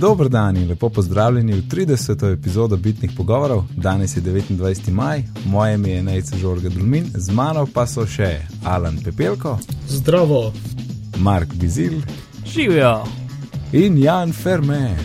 Dobro 0.00 0.28
dan 0.28 0.56
in 0.56 0.68
lepo 0.68 0.88
pozdravljeni 0.88 1.52
v 1.52 1.62
30. 1.62 2.32
epizodo 2.32 2.76
Bitnih 2.76 3.10
pogovorov. 3.16 3.64
Danes 3.76 4.16
je 4.16 4.22
29. 4.22 4.90
maj, 4.90 5.22
moje 5.46 5.74
ime 5.74 5.90
je 5.90 6.02
Nejce 6.02 6.36
Žorga 6.36 6.68
Dulmin, 6.68 7.04
z 7.14 7.32
mano 7.32 7.66
pa 7.74 7.86
so 7.86 8.06
še 8.06 8.40
Alan 8.64 8.96
Pepelko, 9.04 9.58
Zdravo. 9.88 10.52
Mark 11.18 11.54
Bizil 11.54 12.00
Živijo. 12.46 13.04
in 13.72 13.98
Jan 13.98 14.32
Ferme. 14.32 14.96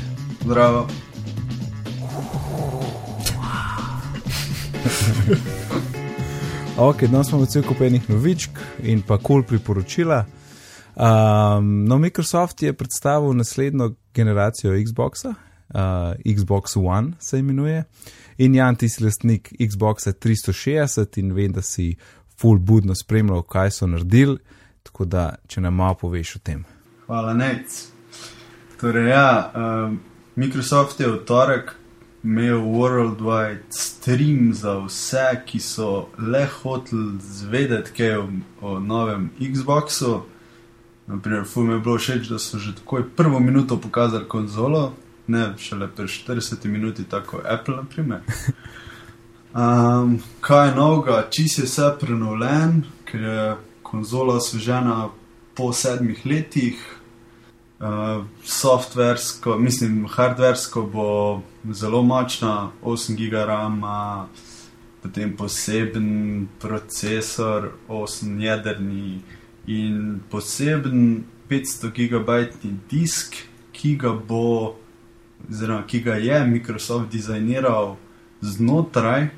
Zdravo. 0.44 0.88
Ok, 6.78 7.04
danes 7.08 7.28
smo 7.28 7.40
v 7.40 7.46
cel 7.48 7.64
kup 7.64 7.82
enih 7.82 8.10
novičk 8.10 8.50
in 8.84 9.02
pa 9.02 9.18
kul 9.18 9.24
cool 9.24 9.44
priporočila. 9.44 10.26
Um, 10.96 11.86
no, 11.88 11.98
Microsoft 11.98 12.62
je 12.62 12.74
predstavil 12.74 13.34
naslednjo 13.34 13.94
generacijo 14.16 14.74
Xboxa, 14.86 15.30
uh, 15.30 16.36
Xbox 16.36 16.78
One 16.78 17.12
se 17.20 17.40
imenuje. 17.40 17.84
In 18.38 18.56
Jan, 18.56 18.76
ti 18.76 18.90
si 18.90 19.04
lastnik 19.04 19.54
Xboxa 19.70 20.12
360 20.14 21.18
in 21.18 21.34
vem, 21.34 21.52
da 21.52 21.62
si 21.62 21.96
full 22.38 22.60
budno 22.60 22.96
spremljal, 22.96 23.42
kaj 23.42 23.72
so 23.72 23.88
naredili. 23.88 24.38
Tako 24.84 25.06
da, 25.06 25.36
če 25.48 25.62
nam 25.62 25.76
malo 25.76 25.96
poveš 26.02 26.36
o 26.36 26.40
tem. 26.40 26.66
Hvala, 27.06 27.34
Nec. 27.34 27.88
Torej, 28.82 29.10
ja, 29.10 29.52
um, 29.56 30.00
Microsoft 30.36 31.00
je 31.00 31.08
v 31.08 31.24
torek 31.26 31.74
imel 32.26 32.58
worldwide 32.58 33.64
stream 33.70 34.54
za 34.54 34.78
vse, 34.84 35.42
ki 35.46 35.60
so 35.60 36.08
le 36.18 36.46
hoteli 36.62 37.20
zvedeti 37.22 37.94
kaj 37.98 38.16
o, 38.18 38.28
o 38.62 38.80
novem 38.80 39.30
Xboxu. 39.40 40.22
Naprimer, 41.08 41.44
fum 41.46 41.70
je 41.70 41.80
bilo 41.80 41.98
všeč, 41.98 42.28
da 42.28 42.40
so 42.40 42.58
že 42.58 42.76
takoj 42.76 43.04
prvo 43.16 43.40
minuto 43.40 43.78
pokazali 43.78 44.26
konzolo, 44.28 44.94
ne 45.28 45.54
šele 45.58 45.88
pri 45.88 46.08
40 46.08 46.66
minuti, 46.66 47.04
tako 47.04 47.42
Apple. 47.46 47.76
naprimer. 47.76 48.22
Um, 49.54 50.20
kaj 50.46 50.70
je 50.70 50.76
novega, 50.76 51.28
čist 51.30 51.60
je 51.60 51.66
vse 51.66 51.92
prenovljen, 52.00 52.84
ker 53.06 53.22
je 53.22 53.56
konzola 53.84 54.36
osvežena 54.36 55.10
po 55.54 55.74
sedmih 55.74 56.26
letih. 56.26 56.82
Uh, 57.80 58.26
softversko, 58.44 59.58
mislim, 59.60 60.08
hardversko 60.10 60.82
bo 60.82 61.42
zelo 61.72 62.02
močna, 62.02 62.72
8 62.82 63.16
GB, 63.16 63.52
potem 65.04 65.36
poseben 65.38 66.48
procesor, 66.60 67.72
8 67.90 68.40
jedrni 68.42 69.22
in 69.68 70.20
poseben 70.30 71.24
500 71.50 71.92
GB 71.92 72.30
disk, 72.90 73.36
ki 73.72 73.96
ga 73.98 74.14
bo, 74.14 74.76
oziroma 75.50 75.84
ki 75.88 76.02
ga 76.02 76.16
je 76.16 76.46
Microsoft 76.48 77.12
dizajniral 77.12 77.96
znotraj 78.42 79.30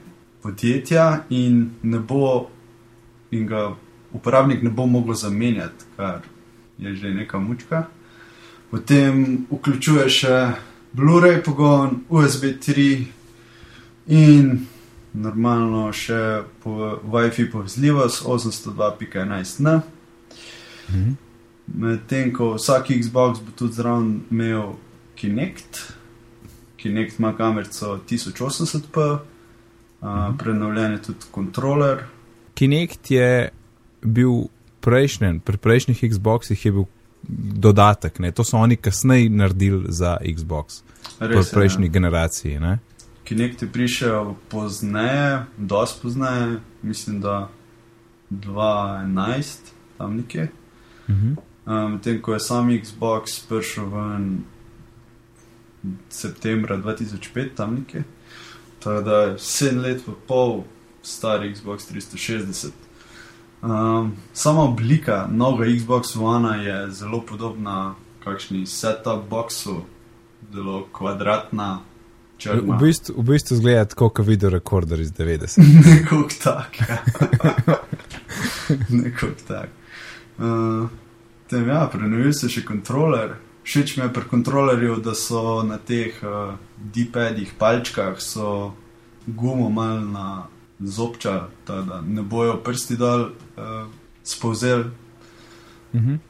podjetja 0.41 1.25
in 1.29 1.69
ne 1.83 1.99
bo, 1.99 2.49
in 3.31 3.47
ga 3.47 3.75
uporabnik 4.13 4.63
ne 4.63 4.69
bo 4.69 4.85
mogel 4.85 5.13
zamenjati, 5.13 5.85
kar 5.95 6.21
je 6.77 6.95
že 6.95 7.13
neka 7.13 7.39
mučka. 7.39 7.87
Potem 8.71 9.45
vključuje 9.51 10.09
še 10.09 10.37
Blu-ray 10.93 11.43
pogon, 11.43 12.03
USB 12.09 12.43
3 12.63 13.05
in 14.07 14.67
normalno 15.13 15.91
še 15.93 16.43
po 16.63 16.97
WiFi 17.03 17.51
povezljivost 17.51 18.25
802.11n. 18.25 19.96
Mhm. 20.89 21.11
Medtem 21.67 22.33
ko 22.33 22.53
vsak 22.55 22.87
Xbox 23.01 23.41
bo 23.43 23.51
tudi 23.55 23.73
zraven 23.73 24.21
imel 24.31 24.73
Kinect, 25.15 25.93
Kinect 26.77 27.19
ima 27.19 27.33
kamerico 27.37 27.99
1080p, 28.09 29.19
uh, 30.01 30.07
prenovljen 30.37 30.91
je 30.91 31.01
tudi 31.01 31.25
kontroler. 31.31 32.03
Kinect 32.53 33.11
je 33.11 33.49
bil 34.01 34.47
prejšnji, 34.79 35.39
pri 35.39 35.57
prejšnjih 35.57 36.03
Xboxih 36.11 36.65
je 36.65 36.71
bil 36.71 36.85
dodatek, 37.59 38.19
ne? 38.19 38.31
to 38.31 38.43
so 38.43 38.57
oni 38.57 38.75
kasneje 38.75 39.29
naredili 39.29 39.85
za 39.89 40.17
Xbox, 40.21 40.81
pri 41.19 41.37
je, 41.37 41.43
prejšnji 41.53 41.85
ja. 41.85 41.91
generaciji. 41.91 42.59
Ne? 42.59 42.77
Kinect 43.23 43.61
je 43.61 43.67
prišel 43.67 44.33
pozneje, 44.49 45.43
dosti 45.57 45.99
pozneje, 46.01 46.59
mislim, 46.81 47.21
da 47.21 47.49
2011, 48.29 49.57
tam 49.97 50.15
nekje. 50.15 50.47
Mhm. 51.09 51.35
Medtem 51.65 52.15
um, 52.15 52.21
ko 52.21 52.33
je 52.33 52.39
sam 52.39 52.69
Xbox 52.69 53.41
prišel 53.49 53.85
ven 53.85 54.43
septembra 56.09 56.77
2005, 56.77 57.55
tam 57.55 57.75
nekje. 57.75 58.03
Tako 58.79 59.01
da 59.01 59.15
je 59.21 59.33
7 59.37 59.81
let 59.81 60.01
pa 60.05 60.11
pol 60.27 60.63
star 61.03 61.39
Xbox 61.41 61.91
360. 61.93 62.67
Um, 63.61 64.15
sama 64.33 64.61
oblika 64.63 65.27
novega 65.31 65.71
Xbox 65.71 66.17
One 66.21 66.63
je 66.65 66.91
zelo 66.91 67.21
podobna 67.21 67.95
kakšni 68.23 68.65
setup 68.65 69.29
boxu, 69.29 69.81
zelo 70.53 70.87
kvadratna, 70.91 71.79
V 72.37 72.39
črna. 72.39 72.77
bistvu, 72.77 73.13
v 73.17 73.23
bistvu 73.23 73.55
zgleda 73.55 73.85
tako, 73.85 74.09
kot 74.09 74.27
video 74.27 74.49
rekorder 74.49 74.99
iz 74.99 75.11
90. 75.11 75.57
Nekog 75.95 76.31
tak. 76.43 76.77
Ja. 76.87 76.97
Nekog 78.89 79.29
tak. 79.47 79.69
Uh, 80.37 80.89
tem 81.49 81.69
ja, 81.69 81.87
prenovil 81.91 82.33
se 82.33 82.49
še 82.49 82.65
kontroler. 82.65 83.37
Všeč 83.67 83.97
mi 83.97 84.03
je 84.05 84.13
pri 84.13 84.29
kontrolerju, 84.29 84.99
da 85.03 85.15
so 85.17 85.63
na 85.67 85.77
teh 85.77 86.15
uh, 86.23 86.55
D-padih, 86.77 87.55
palčkah, 87.59 88.21
so 88.21 88.73
gumo 89.27 89.69
mal 89.69 89.99
na 90.05 90.47
zobča, 90.79 91.49
tako 91.65 91.87
da 91.89 92.01
ne 92.01 92.21
bojo 92.21 92.59
prsti 92.63 92.97
dol 92.97 93.31
uh, 93.31 93.87
spovzel. 94.23 94.91
Mhm. 95.95 96.21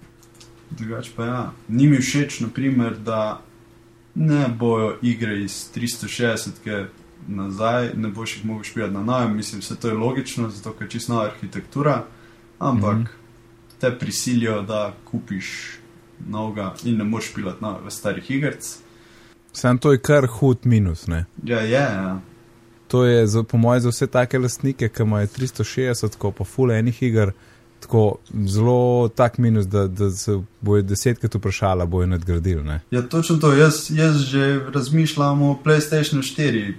Drugač 0.69 1.11
pa 1.15 1.25
ja, 1.25 1.41
ni 1.67 1.87
mi 1.87 1.99
všeč, 2.01 2.41
naprimer, 2.43 2.97
da 2.97 3.41
ne 4.15 4.47
bojo 4.49 4.97
igre 5.01 5.37
iz 5.43 5.69
360 5.75 6.63
-ke 6.63 6.87
nazaj, 7.27 7.91
ne 7.95 8.07
boš 8.07 8.37
jih 8.37 8.45
mogel 8.45 8.63
špijati 8.63 8.93
na 8.93 9.03
novem. 9.03 9.35
Mislim, 9.35 9.61
vse 9.61 9.75
to 9.75 9.87
je 9.87 9.93
logično, 9.93 10.49
zato 10.49 10.73
ker 10.73 10.87
je 10.87 10.91
čisto 10.91 11.13
nova 11.13 11.25
arhitektura, 11.25 12.03
ampak 12.59 12.95
Mhm. 12.95 13.03
-hmm. 13.03 13.26
Te 13.79 13.91
prisilijo, 13.99 14.61
da 14.61 14.93
kupiš 15.05 15.77
novega 16.29 16.73
in 16.83 16.97
ne 16.97 17.03
moreš 17.03 17.29
špijati 17.29 17.63
na 17.63 17.77
starih 17.89 18.31
igrc. 18.31 18.77
Sam 19.51 19.77
to 19.77 19.91
je 19.91 19.97
kar 19.97 20.27
hud 20.27 20.57
minus. 20.63 21.07
Ne? 21.07 21.25
Ja, 21.43 21.59
je, 21.59 21.71
ja. 21.71 22.19
To 22.87 23.05
je 23.05 23.27
za, 23.27 23.43
po 23.43 23.57
mojem 23.57 23.81
za 23.81 23.89
vse 23.89 24.07
take 24.07 24.39
lastnike, 24.39 24.89
ki 24.89 25.03
imajo 25.03 25.27
360, 25.27 26.15
ko 26.17 26.31
pa 26.31 26.43
full 26.43 26.71
enih 26.71 27.03
iger, 27.03 27.31
tako 27.79 28.17
zelo 28.47 29.09
tak 29.15 29.37
minus, 29.37 29.65
da, 29.65 29.87
da 29.87 30.09
se 30.11 30.39
bojo 30.61 30.81
desetkrat 30.81 31.35
vprašala, 31.35 31.85
bojo 31.85 32.07
nadgradili. 32.07 32.63
Ne? 32.63 32.79
Ja, 32.91 33.01
točno 33.01 33.37
to. 33.37 33.53
Jaz, 33.53 33.87
jaz 33.89 34.17
že 34.17 34.59
razmišljam 34.73 35.41
o 35.41 35.59
PlayStation 35.65 36.23
4, 36.23 36.73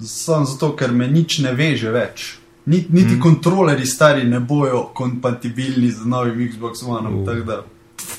samo 0.00 0.44
zato, 0.44 0.76
ker 0.76 0.92
me 0.92 1.08
nič 1.08 1.38
ne 1.38 1.52
veže 1.52 1.90
več. 1.90 2.39
Nit, 2.70 2.90
niti 2.90 3.06
Mhm. 3.06 3.14
mm. 3.14 3.20
kontrolerji 3.20 3.86
stari 3.86 4.24
ne 4.24 4.40
bojo 4.40 4.90
kompatibilni 4.94 5.90
z 5.90 6.06
novim 6.06 6.50
Xbox 6.52 6.82
One. 6.86 7.08
Uh. 7.08 7.64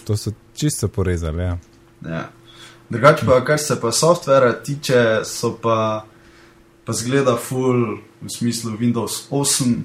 To 0.03 0.17
so 0.17 0.31
čisto 0.53 0.87
porezali. 0.87 1.43
Ja. 1.43 1.57
Ja. 2.09 2.29
Drugače 2.89 3.25
pa, 3.25 3.45
kar 3.45 3.59
se 3.59 3.81
pa 3.81 3.91
softvera 3.91 4.53
tiče, 4.63 5.21
so 5.23 5.57
pa, 5.61 6.05
pa 6.85 6.93
zgleda 6.93 7.37
full 7.37 7.97
v 8.21 8.29
smislu 8.29 8.75
Windows 8.79 9.27
8, 9.29 9.75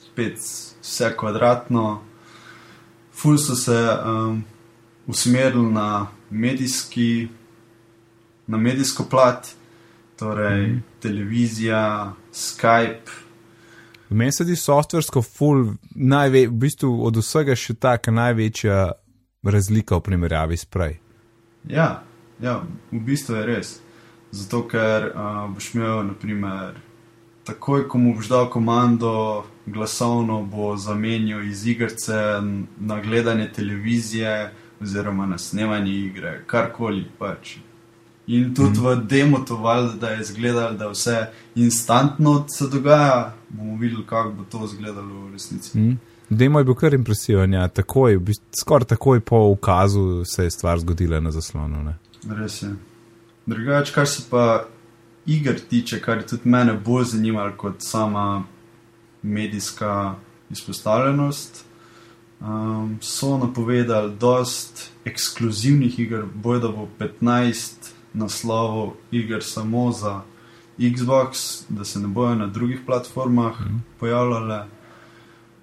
spet 0.00 0.38
vse 0.82 1.14
kvadratno. 1.16 2.02
Full 3.14 3.38
so 3.38 3.54
se 3.54 3.78
um, 4.06 4.44
usmerili 5.06 5.72
na 5.72 6.06
medijski, 6.30 7.28
na 8.46 8.58
medijsko 8.58 9.04
plat, 9.04 9.48
torej 10.18 10.66
mm. 10.66 10.82
televizija, 11.00 12.12
Skype. 12.32 13.23
Meni 14.14 14.32
se 14.32 14.44
zdi 14.44 14.56
softversko 14.56 15.22
full, 15.22 15.72
najve, 15.94 16.46
v 16.46 16.58
bistvu 16.62 16.90
od 17.06 17.16
vsega 17.18 17.56
še 17.58 17.74
taka 17.74 18.14
največja 18.14 18.92
razlika 19.42 19.98
v 19.98 20.04
primerjavi 20.06 20.56
s 20.56 20.68
prej. 20.70 21.00
Ja, 21.66 22.04
ja, 22.38 22.60
v 22.92 23.00
bistvu 23.02 23.40
je 23.40 23.42
res. 23.48 23.72
Zato, 24.30 24.62
ker 24.70 25.08
uh, 25.10 25.44
boš 25.50 25.72
imel, 25.74 26.04
naprimer, 26.12 26.78
takoj, 27.48 27.88
ko 27.90 27.98
mu 27.98 28.14
boš 28.14 28.30
dal 28.30 28.48
komando, 28.54 29.44
glasovno 29.66 30.44
bo 30.46 30.76
zamenjal 30.78 31.42
iz 31.50 31.66
igrice 31.66 32.38
na 32.78 33.00
gledanje 33.02 33.50
televizije, 33.52 34.52
oziroma 34.80 35.26
na 35.26 35.38
snemanje 35.38 35.92
igre, 35.92 36.42
karkoli 36.46 37.06
pač. 37.18 37.56
In 38.26 38.54
tudi 38.54 38.78
mm. 38.78 38.84
v 38.84 38.96
demotu, 39.10 39.56
valjda, 39.56 39.96
da 40.00 40.10
je 40.10 40.20
izgledalo, 40.20 40.78
da 40.78 40.88
vse 40.88 41.26
instantno 41.54 42.44
se 42.48 42.68
dogaja, 42.72 43.34
bomo 43.56 43.76
videli, 43.76 44.06
kako 44.06 44.30
bo 44.30 44.44
to 44.44 44.64
izgledalo 44.64 45.26
v 45.26 45.32
resnici. 45.32 45.78
Mm. 45.78 45.98
Demo 46.30 46.58
je 46.58 46.64
bil 46.64 46.74
kar 46.74 46.94
impresiven, 46.94 47.52
ja, 47.52 47.68
takoj, 47.68 48.16
v 48.16 48.20
bistvu, 48.20 48.46
skoraj 48.60 48.88
takoj 48.94 49.20
po 49.20 49.38
ukazu 49.52 50.24
se 50.24 50.44
je 50.44 50.50
stvar 50.50 50.78
zgodila 50.78 51.20
na 51.20 51.30
zaslonu. 51.30 51.82
Ne? 51.82 51.98
Res 52.28 52.62
je. 52.62 52.72
Drugač, 53.46 53.92
kar 53.92 54.08
se 54.08 54.22
pa 54.30 54.64
iger 55.26 55.60
tiče, 55.70 56.00
kar 56.00 56.18
je 56.18 56.26
tudi 56.26 56.48
mene 56.48 56.72
bolj 56.72 57.04
zanimalo 57.12 57.52
kot 57.56 57.76
sama 57.78 58.44
medijska 59.22 60.14
izpostavljenost, 60.50 61.64
um, 62.40 62.98
so 63.00 63.38
napovedali 63.38 64.12
dost 64.20 64.90
ekskluzivnih 65.04 65.98
iger, 66.00 66.24
boj 66.34 66.60
da 66.60 66.68
bo 66.68 66.88
15 66.98 67.92
naslovov 68.12 68.92
iger 69.12 69.44
samo 69.44 69.92
za 69.92 70.20
Xbox, 70.78 71.62
da 71.68 71.84
se 71.84 71.98
ne 71.98 72.08
bojo 72.08 72.34
na 72.34 72.46
drugih 72.46 72.80
platformah 72.86 73.60
mm. 73.60 73.82
pojavljale, 74.00 74.66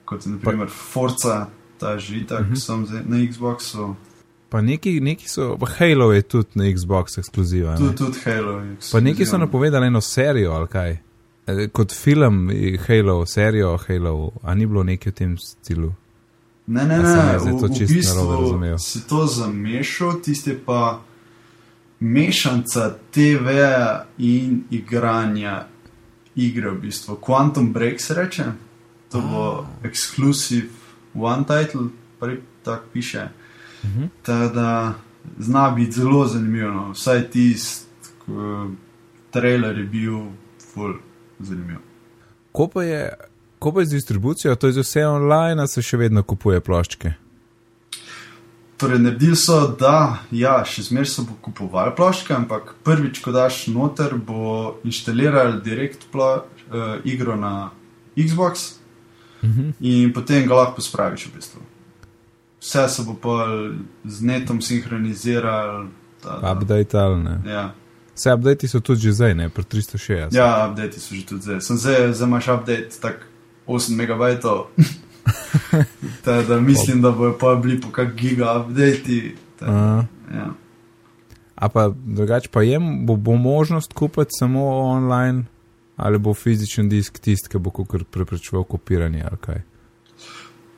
kot 0.05 0.25
je 0.25 0.31
naprimer 0.31 0.67
pa, 0.67 0.73
Forza, 0.73 1.47
ta 1.77 1.97
že 1.97 2.17
itak, 2.17 2.41
mm 2.41 2.53
-hmm. 2.53 2.55
sem 2.55 2.85
zdaj 2.85 3.01
na 3.05 3.17
Xboxu. 3.31 3.95
Pa 4.49 4.61
neki, 4.61 4.99
neki 4.99 5.29
so, 5.29 5.57
pa 5.57 5.65
Halo 5.77 6.11
je 6.11 6.21
tudi 6.21 6.49
na 6.53 6.63
Xbox 6.73 7.17
ekskluziva. 7.17 7.77
Tudi, 7.77 7.95
tudi 7.95 8.17
Halo 8.25 8.59
je. 8.59 8.75
Pa 8.91 8.99
neki 8.99 9.25
so 9.25 9.37
napovedali 9.37 9.87
eno 9.87 10.01
serijo 10.01 10.51
ali 10.51 10.67
kaj. 10.67 10.97
E, 11.47 11.67
kot 11.67 11.91
film 11.91 12.51
Halo, 12.87 13.25
serijo 13.25 13.77
Halo, 13.87 14.31
a 14.43 14.55
ni 14.55 14.65
bilo 14.65 14.83
nekaj 14.83 15.11
v 15.11 15.15
tem 15.15 15.37
stilu. 15.37 15.93
Ne, 16.67 16.85
ne, 16.85 16.97
ne, 16.97 17.37
v, 17.37 17.51
v 17.51 17.87
bistvu 17.87 18.77
si 18.77 19.07
to 19.07 19.25
zamešal, 19.25 20.21
tiste 20.21 20.59
pa 20.65 21.01
mešanca 22.01 22.93
TV-ja 23.11 24.05
in 24.17 24.63
igranja 24.71 25.67
igre, 26.35 26.71
v 26.71 26.81
bistvu. 26.81 27.17
Quantum 27.21 27.73
Break 27.73 28.01
se 28.01 28.13
reče, 28.13 28.43
to 29.11 29.21
bo 29.21 29.37
oh. 29.37 29.65
exclusive 29.83 30.69
one 31.13 31.43
title, 31.43 31.87
prej 32.19 32.39
tako 32.63 32.83
piše. 32.93 33.29
Uh 33.83 33.89
mhm. 33.89 34.03
-huh. 34.03 34.09
Teda 34.23 34.93
zna 35.39 35.69
biti 35.69 35.91
zelo 35.91 36.27
zanimivo, 36.27 36.71
no. 36.71 36.91
vsaj 36.91 37.29
tisti 37.29 37.91
trailer 39.31 39.77
je 39.77 39.83
bil 39.83 40.19
full 40.73 40.93
zanimiv. 41.39 41.77
Ko 42.51 42.67
pa 42.67 42.83
je. 42.83 43.13
Ko 43.59 43.71
pa 43.71 43.79
je 43.79 43.85
z 43.85 43.89
distribucijo, 43.89 44.55
to 44.55 44.67
je 44.67 44.81
vse 44.81 45.05
online, 45.05 45.67
se 45.67 45.81
še 45.81 45.97
vedno 45.97 46.23
kupuje 46.23 46.59
ploščke. 46.59 47.13
Torej, 48.81 48.99
naredili 48.99 49.35
so, 49.37 49.75
da 49.79 50.23
ja, 50.33 50.55
še 50.65 50.87
zmeraj 50.87 51.11
so 51.11 51.23
kupovali 51.45 51.91
ploščke, 51.93 52.33
ampak 52.33 52.71
prvič, 52.81 53.19
ko 53.21 53.29
daš 53.29 53.67
noter, 53.69 54.15
bo 54.17 54.79
inštaliral 54.81 55.59
direkt 55.61 56.07
plo, 56.09 56.31
uh, 56.41 56.95
igro 57.05 57.35
na 57.37 57.69
Xbox 58.17 58.79
mhm. 59.43 59.75
in 59.85 60.09
potem 60.13 60.49
ga 60.49 60.63
lahko 60.63 60.81
spraviš 60.81 61.27
v 61.29 61.33
bistvu. 61.35 61.61
Vse 62.61 62.87
se 62.89 63.05
bo 63.05 63.13
pa 63.21 63.45
z 64.05 64.25
netom 64.25 64.61
sinhroniziral. 64.65 65.85
Update 66.25 66.97
ali 66.97 67.21
ne. 67.21 67.37
Ja. 67.45 67.67
Vse 68.17 68.33
update 68.33 68.67
so 68.67 68.81
tudi 68.81 69.05
že 69.05 69.13
zdaj, 69.13 69.37
ne, 69.37 69.49
pri 69.49 69.63
360. 69.63 70.33
Ja, 70.33 70.65
update 70.65 70.97
so 70.97 71.13
že 71.13 71.21
tudi 71.25 71.45
zdaj. 71.45 71.61
Sem 71.61 71.77
zdaj, 71.77 72.13
zdaj 72.17 72.33
imaš 72.33 72.49
update 72.49 72.97
tak 72.97 73.29
8 73.69 73.93
megabajtov. 73.93 74.73
da 76.47 76.59
mislim, 76.59 77.01
da 77.01 77.11
bojo 77.11 77.37
pa 77.37 77.55
bili 77.55 77.81
po 77.81 77.89
kak 77.91 78.15
giga 78.15 78.61
update. 78.61 79.31
Ja. 79.61 80.53
A 81.55 81.69
pa 81.69 81.93
drugače 82.05 82.49
pa 82.51 82.61
je, 82.61 82.79
bo, 83.03 83.15
bo 83.15 83.35
možnost 83.35 83.93
kupiti 83.93 84.29
samo 84.39 84.69
online 84.69 85.43
ali 85.95 86.19
bo 86.19 86.33
fizičen 86.33 86.89
disk 86.89 87.19
tisti, 87.19 87.49
ki 87.49 87.57
bo 87.57 87.71
preprečeval 88.11 88.63
kopiranje 88.63 89.23
ali 89.29 89.37
kaj? 89.41 89.61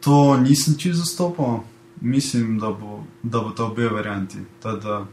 To 0.04 0.38
nisem 0.38 0.76
čisto 0.78 0.98
zastopal. 0.98 1.60
Mislim, 2.02 2.60
da 2.60 2.68
bo, 2.68 3.04
da 3.24 3.40
bo 3.40 3.50
to 3.50 3.68
obe 3.68 3.88
varianti, 3.90 4.38
da 4.64 5.06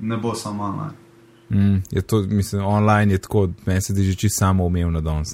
ne 0.00 0.16
bo 0.16 0.34
samo 0.34 0.64
online. 0.64 0.94
Mm, 1.50 1.82
je 1.90 2.02
to, 2.02 2.22
mislim, 2.22 2.64
online 2.64 3.12
je 3.12 3.18
tako, 3.18 3.48
meni 3.66 3.82
se 3.82 3.92
zdi 3.92 4.02
že 4.02 4.14
čisto 4.14 4.38
samo 4.38 4.64
umevno 4.64 5.00
danes. 5.00 5.28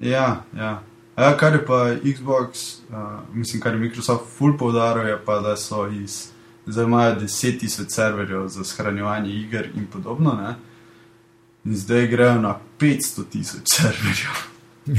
Ja, 0.00 0.42
ja. 0.56 0.82
Ja, 1.16 1.36
kar 1.36 1.52
je 1.52 1.66
pa 1.66 1.94
Xbox, 2.04 2.78
uh, 2.90 2.96
mislim, 3.32 3.62
kar 3.62 3.74
je 3.74 3.80
Microsoft 3.80 4.24
full 4.38 4.58
poudaril, 4.58 5.08
je 5.08 5.18
pa, 5.24 5.40
da 5.40 5.56
so 5.56 5.86
iz, 5.88 6.28
zdaj 6.66 6.84
imajo 6.84 7.14
10.000 7.20 7.88
serverjev 7.88 8.48
za 8.48 8.64
shranjevanje 8.64 9.30
iger 9.30 9.68
in 9.74 9.86
podobno, 9.86 10.32
ne? 10.32 10.54
in 11.64 11.76
zdaj 11.76 12.06
grejo 12.06 12.40
na 12.40 12.58
500.000 12.80 13.60
serverjev. 13.64 14.34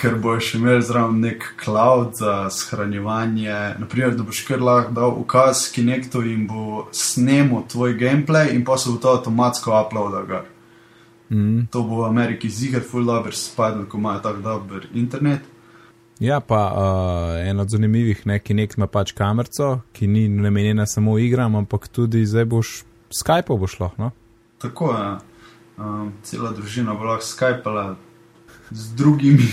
Ker 0.00 0.16
boš 0.18 0.48
še 0.48 0.58
imel 0.58 0.80
zraven 0.82 1.20
nek 1.22 1.44
cloud 1.64 2.16
za 2.18 2.48
shranjevanje, 2.50 3.76
naprimer, 3.78 4.16
da 4.16 4.24
boš 4.26 4.42
kar 4.48 4.64
lahko 4.64 4.96
dal 4.96 5.14
ukaz, 5.20 5.68
ki 5.72 5.84
nekdo 5.84 6.24
jim 6.24 6.48
bo 6.48 6.88
snemal 6.92 7.62
tvoj 7.68 7.94
gameplay 8.00 8.56
in 8.56 8.64
pa 8.64 8.78
se 8.78 8.90
bo 8.90 8.96
to 8.96 9.12
avtomatsko 9.12 9.76
uploadal. 9.76 10.48
Mm. 11.34 11.66
To 11.70 11.82
bo 11.82 12.02
v 12.02 12.08
Ameriki 12.08 12.50
zigar, 12.50 12.82
full 12.86 13.04
dobro 13.04 13.32
spadlo, 13.32 13.88
ko 13.90 13.98
imajo 13.98 14.20
tako 14.22 14.40
dober 14.40 14.86
internet. 14.94 15.40
Ja, 16.20 16.40
pa 16.40 16.60
uh, 16.70 17.48
en 17.48 17.60
od 17.60 17.70
zanimivih, 17.70 18.26
neki 18.26 18.54
nek 18.54 18.76
ima 18.78 18.86
pač 18.86 19.12
kamerco, 19.12 19.80
ki 19.92 20.06
ni 20.06 20.28
namenjena 20.28 20.86
samo 20.86 21.18
igram, 21.18 21.56
ampak 21.58 21.88
tudi 21.88 22.26
zdaj 22.26 22.44
boš 22.44 22.74
Skype 23.14 23.58
bo 23.58 23.66
šlo. 23.66 23.90
No? 23.98 24.10
Tako 24.62 24.92
je. 24.92 25.02
Ja. 25.02 25.18
Um, 25.78 26.12
cela 26.22 26.52
družina 26.54 26.94
bo 26.94 27.04
lahko 27.04 27.26
Skypala 27.26 27.96
z 28.70 28.94
drugimi. 28.94 29.48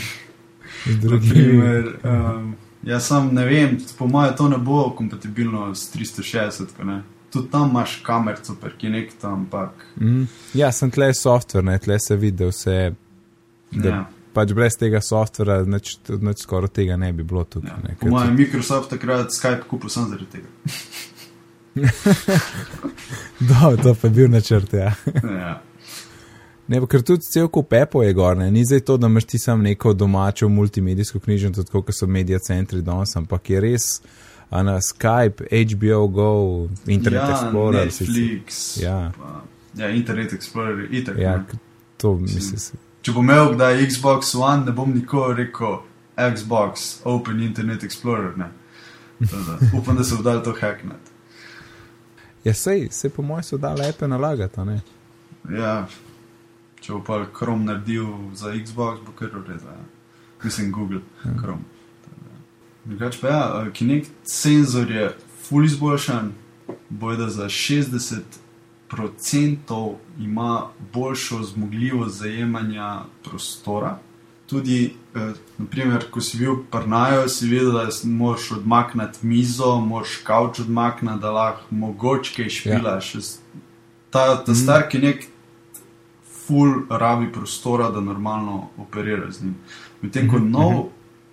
z 0.85 0.97
drugimi. 1.01 1.57
Naprimer, 1.57 1.97
um, 2.03 2.53
jaz 2.83 3.07
sam 3.07 3.33
ne 3.33 3.45
vem, 3.45 3.77
po 3.97 4.07
mojem, 4.07 4.35
to 4.37 4.49
ne 4.49 4.57
bo 4.57 4.89
kompatibilno 4.97 5.75
s 5.75 5.89
360 5.95 6.77
tudi 7.31 7.51
tam 7.51 7.69
imaš 7.69 7.99
kamer, 8.05 8.39
super, 8.43 8.73
ki 8.77 8.87
je 8.87 8.91
nek 8.91 9.13
tam. 9.21 9.33
Ampak... 9.45 9.85
Mm. 9.99 10.25
Ja, 10.53 10.71
sem 10.75 10.91
tle 10.91 11.13
softver, 11.17 11.63
ne 11.63 11.77
tle 11.79 11.99
se 11.99 12.17
vidi, 12.19 12.37
da 12.43 12.51
vse. 12.51 12.79
Da 13.71 13.89
ja. 13.89 14.01
Pač 14.31 14.53
brez 14.55 14.77
tega 14.79 15.01
softvera, 15.03 15.61
neč 15.67 15.97
skoraj 16.39 16.71
tega 16.71 16.95
ne 16.99 17.11
bi 17.11 17.23
bilo 17.27 17.43
tukaj. 17.43 17.71
Ja. 17.83 17.95
Po 17.99 18.11
mojem, 18.13 18.35
Microsoft 18.39 18.93
takrat 18.93 19.33
Skype 19.35 19.67
kupil 19.67 19.91
sem 19.91 20.07
zaradi 20.07 20.39
tega. 20.39 20.47
Do, 23.49 23.75
to 23.83 23.93
pa 23.95 24.07
je 24.07 24.13
bil 24.15 24.31
načrt, 24.31 24.73
ja. 24.73 24.93
ja. 25.23 25.51
Ne, 26.71 26.79
ker 26.87 27.03
tudi 27.03 27.27
cel 27.27 27.49
kup 27.51 27.73
Apple 27.75 28.05
je 28.05 28.15
gor, 28.15 28.37
ne? 28.39 28.47
ni 28.51 28.63
zdaj 28.67 28.85
to, 28.87 28.97
da 28.99 29.11
imaš 29.11 29.27
ti 29.27 29.39
sam 29.39 29.63
neko 29.63 29.93
domačo 29.93 30.47
multimedijsko 30.49 31.19
knjižnico, 31.19 31.63
tako 31.67 31.81
kot 31.87 31.95
so 31.97 32.07
medija 32.07 32.39
centri 32.39 32.81
danes, 32.81 33.15
ampak 33.19 33.49
je 33.51 33.61
res 33.63 33.87
na 34.51 34.81
Skype, 34.81 35.47
HBO 35.47 36.07
Go, 36.07 36.67
Internet 36.87 37.21
ja, 37.21 37.31
Explorer. 37.31 37.85
Netflix. 37.85 38.77
Ja. 38.81 39.11
ja, 39.75 39.89
Internet 39.89 40.33
Explorer, 40.33 40.87
itak. 40.91 41.17
Ja, 41.17 41.43
to 41.97 42.15
mislim. 42.17 42.79
Če 43.01 43.13
bom 43.15 43.25
imel 43.25 43.55
kdaj 43.55 43.79
Xbox 43.87 44.35
One, 44.35 44.65
ne 44.65 44.73
bom 44.75 44.91
nikoli 44.93 45.39
rekel 45.39 45.79
Xbox, 46.35 46.99
Open 47.03 47.39
Internet 47.41 47.83
Explorer. 47.83 48.35
Tada, 49.19 49.57
upam, 49.77 49.95
da 49.97 50.03
se 50.03 50.15
bo 50.15 50.21
dal 50.21 50.43
to 50.43 50.53
hacknet. 50.59 51.11
Ja, 52.43 52.53
sej, 52.53 52.87
se 52.91 53.09
po 53.09 53.21
mojem 53.21 53.43
so 53.43 53.57
dal 53.57 53.77
lepe 53.79 54.07
nalagati, 54.07 54.65
ne? 54.65 54.81
Ja, 55.49 55.87
če 56.81 56.93
bo 56.93 57.01
pa 57.05 57.23
Chrome 57.33 57.65
naredil 57.65 58.07
za 58.35 58.53
Xbox, 58.53 59.01
bo 59.05 59.15
kar 59.17 59.33
ureda. 59.37 59.77
Mislim, 60.43 60.71
Google, 60.71 61.01
ja. 61.25 61.33
Chrome. 61.39 61.70
Drugač 62.85 63.19
pa 63.21 63.27
ja, 63.27 63.65
ki 63.73 63.85
nek 63.85 64.05
senzor 64.25 64.91
je 64.91 65.11
full 65.45 65.65
izboljšan, 65.65 66.31
bojo 66.89 67.17
da 67.17 67.29
za 67.29 67.45
60% 67.45 69.95
ima 70.19 70.67
boljšo 70.93 71.43
zmogljivost 71.43 72.17
zajemanja 72.17 72.99
prostora. 73.23 73.97
Tudi, 74.45 74.93
eh, 75.15 75.33
naprimer, 75.57 76.05
ko 76.11 76.21
si 76.21 76.37
bil 76.37 76.55
prnajo, 76.71 77.29
si 77.29 77.47
videl, 77.47 77.71
da 77.71 77.87
moraš 78.03 78.51
odmakniti 78.51 79.19
mizo, 79.21 79.79
moraš 79.79 80.17
kavč 80.23 80.59
odmakniti, 80.59 81.21
da 81.21 81.31
lahko 81.31 81.63
mogoče 81.69 82.49
špilaš. 82.49 83.15
Ja. 83.15 83.21
Ta, 84.09 84.43
ta 84.43 84.51
mm. 84.51 84.55
star, 84.55 84.89
ki 84.89 84.99
nek 84.99 85.27
full 86.47 86.73
rabi 86.89 87.31
prostora, 87.31 87.91
da 87.91 88.01
normalno 88.01 88.67
operira 88.77 89.31
z 89.31 89.43
njim. 89.43 89.55
Medtem 90.01 90.29
ko 90.29 90.35
-hmm. 90.35 90.49
nov, 90.49 90.85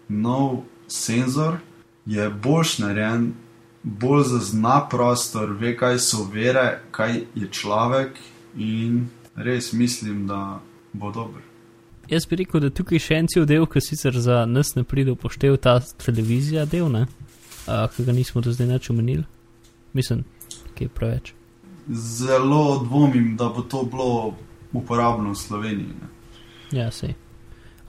nov 0.08 0.62
senzor 0.88 1.58
je 2.06 2.30
boljš 2.30 2.78
narejen, 2.78 3.34
bolj 3.82 4.24
zazna 4.24 4.88
prostor, 4.90 5.52
ve, 5.52 5.76
kaj 5.76 5.98
so 5.98 6.24
vere, 6.32 6.80
kaj 6.90 7.20
je 7.34 7.48
človek 7.50 8.18
in 8.56 9.08
res 9.36 9.72
mislim, 9.72 10.26
da 10.26 10.60
bo 10.92 11.12
dober. 11.12 11.42
Jaz 12.08 12.26
bi 12.26 12.36
rekel, 12.36 12.60
da 12.64 12.70
tukaj 12.72 13.02
še 13.04 13.20
en 13.20 13.26
cel 13.28 13.44
del, 13.46 13.66
ki 13.68 13.82
sicer 13.84 14.16
za 14.16 14.44
nas 14.48 14.74
ne 14.74 14.84
pride 14.88 15.12
upoštev 15.12 15.58
ta 15.60 15.78
televizija 16.00 16.64
del, 16.64 16.88
ne? 16.92 17.04
Uh, 17.68 17.84
ki 17.92 18.06
ga 18.06 18.16
nismo 18.16 18.40
do 18.40 18.52
zdaj 18.52 18.70
več 18.72 18.88
omenili. 18.90 19.26
Mislim, 19.92 20.24
ki 20.74 20.88
je 20.88 20.94
preveč. 20.94 21.32
Zelo 21.92 22.80
dvomim, 22.84 23.34
da 23.36 23.50
bo 23.52 23.62
to 23.62 23.82
bilo 23.84 24.36
uporabno 24.72 25.32
v 25.32 25.40
Sloveniji. 25.40 25.94
Ne? 26.00 26.08
Ja, 26.72 26.90
sej. 26.92 27.14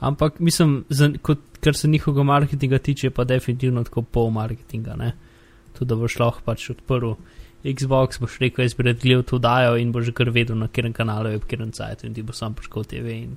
Ampak 0.00 0.38
mislim, 0.40 0.84
za, 0.88 1.10
kot, 1.22 1.38
kar 1.60 1.76
se 1.76 1.88
njihovega 1.88 2.22
marketinga 2.22 2.78
tiče, 2.78 3.10
pa 3.10 3.24
definitivno 3.24 3.84
tako 3.84 4.02
pol 4.02 4.30
marketinga. 4.30 4.96
Tudi 5.78 5.88
da 5.88 5.96
boš 5.96 6.18
lahko 6.18 6.40
pač 6.44 6.70
odprl 6.70 7.12
Xbox, 7.64 8.20
boš 8.20 8.38
rekel, 8.40 8.64
jaz 8.64 8.74
bi 8.74 8.82
rad 8.88 9.00
gledal 9.02 9.22
to 9.22 9.38
dajo 9.38 9.76
in 9.76 9.92
boš 9.92 10.08
že 10.08 10.12
kar 10.16 10.30
vedel, 10.30 10.56
na 10.56 10.68
katerem 10.68 10.92
kanalu 10.96 11.34
je, 11.34 11.38
v 11.38 11.44
katerem 11.44 11.72
cajtu 11.76 12.06
in 12.06 12.14
ti 12.14 12.22
bo 12.22 12.32
sam 12.32 12.54
prišel 12.56 12.84
TV 12.84 13.16
in 13.18 13.36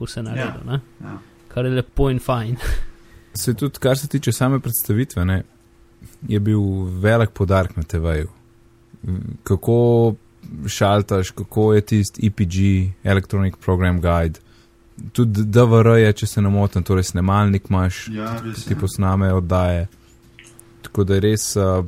vse 0.00 0.22
naredil. 0.22 0.66
Ja. 0.66 0.80
Ja. 1.00 1.18
Kar 1.48 1.66
je 1.66 1.76
lepo 1.76 2.10
in 2.10 2.18
fajn. 2.18 2.56
Se 3.34 3.54
tudi, 3.54 3.78
kar 3.80 3.96
se 3.98 4.08
tiče 4.08 4.32
same 4.32 4.58
predstavitve, 4.60 5.24
ne, 5.24 5.42
je 6.28 6.40
bil 6.40 6.60
velik 7.00 7.30
podarek 7.30 7.76
na 7.76 7.82
TV-ju. 7.82 8.28
Kako 9.42 9.76
šaltaš, 10.68 11.30
kako 11.30 11.72
je 11.74 11.80
tisti 11.80 12.26
EPG, 12.26 12.56
Electronic 13.04 13.54
Program 13.56 14.00
Guide. 14.00 14.40
Tudi 15.12 15.42
DVR 15.44 15.86
je, 15.98 16.12
če 16.12 16.26
se 16.26 16.42
ne 16.42 16.48
motim, 16.48 16.82
torej 16.82 17.04
snemalnik 17.04 17.70
imaš, 17.70 18.08
Ja, 18.08 18.36
res 18.40 18.66
je. 18.70 18.76
posname 18.76 19.32
oddaje. 19.32 19.88
Tako 20.82 21.04
da 21.04 21.18
res, 21.18 21.56
uh, 21.56 21.84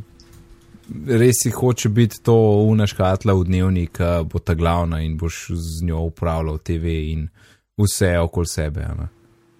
res 1.06 1.36
si 1.42 1.50
hoče 1.50 1.88
biti 1.88 2.22
to 2.22 2.34
unaškatla 2.64 3.32
v 3.32 3.44
dnevnik, 3.44 4.00
uh, 4.00 4.22
bo 4.22 4.38
ta 4.38 4.54
glavna 4.54 5.00
in 5.00 5.16
boš 5.16 5.46
z 5.50 5.84
njo 5.84 6.00
upravljal 6.00 6.58
TV 6.58 6.84
in 7.12 7.28
vse 7.76 8.18
okoli 8.18 8.46
sebe. 8.46 8.80
ne. 8.98 9.08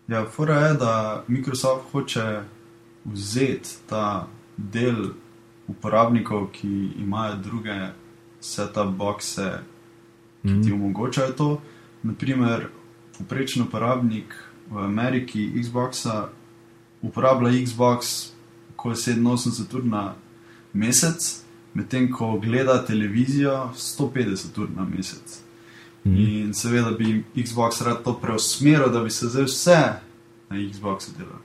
Ja, 0.09 0.27
fora 0.27 0.67
je, 0.67 0.75
da 0.75 1.25
Microsoft 1.29 1.93
hoče 1.93 2.41
vzeti 3.05 3.71
ta 3.89 4.27
del 4.57 5.13
uporabnikov, 5.69 6.51
ki 6.53 6.69
imajo 6.99 7.37
druge 7.37 7.77
setup 8.41 8.97
boxe, 8.97 9.59
ki 10.43 10.63
ti 10.65 10.73
omogočajo 10.73 11.33
to. 11.33 11.61
Naprimer, 12.03 12.67
poprečen 13.25 13.65
uporabnik 13.65 14.37
v 14.69 14.85
Ameriki 14.85 15.49
Xboxa 15.57 16.29
uporablja 17.03 17.65
Xbox 17.65 18.31
okoli 18.77 18.97
87 18.97 19.75
ur 19.75 19.85
na 19.85 20.15
mesec, 20.73 21.41
medtem 21.75 22.11
ko 22.13 22.39
gleda 22.39 22.85
televizijo 22.85 23.73
150 23.77 24.59
ur 24.59 24.69
na 24.77 24.85
mesec. 24.85 25.41
Mhm. 26.05 26.17
In 26.17 26.55
seveda 26.55 26.91
bi 26.91 27.25
Xbox 27.37 27.81
rad 27.81 28.05
to 28.05 28.19
preusmeril, 28.21 28.93
da 28.93 29.01
bi 29.01 29.11
se 29.11 29.29
zdaj 29.29 29.45
vse 29.45 29.81
na 30.51 30.57
Xboxu 30.73 31.17
delalo. 31.19 31.41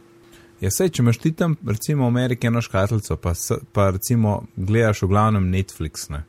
Ja, 0.60 0.68
sej, 0.72 0.90
če 0.90 1.02
imaš 1.02 1.18
ti 1.18 1.32
tam, 1.32 1.56
recimo, 1.64 2.04
v 2.04 2.12
Ameriki 2.12 2.48
eno 2.48 2.60
škatlico, 2.62 3.16
pa, 3.16 3.32
pa 3.72 3.90
recimo 3.96 4.44
gledaš 4.56 5.06
v 5.06 5.08
glavnem 5.08 5.48
Netflix, 5.48 6.10
ne. 6.12 6.26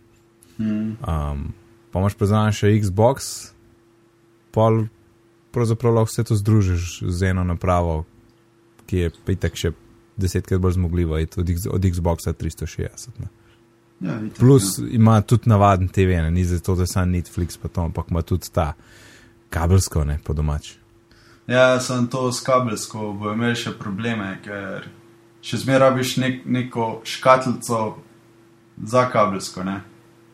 Mm. 0.59 0.95
Um, 1.03 1.51
pa 1.91 1.99
imaš 1.99 2.15
pa 2.15 2.31
zraven 2.31 2.55
še 2.55 2.71
Xbox, 2.79 3.51
pol 4.55 4.87
pravzaprav 5.53 5.95
lahko 5.95 6.11
vse 6.11 6.25
to 6.25 6.37
združiš 6.37 7.03
z 7.09 7.31
eno 7.31 7.45
napravo, 7.45 8.05
ki 8.87 9.05
je 9.05 9.11
pa 9.25 9.33
itak 9.33 9.59
še 9.59 9.73
desetkrat 10.21 10.61
bolj 10.61 10.79
zmogljiva 10.79 11.21
od, 11.23 11.39
od 11.71 11.87
Xboxa 11.93 12.33
360. 12.33 13.21
Ne. 13.21 13.29
Ja, 14.01 14.17
itak, 14.21 14.39
Plus 14.39 14.79
ima 14.91 15.21
tudi 15.21 15.51
navaden 15.51 15.89
TV, 15.89 16.23
ne, 16.23 16.31
ni 16.31 16.45
zato, 16.45 16.75
da 16.75 16.87
sam 16.87 17.11
Netflix, 17.13 17.59
pa 17.61 17.69
to, 17.69 17.81
ampak 17.81 18.11
ima 18.11 18.23
tudi 18.23 18.49
ta 18.53 18.73
kabelsko, 19.51 20.05
ne, 20.05 20.19
po 20.25 20.33
domač. 20.33 20.75
Ja, 21.47 21.81
sem 21.81 22.07
to 22.07 22.33
s 22.33 22.41
kabelsko, 22.47 23.13
bo 23.19 23.33
imel 23.35 23.57
še 23.59 23.75
probleme, 23.79 24.37
ker 24.45 24.87
še 25.43 25.59
zmeraj 25.65 25.91
rabiš 25.91 26.17
nek, 26.23 26.43
neko 26.47 27.01
škatlico 27.05 27.81
za 28.87 29.07
kabelsko, 29.11 29.65
ne. 29.67 29.81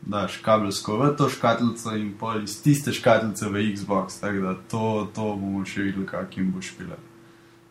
Daš 0.07 0.37
kabelsko 0.37 0.97
v 0.99 1.17
to 1.19 1.29
škatlico 1.29 1.97
in 1.97 2.13
pol 2.19 2.43
iz 2.43 2.63
tiste 2.63 2.93
škatlice 2.93 3.49
v 3.51 3.75
Xbox, 3.75 4.21
tako 4.21 4.41
da 4.41 4.55
to, 4.71 5.11
to 5.15 5.23
bomo 5.35 5.65
še 5.67 5.83
videli, 5.83 6.07
kakim 6.07 6.53
bo 6.53 6.63
špile. 6.63 6.97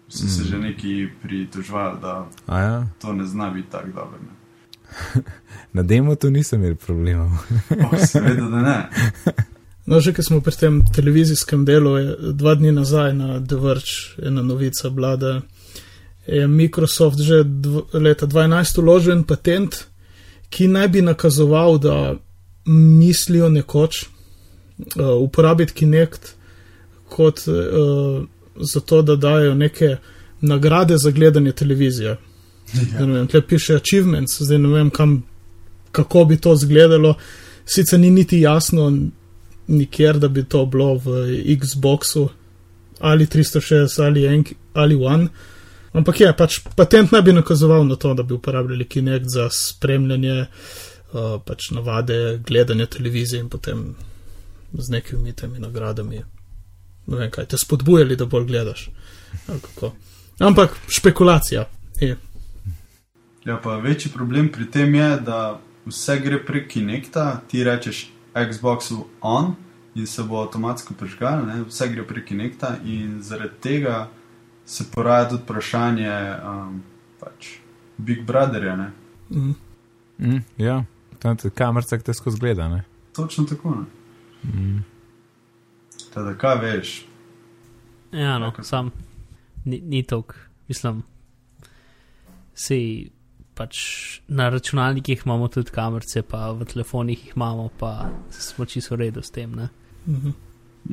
Vsi 0.08 0.30
se 0.30 0.42
Mm. 0.42 0.46
že 0.46 0.58
neki 0.58 1.08
pritožvali, 1.22 1.98
da 2.02 2.28
A 2.48 2.60
ja, 2.60 2.88
to 3.02 3.14
ne 3.14 3.26
zna 3.26 3.50
biti 3.50 3.72
tako 3.72 3.88
dobro. 3.88 4.20
ne. 4.22 4.36
na 5.74 5.84
demo 5.84 6.16
tu 6.16 6.30
nisem 6.30 6.62
imel 6.64 6.76
problemov. 6.76 7.32
Oh, 7.72 8.00
seveda, 8.08 8.42
da 8.50 8.62
ne. 8.62 8.90
No, 9.86 10.00
že 10.02 10.14
ko 10.18 10.24
smo 10.24 10.42
pri 10.42 10.56
tem 10.58 10.82
televizijskem 10.86 11.66
delu, 11.66 11.98
je 11.98 12.34
dva 12.34 12.56
dni 12.56 12.72
nazaj 12.74 13.14
na 13.14 13.40
The 13.40 13.56
Verge 13.56 14.18
ena 14.28 14.42
novica 14.42 14.90
bila, 14.90 15.16
da 15.16 15.42
je 16.28 16.48
Microsoft 16.48 17.22
že 17.22 17.44
dv 17.44 17.84
leta 17.94 18.26
2012 18.26 18.80
uložil 18.82 19.14
en 19.14 19.24
patent, 19.24 19.86
ki 20.50 20.68
naj 20.68 20.88
bi 20.88 21.02
nakazoval, 21.06 21.78
da 21.78 22.16
mislijo 22.66 23.50
nekoč 23.50 24.04
uh, 24.04 25.22
uporabiti 25.22 25.74
Kinect 25.74 26.36
kot 27.10 27.40
uh, 27.48 28.26
zato, 28.56 29.02
da 29.02 29.16
dajo 29.16 29.56
neke 29.56 29.98
nagrade 30.42 30.98
za 30.98 31.12
gledanje 31.12 31.52
televizije. 31.52 32.18
Ja. 32.74 33.06
Ne 33.06 33.14
vem, 33.14 33.28
tle 33.28 33.42
piše 33.42 33.76
achievements, 33.76 34.42
zdaj 34.42 34.58
ne 34.58 34.70
vem, 34.70 34.90
kam, 34.90 35.24
kako 35.92 36.26
bi 36.26 36.38
to 36.38 36.54
izgledalo. 36.54 37.14
Sicer 37.66 38.00
ni 38.00 38.10
niti 38.10 38.42
jasno, 38.42 38.98
nikjer, 39.68 40.20
da 40.20 40.28
bi 40.28 40.44
to 40.44 40.66
bilo 40.66 40.94
v 40.94 41.28
Xboxu 41.62 42.28
ali 43.00 43.26
360 43.26 44.04
ali, 44.04 44.26
en, 44.26 44.44
ali 44.74 44.96
One. 44.96 45.28
Ampak 45.94 46.20
je, 46.20 46.34
pač 46.38 46.60
patent 46.76 47.12
naj 47.12 47.22
bi 47.22 47.34
nakazoval 47.34 47.86
na 47.88 47.96
to, 47.96 48.14
da 48.14 48.24
bi 48.24 48.34
uporabljali 48.34 48.86
Kinect 48.86 49.26
za 49.30 49.50
spremljanje 49.52 50.42
uh, 50.42 50.48
pač 51.46 51.70
navade 51.72 52.40
gledanja 52.48 52.86
televizije 52.86 53.40
in 53.40 53.50
potem 53.50 53.96
z 54.74 54.90
nekimi 54.90 55.34
temi 55.34 55.60
nagradami. 55.60 56.24
Ne 57.08 57.18
vem 57.18 57.32
kaj, 57.32 57.46
te 57.46 57.58
spodbujali, 57.58 58.16
da 58.16 58.26
bolj 58.26 58.46
gledaš. 58.46 58.90
ali 59.48 59.60
kako. 59.60 59.92
Ampak 60.40 60.76
špekulacija. 60.88 61.66
Je. 62.00 62.18
Ja, 63.46 63.60
pa 63.64 63.78
večji 63.78 64.12
problem 64.12 64.50
pri 64.52 64.72
tem 64.72 64.96
je, 64.96 65.18
da 65.20 65.60
vse 65.86 66.20
gre 66.20 66.46
prek 66.46 66.72
Kinecta, 66.72 67.42
ti 67.48 67.64
rečeš 67.64 68.10
Xboxu 68.34 69.06
on 69.22 69.56
in 69.96 70.08
se 70.08 70.24
bo 70.24 70.42
avtomatsko 70.42 70.94
prižgal, 70.94 71.46
ne? 71.46 71.62
vse 71.70 71.88
gre 71.88 72.04
prek 72.08 72.26
Kinecta 72.26 72.76
in 72.86 73.22
zaradi 73.22 73.54
tega 73.62 74.10
se 74.66 74.84
poraja 74.92 75.30
tudi 75.30 75.44
vprašanje 75.44 76.12
um, 76.44 76.84
pač 77.20 77.48
Big 77.98 78.26
Brotherja. 78.26 78.76
Ne? 78.76 78.92
Mm. 79.30 79.56
Mm, 80.18 80.44
ja, 80.58 80.84
tam 81.26 81.38
te 81.42 81.50
kamerca, 81.50 81.98
ki 81.98 82.06
te 82.06 82.14
skozi 82.14 82.40
gleda, 82.40 82.68
ne. 82.70 82.84
Točno 83.16 83.48
tako. 83.50 83.76
Ne? 83.80 84.52
Mm. 84.52 84.84
Teda, 86.14 86.36
kaj 86.38 86.60
veš? 86.62 86.94
Ja, 88.12 88.38
no, 88.40 88.52
Tako. 88.52 88.64
sam 88.64 88.92
ni, 89.66 89.82
ni 89.82 90.04
tok, 90.06 90.36
mislim, 90.70 91.02
sej 92.54 93.10
pač 93.56 93.80
na 94.28 94.50
računalnikih 94.54 95.24
imamo 95.26 95.48
tudi 95.48 95.74
kamerce, 95.74 96.22
pa 96.22 96.52
v 96.52 96.68
telefonih 96.70 97.26
jih 97.26 97.34
imamo, 97.36 97.70
pa 97.80 98.10
smo 98.30 98.66
čisto 98.66 98.96
v 98.96 99.08
redu 99.08 99.24
s 99.24 99.34
tem, 99.34 99.56
ne. 99.56 99.70
Mhm. 100.08 100.38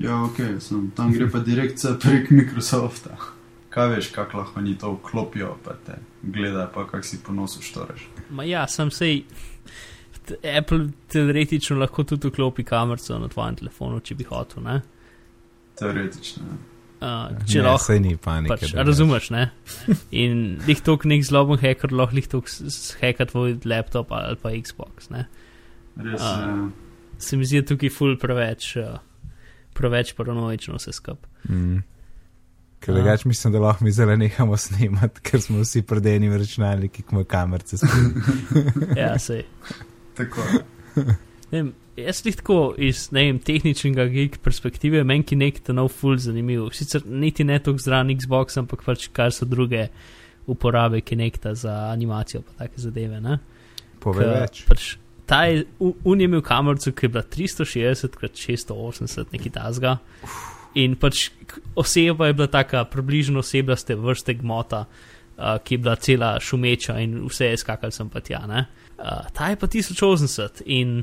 Ja, 0.01 0.23
ok, 0.25 0.41
sem, 0.65 0.91
tam 0.97 1.13
gre 1.13 1.29
pa 1.31 1.43
direkcija 1.45 1.99
prek 2.01 2.31
Microsofta. 2.31 3.19
Kaj 3.73 3.89
veš, 3.89 4.09
kako 4.13 4.39
lahko 4.39 4.61
oni 4.61 4.79
to 4.79 4.95
vklopijo, 4.95 5.57
pa 5.65 5.77
te 5.87 5.99
gledajo, 6.23 6.71
pa 6.75 6.87
kak 6.89 7.05
si 7.05 7.21
ponosu 7.21 7.61
štoreš. 7.63 8.09
Ma 8.31 8.45
ja, 8.49 8.65
sem 8.69 8.91
sej. 8.91 9.25
Apple 10.31 10.89
teoretično 11.13 11.79
lahko 11.81 12.05
tudi 12.09 12.31
vklopi 12.31 12.65
kamerco 12.65 13.19
na 13.19 13.31
tvojem 13.33 13.57
telefonu, 13.63 14.01
če 14.01 14.17
bi 14.19 14.27
hotel. 14.29 14.63
Ne? 14.67 14.81
Teoretično. 15.81 16.59
Uh, 17.03 17.33
če 17.51 17.59
ne, 17.59 17.65
lahko 17.67 17.83
saj 17.83 18.01
ni 18.05 18.15
panike. 18.21 18.55
Pač, 18.55 18.75
razumeš, 18.79 19.31
ne? 19.35 19.49
In 20.15 20.61
lih 20.69 20.83
tok 20.87 21.07
nek 21.11 21.25
zloben 21.27 21.59
hacker 21.59 21.95
lahko 21.99 22.19
lih 22.19 22.29
tok 22.31 22.51
heka 23.01 23.27
tvoj 23.33 23.57
laptop 23.67 24.13
ali 24.15 24.39
pa 24.39 24.53
Xbox, 24.55 25.11
ne? 25.11 25.27
Res 25.99 26.23
je. 26.23 26.69
Se 27.23 27.39
mi 27.39 27.47
zdi 27.47 27.65
tukaj 27.67 27.91
ful 27.95 28.15
preveč, 28.23 28.77
uh, 28.79 29.01
preveč 29.75 30.15
paranoično 30.19 30.79
vse 30.79 30.95
skup. 30.95 31.27
Mm. 31.51 31.83
Ker 32.83 32.97
drugač 32.99 33.25
mislim, 33.27 33.53
da 33.55 33.61
lahko 33.63 33.85
mi 33.87 33.93
zdaj 33.95 34.17
nehamo 34.19 34.57
snemati, 34.59 35.23
ker 35.27 35.43
smo 35.43 35.63
vsi 35.63 35.85
pred 35.87 36.07
enim 36.07 36.35
računalnikom, 36.35 37.07
ki 37.07 37.15
ima 37.15 37.25
kamerce. 37.25 37.79
spredaj. 37.79 38.97
Ja, 39.01 39.19
sej. 39.23 39.45
Tako. 40.15 40.43
Vem, 41.51 41.73
Jaz 41.93 42.23
jih 42.25 42.37
tako 42.37 42.75
iz 42.81 43.11
vem, 43.13 43.37
tehničnega 43.39 44.07
geek 44.09 44.39
perspektive, 44.41 45.03
meni 45.05 45.25
ki 45.25 45.37
nek 45.37 45.59
ta 45.61 45.75
nov 45.77 45.91
ful 45.93 46.17
zanimiv. 46.17 46.71
Sicer 46.73 47.03
niti 47.07 47.45
ne 47.45 47.59
toliko 47.61 47.85
zraven 47.85 48.15
Xbox, 48.17 48.57
ampak 48.57 48.81
pač 48.83 49.11
kar 49.13 49.29
so 49.31 49.45
druge 49.45 49.91
uporabe 50.47 51.03
Kinecta 51.03 51.53
za 51.55 51.75
animacijo 51.91 52.41
pa 52.43 52.65
take 52.65 52.81
zadeve. 52.81 53.21
Ne? 53.21 53.37
Pove 54.01 54.25
Ke 54.25 54.31
več. 54.33 54.63
Pač, 54.67 54.87
ta 55.29 55.43
je, 55.45 55.67
u- 55.79 55.93
un 56.05 56.21
je 56.21 56.25
imel 56.25 56.41
kamerico, 56.43 56.93
ki 56.93 57.05
je 57.05 57.11
bila 57.11 57.23
360 57.29 58.17
x 58.23 58.41
680, 58.67 59.29
nekaj 59.31 59.53
tasga. 59.53 59.99
In 60.75 60.97
pač 60.97 61.27
k- 61.47 61.61
oseba 61.77 62.27
je 62.27 62.35
bila 62.35 62.49
taka, 62.49 62.87
približno 62.87 63.45
oseba 63.45 63.77
ste 63.77 63.95
vrste 63.95 64.35
gmota, 64.35 64.87
uh, 64.87 65.59
ki 65.61 65.75
je 65.75 65.79
bila 65.79 65.97
cela 65.97 66.33
šumeča 66.41 66.97
in 67.01 67.21
vse 67.29 67.53
je 67.53 67.61
skakal 67.61 67.93
sem 67.93 68.09
pa 68.09 68.21
tja. 68.21 68.47
ne. 68.49 68.65
Uh, 69.03 69.27
ta 69.35 69.51
je 69.51 69.59
pa 69.59 69.67
1080 69.67 70.63
in 70.71 71.03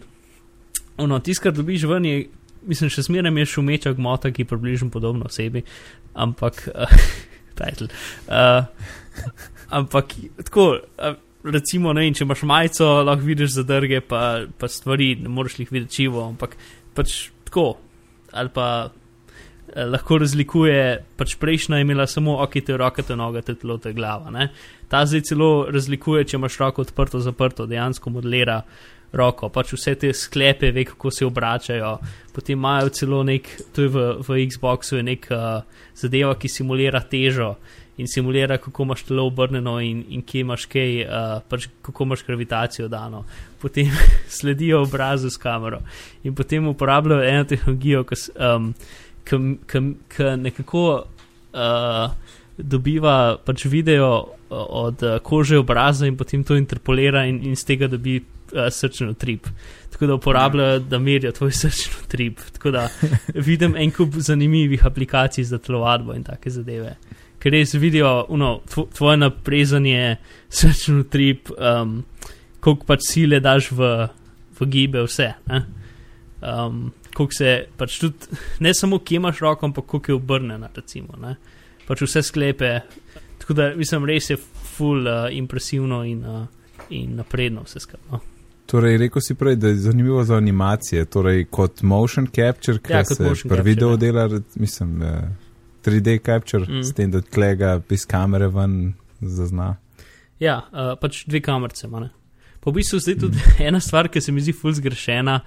ono, 0.98 1.20
tisto, 1.20 1.44
kar 1.44 1.54
dobiš 1.56 1.84
ven, 1.88 2.06
je, 2.06 2.28
mislim, 2.68 2.92
še 2.92 3.04
zmeraj 3.08 3.36
je 3.42 3.48
šumeča 3.54 3.94
gmota, 3.96 4.32
ki 4.32 4.44
je 4.44 4.50
približno 4.52 4.90
podobna 4.92 5.28
osebi, 5.28 5.64
ampak, 6.16 6.64
uh, 6.72 6.96
title. 7.60 7.90
Uh, 8.28 8.64
ampak 9.76 10.16
tako, 10.44 10.70
uh, 10.80 11.20
recimo, 11.44 11.94
ne 11.94 12.08
če 12.14 12.24
imaš 12.28 12.44
majico, 12.48 12.88
lahko 13.04 13.28
vidiš 13.28 13.58
zadrge, 13.60 14.02
pa, 14.02 14.46
pa 14.60 14.72
stvari, 14.72 15.14
ne 15.20 15.32
moreš 15.32 15.60
jih 15.60 15.72
videti 15.72 16.02
čivo, 16.02 16.24
ampak 16.28 16.56
pač 16.96 17.30
tako. 17.48 17.74
Ali 18.32 18.52
pa 18.54 18.90
eh, 19.70 19.86
lahko 19.86 20.18
razlikuje, 20.18 20.84
pač 21.18 21.36
prejšnja 21.40 21.78
je 21.78 21.88
imela 21.88 22.08
samo 22.08 22.38
oči, 22.44 22.62
te 22.66 22.78
roke, 22.78 23.04
te 23.04 23.16
noge, 23.16 23.42
te 23.42 23.56
telo, 23.56 23.78
te 23.78 23.94
glava. 23.94 24.32
Ne? 24.32 24.50
Ta 24.90 25.06
zdaj 25.06 25.28
celo 25.30 25.52
razlikuje, 25.72 26.26
če 26.26 26.38
imaš 26.38 26.58
roko 26.60 26.86
odprto, 26.86 27.22
zaprto, 27.24 27.68
dejansko 27.70 28.10
modelira 28.10 28.64
roko, 29.12 29.50
pač 29.50 29.74
vse 29.74 29.96
te 29.98 30.14
sklepe, 30.14 30.72
ve, 30.72 30.86
kako 30.86 31.12
se 31.12 31.26
obračajo. 31.26 31.98
Potem 32.34 32.58
imajo 32.60 32.90
celo 32.94 33.24
nek, 33.26 33.50
to 33.74 33.86
je 33.86 33.92
v, 33.94 34.08
v 34.26 34.42
Xboxu, 34.50 35.00
je 35.00 35.06
nek 35.06 35.30
uh, 35.34 35.62
zadeva, 35.98 36.36
ki 36.38 36.52
simulira 36.52 37.02
težo 37.02 37.56
in 38.00 38.08
simulira, 38.08 38.58
kako 38.58 38.84
imaš 38.84 39.04
telo 39.04 39.26
obrnjeno 39.28 39.80
in, 39.84 40.06
in 40.10 40.22
kje 40.24 40.46
imaš 40.46 40.66
kaj, 40.72 41.02
uh, 41.04 41.34
pač 41.50 41.68
kako 41.84 42.08
imaš 42.08 42.24
gravitacijo 42.28 42.88
dano. 42.88 43.26
Potem 43.60 43.92
sledijo 44.38 44.84
obrazu 44.86 45.30
s 45.30 45.38
kamero 45.38 45.82
in 46.24 46.36
potem 46.36 46.68
uporabljajo 46.68 47.28
eno 47.28 47.44
tehnologijo, 47.44 48.06
ki 48.08 48.22
um, 48.38 48.74
nekako 50.38 50.84
uh, 51.54 52.12
dobiva 52.58 53.38
pač 53.46 53.66
video 53.66 54.26
od 54.50 55.04
uh, 55.04 55.20
kože 55.24 55.60
obraza 55.60 56.08
in 56.08 56.18
potem 56.18 56.44
to 56.44 56.58
interpolira 56.58 57.26
in, 57.26 57.44
in 57.44 57.56
z 57.56 57.66
tega 57.66 57.88
dobi 57.88 58.18
uh, 58.20 58.68
srčni 58.70 59.08
utrip. 59.14 59.48
Tako 59.92 60.08
da 60.08 60.16
uporabljajo, 60.16 60.80
da 60.80 61.00
merijo 61.00 61.32
tvoj 61.32 61.52
srčni 61.62 61.94
utrip. 62.04 62.40
Tako 62.58 62.72
da 62.72 62.90
vidim 63.36 63.76
en 63.78 63.92
kup 63.92 64.18
zanimivih 64.18 64.86
aplikacij 64.86 65.44
za 65.44 65.58
telovadbo 65.58 66.14
in 66.14 66.24
take 66.24 66.50
zadeve 66.50 66.96
ker 67.40 67.56
res 67.56 67.74
vidijo 67.74 68.26
uno, 68.30 68.60
tvoje 68.98 69.18
naprezanje, 69.18 70.18
srčni 70.50 71.04
trip, 71.10 71.52
um, 71.56 72.04
koliko 72.60 72.88
pač 72.90 73.06
sile 73.08 73.40
daš 73.44 73.72
v, 73.72 73.92
v 74.60 74.70
gibe, 74.72 75.04
vse. 75.08 75.32
Um, 76.40 76.90
koliko 77.20 77.36
se 77.36 77.54
pač 77.78 77.98
tudi, 78.00 78.40
ne 78.64 78.72
samo 78.74 79.02
kje 79.04 79.20
imaš 79.20 79.42
roko, 79.44 79.68
ampak 79.68 79.86
koliko 79.86 80.12
je 80.12 80.16
obrnjena, 80.16 80.70
recimo. 80.76 81.20
Ne? 81.20 81.36
Pač 81.88 82.06
vse 82.06 82.24
sklepe. 82.24 82.78
Tako 83.42 83.56
da 83.58 83.74
mislim, 83.76 84.08
res 84.08 84.30
je 84.30 84.38
full 84.40 85.08
uh, 85.08 85.28
impresivno 85.36 86.04
in, 86.08 86.24
uh, 86.24 86.46
in 86.90 87.18
napredno 87.20 87.66
vse 87.68 87.84
skupaj. 87.84 88.08
No? 88.12 88.22
Torej, 88.70 89.00
rekel 89.02 89.24
si 89.26 89.36
prej, 89.36 89.58
da 89.60 89.74
je 89.74 89.82
zanimivo 89.90 90.24
za 90.24 90.38
animacije, 90.38 91.06
torej 91.12 91.48
kot 91.52 91.82
motion 91.82 92.30
capture, 92.30 92.80
ki 92.80 92.94
ja, 92.94 93.04
se 93.06 93.34
pri 93.50 93.62
videu 93.66 93.96
ja. 93.98 94.02
dela, 94.08 94.28
mislim. 94.56 95.02
Uh, 95.02 95.48
3D 95.80 96.20
capture, 96.26 96.66
mm. 96.68 96.84
s 96.84 96.94
tem, 96.94 97.12
da 97.12 97.22
tlega 97.24 97.78
iz 97.90 98.04
kamere 98.06 98.50
ven 98.52 98.94
zazna. 99.22 99.78
Ja, 100.44 100.62
uh, 100.72 100.94
pač 101.00 101.24
dve 101.28 101.40
kamerce 101.44 101.88
ima. 101.88 102.10
Po 102.60 102.74
bistvu 102.76 103.00
zdaj 103.00 103.16
tudi 103.24 103.40
mm. 103.40 103.62
ena 103.72 103.80
stvar, 103.80 104.12
ki 104.12 104.22
se 104.22 104.36
mi 104.36 104.44
zdi 104.44 104.54
ful 104.54 104.76
zgrešena, 104.76 105.40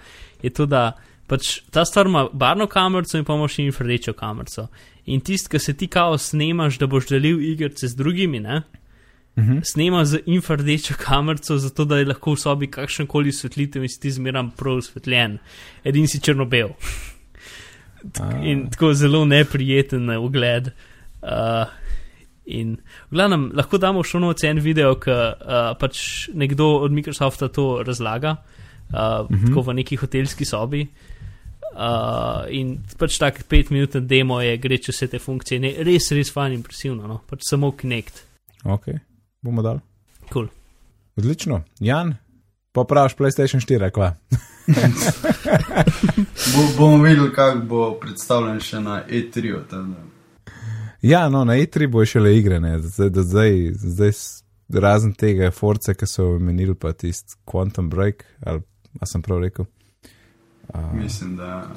je 0.43 0.51
to, 0.51 0.67
da 0.67 0.93
pač 1.33 1.63
ta 1.73 1.85
stvar 1.89 2.07
ima 2.07 2.27
barno 2.33 2.67
kamerco 2.69 3.17
in 3.17 3.25
pa 3.25 3.37
imaš 3.39 3.57
še 3.57 3.67
infrardečo 3.71 4.13
kamerco. 4.19 4.67
In 5.13 5.23
tisti, 5.25 5.51
ki 5.55 5.61
se 5.63 5.75
ti 5.79 5.89
kao 5.91 6.19
snemaš, 6.21 6.79
da 6.79 6.89
boš 6.91 7.09
delil 7.09 7.41
igrice 7.53 7.89
z 7.89 7.97
drugimi, 7.99 8.41
ne? 8.41 8.63
Mm 9.37 9.45
-hmm. 9.45 9.61
Snema 9.65 10.05
z 10.05 10.21
infrardečo 10.27 10.95
kamerco, 11.01 11.57
zato 11.59 11.85
da 11.85 11.99
je 11.99 12.05
lahko 12.05 12.35
v 12.35 12.39
sobi 12.39 12.67
kakšen 12.67 13.07
koli 13.07 13.33
svetlitev 13.33 13.83
in 13.83 13.89
si 13.89 14.01
ti 14.01 14.11
zmeram 14.11 14.51
prav 14.51 14.77
osvetljen. 14.77 15.39
Edini 15.85 16.09
si 16.09 16.21
črno-bel. 16.21 16.69
in 18.51 18.69
tako 18.71 18.95
zelo 18.95 19.25
neprijeten 19.25 20.11
ugled. 20.19 20.71
Uh, 21.23 21.65
in, 22.45 22.77
v 23.11 23.15
glavnem, 23.15 23.51
lahko 23.55 23.79
damo 23.79 24.03
še 24.03 24.19
eno 24.19 24.33
cen 24.33 24.59
video, 24.59 24.95
ki 24.95 25.11
uh, 25.11 25.79
pač 25.81 26.29
nekdo 26.35 26.67
od 26.85 26.93
Microsofta 26.93 27.49
to 27.49 27.83
razlaga, 27.87 28.31
uh, 28.31 28.95
uh 28.95 29.31
-huh. 29.31 29.47
tako 29.47 29.63
v 29.63 29.75
neki 29.75 29.97
hotelski 29.97 30.45
sobi. 30.45 30.83
Uh, 30.83 31.12
in 32.51 32.75
pač 32.99 33.19
tak 33.21 33.43
pet 33.49 33.71
minut 33.71 33.97
demo 33.97 34.41
je, 34.43 34.57
gre 34.61 34.79
čez 34.79 34.97
vse 34.97 35.09
te 35.15 35.21
funkcije, 35.23 35.61
ne, 35.63 35.73
res, 35.87 36.11
res 36.13 36.33
fajn, 36.33 36.59
impresivno, 36.59 37.09
no? 37.09 37.21
pač 37.29 37.47
samo 37.49 37.73
Kinect. 37.77 38.23
Ok, 38.65 38.93
bomo 39.43 39.65
dal. 39.65 39.81
Cool. 40.33 40.49
Odlično, 41.19 41.63
Jan, 41.81 42.15
popraviš 42.73 43.17
PlayStation 43.19 43.61
4, 43.61 43.91
kva. 43.93 44.15
bo, 46.55 46.63
bomo 46.79 47.03
videli, 47.03 47.33
kako 47.35 47.67
bo 47.69 47.91
predstavljen 48.01 48.61
še 48.61 48.81
na 48.81 49.03
E3. 49.09 49.59
Ja, 51.03 51.29
no, 51.29 51.45
na 51.45 51.59
E3 51.59 51.89
bo 51.91 52.05
še 52.07 52.23
le 52.23 52.37
igre, 52.39 52.61
zdaj, 52.79 53.11
zdaj, 53.17 53.59
zdaj 53.75 54.13
razen 54.73 55.13
tega 55.19 55.51
Force, 55.51 55.95
ki 55.95 56.07
so 56.07 56.35
omenili, 56.37 56.75
pa 56.75 56.93
tisti 56.93 57.37
Quantum 57.45 57.91
Break, 57.91 58.25
ali 58.47 58.63
sem 59.09 59.23
prav 59.23 59.43
rekel. 59.43 59.67
Uh, 60.75 60.95
Mislim, 60.95 61.37
da. 61.37 61.69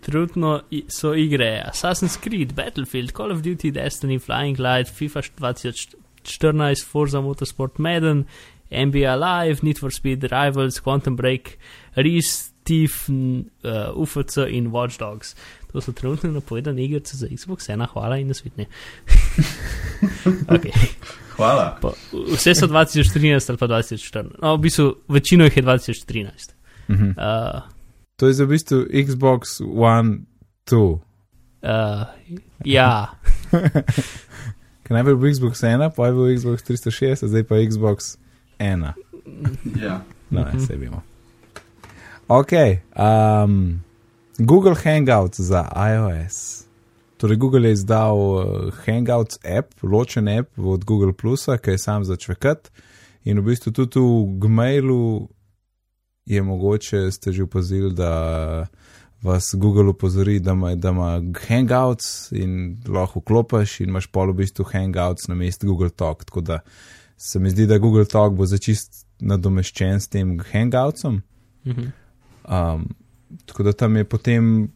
Trenutno 0.00 0.60
so 0.88 1.14
igre 1.14 1.62
Assassin's 1.66 2.16
Creed, 2.16 2.54
Battlefield, 2.54 3.12
Call 3.12 3.32
of 3.32 3.42
Duty, 3.42 3.70
Destiny, 3.70 4.18
Flying 4.18 4.58
Light, 4.58 4.88
FIFA 4.88 5.22
2014, 5.38 6.84
Forza 6.84 7.20
Motorsport, 7.20 7.78
Madden, 7.78 8.24
NBA 8.70 9.16
Live, 9.16 9.62
Need 9.62 9.78
for 9.78 9.90
Speed, 9.92 10.32
Rivals, 10.32 10.80
Quantum 10.80 11.16
Break, 11.16 11.58
Reese, 11.96 12.50
Thief, 12.64 13.08
uh, 13.08 13.92
UFC 13.94 14.46
in 14.48 14.70
Watch 14.70 14.98
Dogs. 14.98 15.36
To 15.72 15.80
so 15.80 15.92
trenutno 15.92 16.30
napovedane 16.30 16.84
igrice 16.84 17.16
za 17.16 17.26
Xbox, 17.26 17.70
ena 17.70 17.86
hvala 17.86 18.18
in 18.18 18.28
nasvitne. 18.28 18.66
okay. 20.54 20.72
Hvala. 21.36 21.78
Pa, 21.82 21.92
vse 22.12 22.54
so 22.54 22.66
2013 22.66 23.50
ali 23.50 23.58
pa 23.58 23.66
2014. 23.66 24.42
No, 24.42 24.56
v 24.56 24.60
bistvu 24.60 24.94
večino 25.08 25.44
jih 25.44 25.56
je 25.56 25.62
2013. 25.62 26.52
Uh 26.88 26.96
-huh. 26.96 27.14
uh, 27.16 27.62
to 28.22 28.30
je 28.30 28.38
za 28.38 28.44
v 28.46 28.54
bistvu 28.54 28.86
Xbox 28.86 29.58
One 29.66 30.30
2. 30.70 30.78
Uh, 30.78 32.06
ja. 32.62 33.18
Kaj 34.86 34.94
najprej 34.94 35.16
bil 35.18 35.34
Xbox 35.34 35.58
1, 35.58 35.90
pa 35.90 36.06
je 36.06 36.12
bil 36.14 36.30
Xbox 36.38 36.62
360, 36.62 37.26
zdaj 37.26 37.42
pa 37.42 37.58
Xbox 37.66 38.14
ena. 38.62 38.94
Ja. 39.74 40.06
No, 40.30 40.46
ne, 40.46 40.54
se 40.62 40.78
vemo. 40.78 41.02
Ok, 42.30 42.54
um, 42.94 43.82
Google 44.38 44.78
Hangouts 44.78 45.42
za 45.42 45.66
iOS. 45.74 46.62
Torej, 47.18 47.36
Google 47.42 47.66
je 47.66 47.72
izdal 47.72 48.14
uh, 48.14 48.70
Hangouts 48.86 49.42
app, 49.42 49.74
ločen 49.82 50.30
app 50.30 50.54
od 50.58 50.84
Google 50.84 51.12
Plus, 51.12 51.50
ki 51.58 51.74
je 51.74 51.78
sam 51.78 52.06
začvekat. 52.06 52.70
In 53.26 53.42
v 53.42 53.50
bistvu 53.50 53.74
tudi 53.74 53.98
v 53.98 54.38
Gmailu 54.38 55.26
je 56.26 56.42
mogoče, 56.42 57.10
ste 57.10 57.32
že 57.32 57.42
opazili, 57.42 57.94
da 57.94 58.66
vas 59.22 59.54
Google 59.54 59.88
upozori, 59.90 60.40
da 60.40 60.50
ima, 60.50 60.74
da 60.74 60.88
ima 60.88 61.22
Hangouts 61.46 62.32
in 62.32 62.76
lahko 62.88 63.20
vklopiš 63.20 63.80
in 63.80 63.88
imaš 63.88 64.06
pol 64.06 64.32
v 64.32 64.42
bistvu 64.42 64.64
Hangouts 64.64 65.28
na 65.28 65.34
mestu 65.34 65.66
Google 65.66 65.90
Talk. 65.90 66.24
Tako 66.24 66.40
da 66.40 66.60
se 67.16 67.38
mi 67.38 67.50
zdi, 67.50 67.66
da 67.66 67.78
Google 67.78 68.04
Talk 68.04 68.34
bo 68.34 68.46
začist 68.46 69.06
nadomeščen 69.20 70.00
s 70.00 70.08
tem 70.08 70.38
Hangoutsom. 70.52 71.22
Mhm. 71.66 71.90
Um, 72.42 72.88
tako 73.46 73.62
da 73.62 73.72
tam 73.72 73.96
je 73.96 74.04
potem 74.04 74.70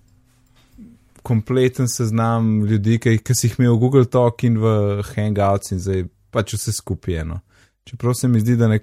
kompleten 1.22 1.88
seznam 1.88 2.64
ljudi, 2.64 2.98
ki, 2.98 3.18
ki 3.18 3.34
si 3.34 3.48
jih 3.48 3.58
imel 3.58 3.74
v 3.74 3.78
Google 3.82 4.04
Talk 4.06 4.44
in 4.46 4.60
v 4.62 5.02
Hangouts 5.14 5.74
in 5.74 5.82
zdaj 5.82 6.04
pač 6.30 6.54
vse 6.54 6.74
skupaj 6.76 7.22
eno. 7.24 7.40
Čeprav 7.86 8.14
se 8.14 8.28
mi 8.28 8.40
zdi, 8.40 8.54
da 8.56 8.68
ne, 8.70 8.78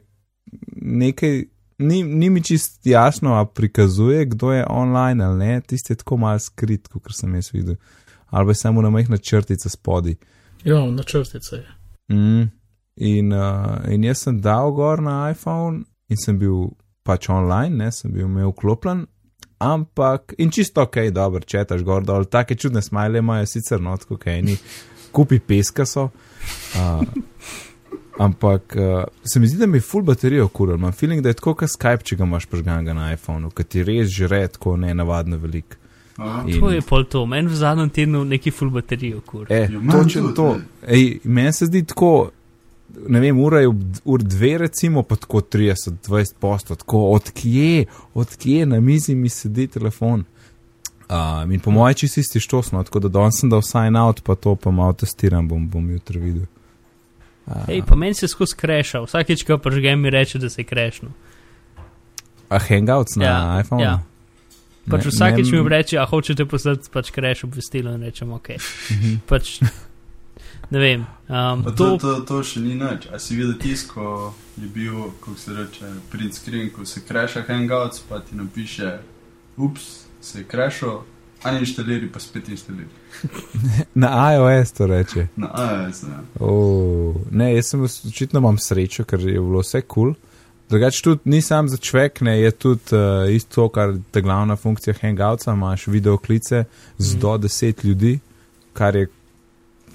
nekaj, 0.76 1.46
ni, 1.78 2.04
ni 2.04 2.30
mi 2.30 2.44
čist 2.44 2.86
jasno, 2.88 3.34
a 3.40 3.46
prikazuje, 3.46 4.26
kdo 4.26 4.52
je 4.52 4.66
online 4.70 5.26
ali 5.26 5.40
ne, 5.40 5.62
tisti 5.62 5.94
je 5.94 5.98
tako 5.98 6.18
mal 6.18 6.40
skrit, 6.40 6.88
kot 6.88 7.16
sem 7.16 7.36
jaz 7.36 7.54
videl. 7.54 7.76
Ali 8.30 8.48
pa 8.48 8.54
samo 8.54 8.82
na 8.82 8.90
majhna 8.90 9.18
črtica 9.18 9.70
spodi. 9.70 10.16
Ja, 10.64 10.86
na 10.92 11.04
črtica 11.04 11.56
je. 11.56 11.68
Mm. 12.12 12.50
In, 12.96 13.34
uh, 13.34 13.78
in 13.90 14.04
jaz 14.04 14.26
sem 14.26 14.42
dal 14.42 14.72
gor 14.72 15.02
na 15.02 15.32
iPhone 15.32 15.84
in 16.10 16.18
sem 16.18 16.38
bil 16.40 16.70
pač 17.04 17.30
online, 17.30 17.78
ne, 17.78 17.92
sem 17.92 18.12
bil 18.14 18.26
imel 18.28 18.52
vklopljen, 18.52 19.06
ampak 19.64 20.34
in 20.38 20.52
čisto 20.52 20.86
ok, 20.86 20.98
dobro, 21.12 21.42
četaš 21.42 21.84
gor 21.84 22.06
dol, 22.06 22.26
take 22.26 22.56
čudne 22.56 22.82
smile 22.82 23.20
imajo 23.20 23.48
sicer 23.50 23.82
not, 23.82 24.06
kot 24.06 24.22
okay, 24.22 24.42
ni, 24.46 24.58
kupi 25.12 25.40
peska 25.40 25.86
so. 25.90 26.10
Uh, 26.78 27.04
ampak 28.20 28.76
uh, 28.76 29.04
se 29.24 29.40
mi 29.40 29.48
zdi, 29.48 29.58
da 29.58 29.68
mi 29.68 29.78
je 29.78 29.82
full 29.82 30.04
baterijo 30.04 30.48
kuril, 30.48 30.76
imam 30.76 30.92
feeling, 30.92 31.22
da 31.22 31.30
je 31.30 31.40
tako 31.40 31.56
kot 31.62 31.70
Skype, 31.70 32.04
če 32.04 32.16
ga 32.16 32.28
imaš 32.28 32.46
pržganga 32.46 32.94
na 32.94 33.14
iPhonu, 33.14 33.50
ki 33.50 33.64
ti 33.64 33.84
res 33.84 34.12
žre 34.14 34.46
tako 34.48 34.78
nenavadno 34.78 35.38
velik. 35.38 35.78
In... 36.46 36.60
To 36.60 36.70
je 36.70 36.82
pol 36.86 37.08
to, 37.10 37.26
meni 37.26 37.50
v 37.50 37.58
zadnjem 37.58 37.90
tednu 37.90 38.22
neki 38.26 38.52
full 38.54 38.70
baterijo 38.74 39.24
kuril. 39.26 39.50
E, 39.50 39.68
ja, 39.72 39.82
točno 39.92 40.32
to. 40.38 40.56
Meni 41.24 41.54
se 41.54 41.66
zdi 41.66 41.86
tako 41.90 42.30
ne 43.08 43.20
vem, 43.20 43.40
ura 43.40 43.60
je 43.60 43.68
ur 44.06 44.24
dve, 44.24 44.58
recimo, 44.58 45.04
pa 45.04 45.16
tako 45.16 45.42
30-20 45.42 46.34
postov, 46.40 46.78
tako 46.78 47.06
odkje, 47.12 47.86
odkje 48.14 48.66
na 48.66 48.80
mizi 48.80 49.16
mi 49.16 49.30
sedi 49.30 49.68
telefon. 49.68 50.24
Um, 51.10 51.52
in 51.52 51.60
po 51.60 51.72
mojem, 51.72 51.96
če 52.04 52.08
si 52.08 52.22
isti 52.24 52.40
štosno, 52.40 52.84
tako 52.84 53.04
da 53.04 53.12
danes 53.20 53.42
sem 53.42 53.50
dal 53.50 53.62
sign 53.66 53.98
out, 54.00 54.22
pa 54.24 54.36
to 54.36 54.56
pa 54.56 54.72
malo 54.72 54.94
testiram, 54.94 55.48
bom, 55.48 55.68
bom 55.70 55.90
jutri 55.92 56.20
videl. 56.20 56.46
Hej, 57.68 57.82
pa 57.82 57.96
meni 57.96 58.14
se 58.14 58.28
skozi 58.28 58.56
kreša, 58.56 59.02
vsakeč, 59.02 59.44
ko 59.44 59.58
pržgem, 59.58 60.00
mi 60.00 60.10
reče, 60.10 60.40
da 60.40 60.50
se 60.50 60.62
je 60.62 60.66
krešno. 60.66 61.10
a 62.50 62.60
Hangouts 62.60 63.16
na 63.16 63.26
Ja, 63.26 63.60
iPhone? 63.60 63.84
ja. 63.84 64.00
Pač 64.86 65.06
Ne- 65.06 65.12
vsakeč 65.12 65.48
ne- 65.48 65.62
mi 65.62 65.70
reče, 65.70 65.98
a 65.98 66.06
hočete 66.06 66.46
poslati 66.46 66.90
pač 66.90 67.12
kreš 67.12 67.44
obvestilo 67.44 67.92
in 67.92 68.02
rečem, 68.02 68.32
ok. 68.32 68.48
Mhm. 68.92 69.16
Pač, 69.26 69.60
ne 70.70 70.80
vem. 70.80 71.06
Um, 71.28 71.64
to, 71.66 71.72
To, 71.72 71.98
to, 71.98 72.20
to 72.22 72.44
še 72.44 72.60
ni 72.60 72.76
nič. 72.76 73.08
A 73.08 73.20
si 73.20 73.36
videl 73.36 73.54
tisk, 73.54 73.94
ko 73.94 74.34
je 74.56 74.68
bil, 74.68 74.94
kako 75.20 75.38
se 75.38 75.54
reče, 75.54 75.86
print 76.10 76.34
screen, 76.34 76.70
ko 76.70 76.86
se 76.86 77.02
kreša 77.02 77.42
Hangouts, 77.42 78.00
pa 78.02 78.20
ti 78.20 78.36
napiše, 78.36 79.00
ups, 79.58 80.06
se 80.22 80.40
je 80.40 80.44
krešal, 80.46 81.04
a 81.44 81.52
inštaliri, 81.60 82.12
pa 82.12 82.20
spet 82.20 82.50
inštaliri. 82.50 82.88
Na 84.04 84.34
iOS 84.34 84.72
to 84.72 84.88
reče. 84.88 85.28
Na 85.36 85.50
iOS, 85.58 86.04
ne. 86.04 86.20
Oh, 86.40 87.16
ne, 87.32 87.56
jaz 87.56 87.70
sem 87.74 87.84
očitno 87.84 88.40
imam 88.40 88.58
srečo, 88.58 89.04
ker 89.04 89.20
je 89.20 89.40
bilo 89.40 89.60
vse 89.64 89.82
kul. 89.82 90.14
Cool. 90.14 90.16
Drugače 90.70 91.02
tudi 91.04 91.22
ni 91.30 91.42
sam 91.42 91.70
za 91.70 91.78
človek, 91.78 92.22
ne, 92.22 92.40
je 92.42 92.52
tudi 92.52 92.96
uh, 92.96 93.30
isto, 93.36 93.68
kar 93.70 93.94
je 94.14 94.22
glavna 94.22 94.56
funkcija 94.56 94.94
Hangoutsa, 95.02 95.54
imaš 95.54 95.88
video 95.88 96.18
klice 96.18 96.64
z 96.98 97.14
Mhm. 97.14 97.20
do 97.22 97.38
10 97.38 97.86
ljudi, 97.86 98.20
kar 98.74 98.96
je, 98.96 99.08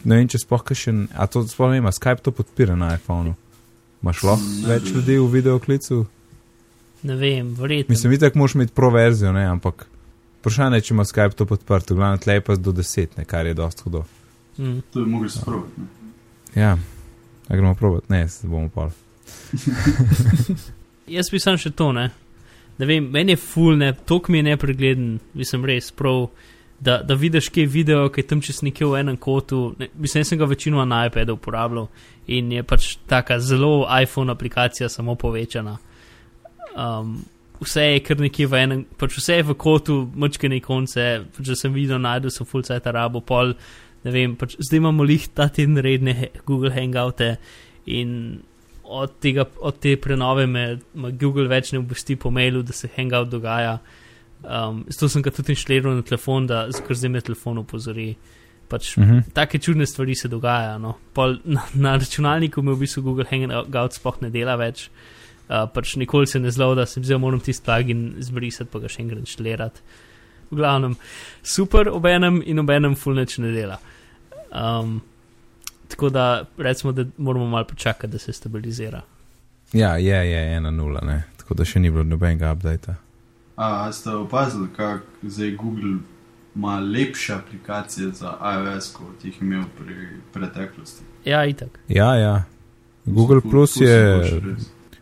ne 0.04 0.16
vem, 0.16 0.28
če 0.28 0.38
sploh 0.38 0.62
še, 0.74 0.92
a 1.16 1.26
to 1.26 1.42
sploh 1.48 1.70
ne 1.70 1.80
ima, 1.82 1.90
Skype 1.92 2.22
to 2.22 2.30
podpira 2.30 2.76
na 2.76 2.94
iPhonu. 2.94 3.34
Imaš 4.02 4.22
lahko 4.22 4.44
več 4.68 4.92
ljudi 4.94 5.18
v 5.18 5.26
video 5.32 5.58
klicu? 5.58 6.06
ne 7.02 7.14
vem, 7.16 7.54
verjetno. 7.54 7.92
Mislim, 7.92 8.10
vitek 8.10 8.34
moraš 8.34 8.54
imeti 8.54 8.72
pro 8.74 8.90
verzijo, 8.90 9.32
ne, 9.32 9.46
ampak 9.46 9.86
vprašanje 10.40 10.76
je, 10.76 10.86
če 10.88 10.94
ima 10.94 11.04
Skype 11.04 11.36
to 11.36 11.46
podprto, 11.46 11.94
glavno 11.94 12.18
tle 12.22 12.38
je 12.38 12.44
pa 12.44 12.56
do 12.56 12.72
10, 12.72 13.18
ne, 13.18 13.24
kar 13.24 13.46
je 13.46 13.54
dosti 13.54 13.82
hudo. 13.84 14.04
Mm. 14.58 14.78
To 14.92 15.04
bi 15.04 15.10
mogli 15.10 15.30
sprovati. 15.30 15.80
ne. 15.80 16.62
Ja, 16.62 16.78
a 17.48 17.56
gremo 17.56 17.74
provat, 17.74 18.08
ne, 18.08 18.28
se 18.28 18.48
bomo 18.48 18.68
pa. 18.68 18.90
Jaz 21.16 21.30
bi 21.32 21.40
sam 21.40 21.56
še 21.60 21.70
to, 21.70 21.92
ne. 21.92 22.10
Ne 22.78 22.86
vem, 22.86 23.08
meni 23.10 23.34
je 23.34 23.40
full, 23.42 23.76
ne, 23.78 23.92
tok 24.06 24.28
mi 24.28 24.38
je 24.38 24.50
nepregleden, 24.52 25.18
mislim 25.34 25.64
res 25.66 25.90
prav, 25.92 26.28
da, 26.80 27.00
da 27.02 27.14
vidiš, 27.14 27.48
kje 27.50 27.64
je 27.64 27.72
video, 27.72 28.08
ki 28.08 28.22
je 28.22 28.26
tam 28.26 28.42
čez 28.44 28.62
nekje 28.62 28.86
v 28.86 29.00
enem 29.00 29.16
kotu. 29.16 29.72
Ne, 29.78 29.88
mislim, 29.98 30.20
jaz 30.22 30.30
sem 30.30 30.38
ga 30.38 30.46
večinoma 30.46 30.84
na 30.86 31.06
iPadu 31.08 31.34
uporabljal 31.34 31.88
in 32.26 32.52
je 32.52 32.62
pač 32.62 32.92
taka 33.10 33.40
zelo 33.40 33.88
iPhone 34.02 34.32
aplikacija, 34.32 34.88
samo 34.88 35.14
povečana. 35.18 35.78
Um, 36.76 37.18
vse 37.60 37.84
je 37.84 38.00
kar 38.04 38.20
nekje 38.22 38.46
v 38.46 38.60
enem, 38.62 38.82
pač 38.98 39.18
vse 39.18 39.40
je 39.40 39.46
v 39.48 39.56
kotu, 39.58 39.98
mačkene 40.14 40.60
konce, 40.64 41.06
pač, 41.36 41.50
da 41.50 41.56
sem 41.58 41.74
videl, 41.74 42.00
najdel 42.02 42.32
sem 42.34 42.46
full 42.48 42.66
site 42.66 42.92
rabo, 42.94 43.22
pol, 43.24 43.54
ne 44.04 44.14
vem, 44.14 44.36
pač 44.38 44.56
zdaj 44.62 44.82
imamo 44.82 45.06
lih 45.06 45.26
ta 45.34 45.48
teden 45.52 45.80
redne 45.82 46.30
Google 46.46 46.72
Hangoute 46.74 47.36
in 47.90 48.40
od, 48.84 49.18
tega, 49.20 49.44
od 49.60 49.80
te 49.82 49.96
prenove 50.00 50.46
me, 50.48 50.64
me 50.94 51.12
Google 51.12 51.48
več 51.50 51.74
ne 51.74 51.82
obvesti 51.82 52.16
po 52.16 52.32
mailu, 52.32 52.62
da 52.64 52.72
se 52.72 52.88
Hangout 52.94 53.28
dogaja. 53.28 53.78
Um, 54.38 54.84
zato 54.88 55.10
sem 55.10 55.22
ga 55.24 55.32
tudi 55.34 55.52
inštaliral 55.52 55.98
na 55.98 56.06
telefon, 56.06 56.46
da 56.48 56.68
zdaj 56.70 57.10
me 57.10 57.20
telefon 57.20 57.64
opozori. 57.64 58.12
Pač, 58.68 58.96
Mhm. 59.00 59.32
Take 59.32 59.58
čudne 59.58 59.86
stvari 59.88 60.14
se 60.14 60.28
dogajajo. 60.28 60.78
No. 60.78 60.94
Pol, 61.16 61.38
na, 61.44 61.64
na 61.74 61.96
računalniku 61.96 62.62
mi 62.62 62.72
v 62.72 62.84
bistvu 62.84 63.02
Google 63.02 63.24
Hangout 63.28 63.96
sploh 63.96 64.20
ne 64.22 64.30
dela 64.30 64.56
več. 64.60 64.88
Uh, 64.88 65.17
pač 65.48 65.96
nikoli 65.96 66.26
se 66.26 66.40
ne 66.40 66.50
zlo, 66.50 66.74
da 66.74 66.86
sem 66.86 67.04
zdaj 67.04 67.18
moram 67.18 67.40
tisti 67.40 67.64
plugin 67.64 68.14
zbrisati, 68.20 68.70
pa 68.70 68.82
ga 68.82 68.88
še 68.88 69.02
enkrat 69.02 69.24
inštalirati. 69.24 69.80
V 70.50 70.56
glavnem, 70.56 70.96
super 71.42 71.88
ob 71.92 72.06
enem 72.08 72.42
in 72.44 72.60
ob 72.60 72.70
enem 72.72 72.96
fulneč 72.96 73.38
ne 73.38 73.52
dela. 73.52 73.78
Um, 74.48 75.00
tako 75.88 76.10
da 76.12 76.44
recimo, 76.56 76.92
da 76.92 77.04
moramo 77.16 77.48
malo 77.48 77.64
počakati, 77.68 78.12
da 78.12 78.18
se 78.18 78.32
stabilizira. 78.32 79.02
Ja, 79.72 79.96
je, 79.96 80.30
je, 80.30 80.56
ena 80.56 80.70
nula, 80.70 81.00
ne. 81.04 81.22
Tako 81.36 81.54
da 81.54 81.64
še 81.68 81.80
ni 81.80 81.90
bilo 81.92 82.04
nobenega 82.04 82.52
updata. 82.52 82.96
A, 83.56 83.88
a 83.88 83.92
ste 83.92 84.14
opazili, 84.16 84.68
kako 84.76 85.28
zdaj 85.28 85.50
Google 85.56 85.98
ima 86.54 86.78
lepše 86.80 87.34
aplikacije 87.34 88.10
za 88.10 88.36
iOS, 88.54 88.92
kot 88.92 89.24
jih 89.24 89.40
je 89.40 89.46
imel 89.46 89.64
pri 89.78 89.96
preteklosti? 90.32 91.04
Ja, 91.24 91.44
itak. 91.44 91.78
Ja, 91.88 92.14
ja. 92.16 92.44
Google 93.04 93.40
Plus 93.40 93.72
si 93.72 93.84
boš 93.84 94.32
je. 94.32 94.56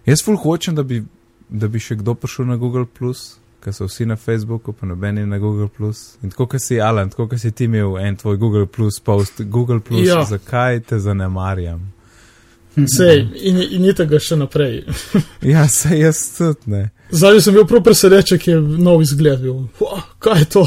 Jaz 0.06 0.22
ful 0.22 0.36
hočem, 0.36 0.74
da 0.74 0.82
bi, 0.82 1.02
da 1.50 1.68
bi 1.68 1.80
še 1.82 1.96
kdo 1.98 2.14
prišel 2.14 2.46
na 2.46 2.56
Google 2.56 2.86
Plus, 2.86 3.36
ker 3.60 3.74
so 3.74 3.88
vsi 3.88 4.06
na 4.06 4.14
Facebooku, 4.16 4.72
pa 4.72 4.86
nobeni 4.86 5.24
na 5.26 5.38
Google 5.38 5.68
Plus. 5.68 6.14
In 6.22 6.30
tako, 6.30 6.46
kot 6.46 6.62
si 6.62 6.78
Alan, 6.80 7.10
tako, 7.10 7.26
kot 7.28 7.40
si 7.42 7.50
ti 7.50 7.66
imel 7.66 7.96
en 7.98 8.16
tvoj 8.16 8.36
Google 8.38 8.66
Plus 8.66 9.00
post, 9.00 9.42
Google 9.42 9.80
Plus, 9.80 10.06
Ja. 10.06 10.22
zakaj 10.24 10.80
te 10.82 10.98
zanemarjam? 10.98 11.92
Sej, 12.76 13.22
in, 13.40 13.56
in 13.72 13.82
ni 13.82 13.94
tega 13.96 14.18
še 14.20 14.36
naprej. 14.36 14.82
Ja, 15.52 15.64
se 15.68 15.96
jaz 15.98 16.18
tudi 16.36 16.70
ne. 16.70 16.82
Zdaj 17.10 17.40
sem 17.40 17.54
bil 17.56 17.64
prav 17.66 17.82
presenečen, 17.86 18.38
ki 18.38 18.50
je 18.50 18.60
nov 18.60 19.00
izgled 19.02 19.40
bil. 19.40 19.62
Wow, 19.80 20.02
kaj 20.20 20.42
je 20.42 20.48
to? 20.52 20.64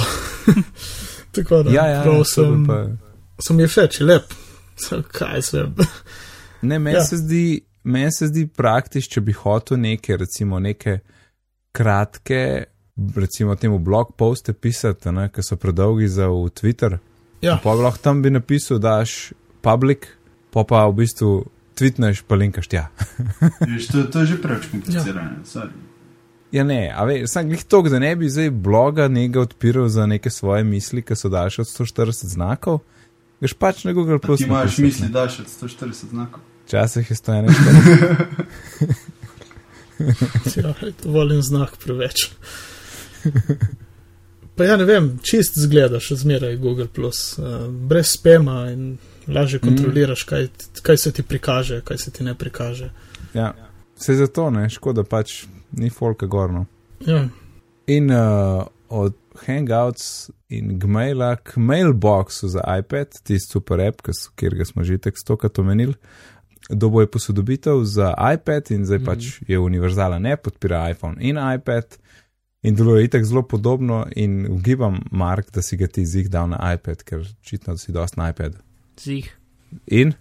Tako 1.38 1.63
da, 1.63 1.71
Ja, 1.71 1.86
ja, 1.88 1.99
prav 2.04 2.23
to 2.23 2.25
sem, 2.25 2.63
pa. 2.67 2.80
sem 3.45 3.60
je 3.60 3.67
je 3.99 4.06
lep. 4.06 4.34
So, 4.80 5.04
Kaj 5.12 5.41
se. 5.41 5.65
Ne, 6.62 6.80
meni 6.80 6.95
Ja. 6.95 6.99
ja. 6.99 7.06
se 7.06 7.17
zdi, 7.17 7.62
meni 7.83 8.11
se 8.11 8.27
zdi 8.27 8.47
praktično, 8.47 9.13
če 9.13 9.21
bi 9.21 9.33
hotel 9.33 9.79
neke, 9.79 10.17
recimo, 10.17 10.59
neke 10.59 10.99
kratke, 11.71 12.63
recimo 13.15 13.55
temu 13.55 13.79
blog 13.79 14.15
poste 14.17 14.53
pisati, 14.53 15.11
ne, 15.11 15.29
ki 15.33 15.43
so 15.45 15.57
predolgi 15.57 16.07
za 16.07 16.27
v 16.27 16.49
Twitter. 16.49 16.97
Ja. 17.41 17.59
Pa 17.63 17.75
bi 17.75 17.85
lahko 17.85 18.03
tam 18.03 18.21
bi 18.21 18.33
napisal, 18.33 18.79
daš 18.83 19.31
public, 19.63 20.09
pa 20.51 20.65
pa 20.67 20.85
v 20.89 21.03
bistvu 21.03 21.33
tweetneš, 21.79 22.23
pa 22.27 22.35
linkaš 22.35 22.67
tja. 22.67 22.89
Veš, 23.69 23.87
to, 23.87 24.03
to 24.11 24.25
je 24.25 24.33
že 24.33 24.41
preveč 24.41 24.67
komplicirano. 24.71 25.39
Ja. 25.55 25.69
Ja, 26.49 26.63
ne, 26.65 26.89
a 26.89 27.03
veš, 27.05 27.27
sem 27.29 27.51
jih 27.53 27.61
to, 27.69 27.83
da 27.85 27.99
ne 28.01 28.09
bi 28.17 28.25
zdaj 28.29 28.49
bloga 28.49 29.05
nekaj 29.07 29.41
odpiral 29.41 29.85
za 29.87 30.07
neke 30.09 30.31
svoje 30.33 30.63
misli, 30.65 31.03
ki 31.05 31.13
so 31.15 31.29
daljše 31.29 31.61
od 31.61 31.69
140 31.69 32.31
znakov. 32.33 32.79
Veš 33.39 33.53
pač 33.53 33.83
na 33.85 33.93
Google 33.93 34.17
Plus. 34.19 34.41
Ti 34.41 34.47
imaš 34.49 34.79
misli, 34.81 35.05
ne. 35.05 35.13
da 35.13 35.27
še 35.29 35.45
140 35.45 36.09
znakov. 36.09 36.41
Včasih 36.69 37.10
je 37.10 37.15
141. 37.15 37.49
Ja, 40.55 40.73
volim 41.03 41.41
znak 41.41 41.73
preveč. 41.84 42.29
Pa 44.55 44.63
ja, 44.63 44.77
ne 44.77 44.86
vem, 44.88 45.10
čist 45.19 45.58
zgleda 45.60 45.99
še 45.99 46.15
zmeraj 46.21 46.55
Google, 46.62 46.88
Plus, 46.88 47.34
uh, 47.36 47.65
brez 47.67 48.13
spema 48.13 48.69
in 48.71 48.93
lažje 49.27 49.60
kontroliraš, 49.60 50.23
kaj, 50.29 50.47
kaj 50.86 51.01
se 51.03 51.12
ti 51.17 51.25
prikaže, 51.27 51.82
kaj 51.84 51.99
se 51.99 52.13
ti 52.15 52.23
ne 52.23 52.38
prikaže. 52.38 52.93
Ja, 53.34 53.51
se 53.99 54.15
zato 54.15 54.47
ne, 54.53 54.69
škoda 54.71 55.03
pač 55.03 55.41
ni 55.75 55.91
folka 55.91 56.32
gorno. 56.32 56.63
Ja, 57.03 57.25
In 57.91 58.12
uh, 58.13 58.63
od 58.93 59.17
Hangouts 59.41 60.29
in 60.53 60.77
Gmaila 60.79 61.36
k 61.36 61.58
Mailboxu 61.58 62.47
za 62.47 62.62
iPad, 62.79 63.19
tisti 63.23 63.58
super 63.58 63.82
app, 63.82 64.05
kjer 64.36 64.55
ga 64.55 64.69
smo 64.69 64.86
že 64.86 65.01
tek 65.01 65.17
stokrat 65.17 65.60
omenili, 65.60 65.97
dobo 66.69 67.01
je 67.01 67.12
posodobitev 67.12 67.84
za 67.84 68.13
iPad 68.34 68.71
in 68.71 68.86
zdaj 68.86 68.97
mm 68.97 69.01
-hmm. 69.01 69.05
pač 69.05 69.41
je 69.47 69.60
univerzalen 69.60 70.25
app, 70.25 70.43
podpira 70.43 70.89
iPhone 70.89 71.15
in 71.19 71.38
iPad. 71.55 71.97
In 72.62 72.75
deluje 72.75 73.03
itek 73.03 73.23
zelo 73.25 73.41
podobno, 73.41 74.05
in 74.15 74.47
ugibam, 74.51 74.99
Mark, 75.12 75.51
da 75.51 75.62
si 75.62 75.77
ga 75.77 75.88
ti 75.88 76.05
zig 76.05 76.27
dal 76.27 76.49
na 76.49 76.73
iPad, 76.73 77.03
ker 77.03 77.19
očitno 77.19 77.77
si 77.77 77.91
dost 77.91 78.17
na 78.17 78.29
iPad. 78.29 78.53
Zih. 78.99 79.38
In 79.88 80.13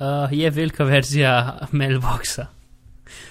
Uh, 0.00 0.32
je 0.32 0.50
velika 0.50 0.84
verzija 0.84 1.58
mailboxa. 1.72 2.46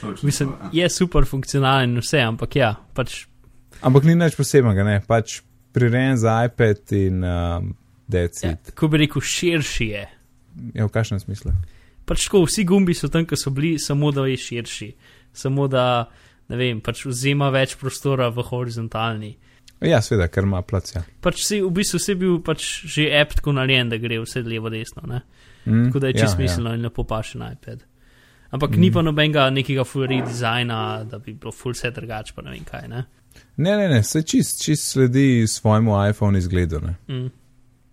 Točno 0.01 0.27
Mislim, 0.27 0.49
to, 0.49 0.55
ja. 0.63 0.83
je 0.83 0.89
super 0.89 1.25
funkcionalen 1.25 1.89
in 1.89 1.97
vse, 1.97 2.19
ampak 2.21 2.55
ja, 2.55 2.75
pač 2.93 3.25
Ampak 3.81 4.03
ni 4.03 4.15
nič 4.15 4.35
posebnega, 4.35 4.83
ne, 4.83 4.99
pač 5.07 5.39
prirejen 5.73 6.17
za 6.17 6.43
iPad 6.45 6.91
in 6.91 7.23
um, 7.23 7.71
decid. 8.07 8.59
ja, 8.67 8.75
ko 8.75 8.87
bi 8.87 8.99
rekel, 9.01 9.23
širši 9.23 9.87
je. 9.87 10.03
Ja, 10.75 10.85
v 10.85 10.91
kakšnem 10.91 11.23
smislu? 11.23 11.53
Pač 12.09 12.25
tako, 12.25 12.43
vsi 12.47 12.65
gumbi 12.65 12.95
so 12.97 13.09
tam, 13.13 13.27
ki 13.29 13.37
so 13.37 13.53
bili, 13.53 13.75
samo 13.79 14.09
da 14.15 14.25
je 14.25 14.37
širši, 14.41 14.89
samo 15.37 15.67
da, 15.69 15.83
ne 16.49 16.57
vem, 16.57 16.79
pač 16.81 17.03
vzema 17.05 17.51
več 17.53 17.75
prostora 17.77 18.31
v 18.33 18.45
horizontalni. 18.49 19.35
Ja, 19.85 20.01
seveda, 20.03 20.27
ker 20.27 20.43
ima 20.43 20.63
plac. 20.65 20.89
Ja. 20.95 21.03
Pač 21.23 21.43
si, 21.45 21.61
v 21.63 21.69
bistvu 21.71 22.01
si 22.03 22.15
bil 22.19 22.39
pač 22.43 22.65
že 22.89 23.07
app 23.15 23.37
tako 23.37 23.53
narejen, 23.55 23.91
da 23.93 23.99
gre 24.01 24.17
vse 24.23 24.43
levo, 24.43 24.71
desno. 24.73 25.05
Ne? 25.07 25.21
Mm, 25.65 25.85
Tako 25.87 26.01
da 26.03 26.09
je 26.09 26.17
čisto 26.17 26.35
smiselno 26.35 26.73
in 26.75 26.83
lepo 26.83 27.05
paše 27.07 27.39
na 27.39 27.51
iPad. 27.53 27.85
Ampak 28.49 28.71
mm. 28.71 28.81
ni 28.81 28.91
pa 28.91 29.01
nobenega 29.05 29.45
nekega 29.53 29.85
full 29.85 30.07
redizajna, 30.09 31.03
da 31.07 31.19
bi 31.21 31.33
bilo 31.37 31.53
full 31.55 31.77
set 31.77 31.95
drugače, 31.95 32.33
pa 32.35 32.43
ne 32.43 32.55
vem 32.55 32.65
kaj. 32.65 32.87
Ne? 32.89 33.03
Ne, 33.57 33.75
ne, 33.77 33.87
ne, 33.91 34.01
se 34.03 34.23
čist, 34.23 34.63
čist 34.63 34.91
sledi 34.91 35.45
svojemu 35.47 35.95
iPhone 36.09 36.39
izgledu. 36.39 36.81
Ne. 36.83 36.95
Mm. 37.07 37.29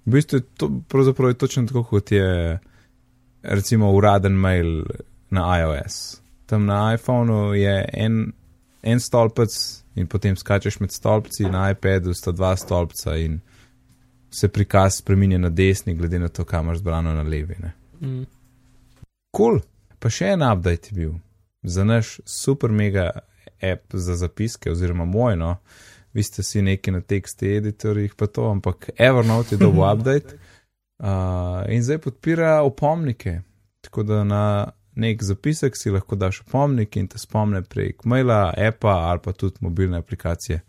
V 0.07 0.17
bistvu 0.17 0.41
je 0.41 0.47
to 0.57 0.71
pravzaprav 0.89 1.31
je 1.31 1.39
točno 1.39 1.67
tako, 1.67 1.85
kot 1.85 2.13
je 2.13 2.59
recimo 3.47 3.93
uraden 3.93 4.33
mail 4.33 4.85
na 5.31 5.47
iOS. 5.61 6.21
Tam 6.47 6.67
na 6.67 6.95
iPhonu 6.95 7.55
je 7.55 7.89
en, 7.93 8.33
en 8.83 9.01
stolpec 9.01 9.51
in 9.95 10.07
potem 10.07 10.37
skačeš 10.37 10.81
med 10.81 10.93
stolpci, 10.93 11.49
na 11.51 11.71
iPadu 11.71 12.15
sta 12.15 12.33
dva 12.33 12.57
stolpca 12.57 13.17
in 13.17 13.41
se 14.31 14.49
prikaz 14.49 14.99
spremenja 15.01 15.39
na 15.39 15.49
desni, 15.49 15.95
glede 15.95 16.19
na 16.19 16.29
to, 16.29 16.45
kam 16.45 16.65
imaš 16.65 16.79
zbrano 16.79 17.15
na 17.15 17.23
levi. 17.23 17.57
Ne. 17.59 17.73
Mm. 18.01 18.27
Kul, 19.33 19.59
cool. 19.59 19.61
pa 19.99 20.11
še 20.13 20.35
en 20.37 20.45
update 20.45 20.93
je 20.93 20.97
bil 20.97 21.15
za 21.63 21.85
naš 21.85 22.19
super 22.25 22.71
mega 22.71 23.11
app 23.63 23.95
za 23.97 24.17
zapiske, 24.17 24.71
oziroma 24.71 25.05
moj, 25.05 25.37
no, 25.37 25.57
vi 26.13 26.23
ste 26.23 26.43
si 26.43 26.63
neki 26.63 26.91
na 26.91 27.01
teksti 27.01 27.57
editorjih, 27.57 28.15
pa 28.15 28.27
to, 28.27 28.51
ampak 28.51 28.91
Evernote 28.99 29.55
je 29.55 29.59
dobil 29.59 29.85
update 29.93 30.39
uh, 30.99 31.07
in 31.69 31.83
zdaj 31.83 31.99
podpira 31.99 32.63
opomnike. 32.63 33.41
Tako 33.81 34.03
da 34.03 34.25
na 34.25 34.71
nek 34.95 35.23
zapisek 35.23 35.77
si 35.77 35.91
lahko 35.91 36.17
daš 36.17 36.41
opomnik 36.41 36.97
in 36.97 37.09
te 37.09 37.19
spomne 37.19 37.63
prek 37.63 38.05
maila, 38.05 38.55
appa 38.69 38.89
ali 38.89 39.21
pa 39.25 39.33
tudi 39.33 39.57
mobilne 39.61 39.99
aplikacije. 39.99 40.61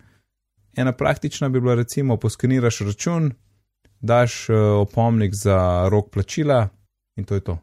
Ena 0.77 0.91
praktična 0.91 1.49
bi 1.49 1.59
bila 1.59 1.75
recimo, 1.75 2.17
poskeniraš 2.17 2.79
račun, 2.79 3.31
daš 3.99 4.49
uh, 4.49 4.55
opomnik 4.81 5.33
za 5.33 5.87
rok 5.89 6.09
plačila 6.11 6.69
in 7.15 7.25
to 7.25 7.35
je 7.35 7.41
to. 7.41 7.57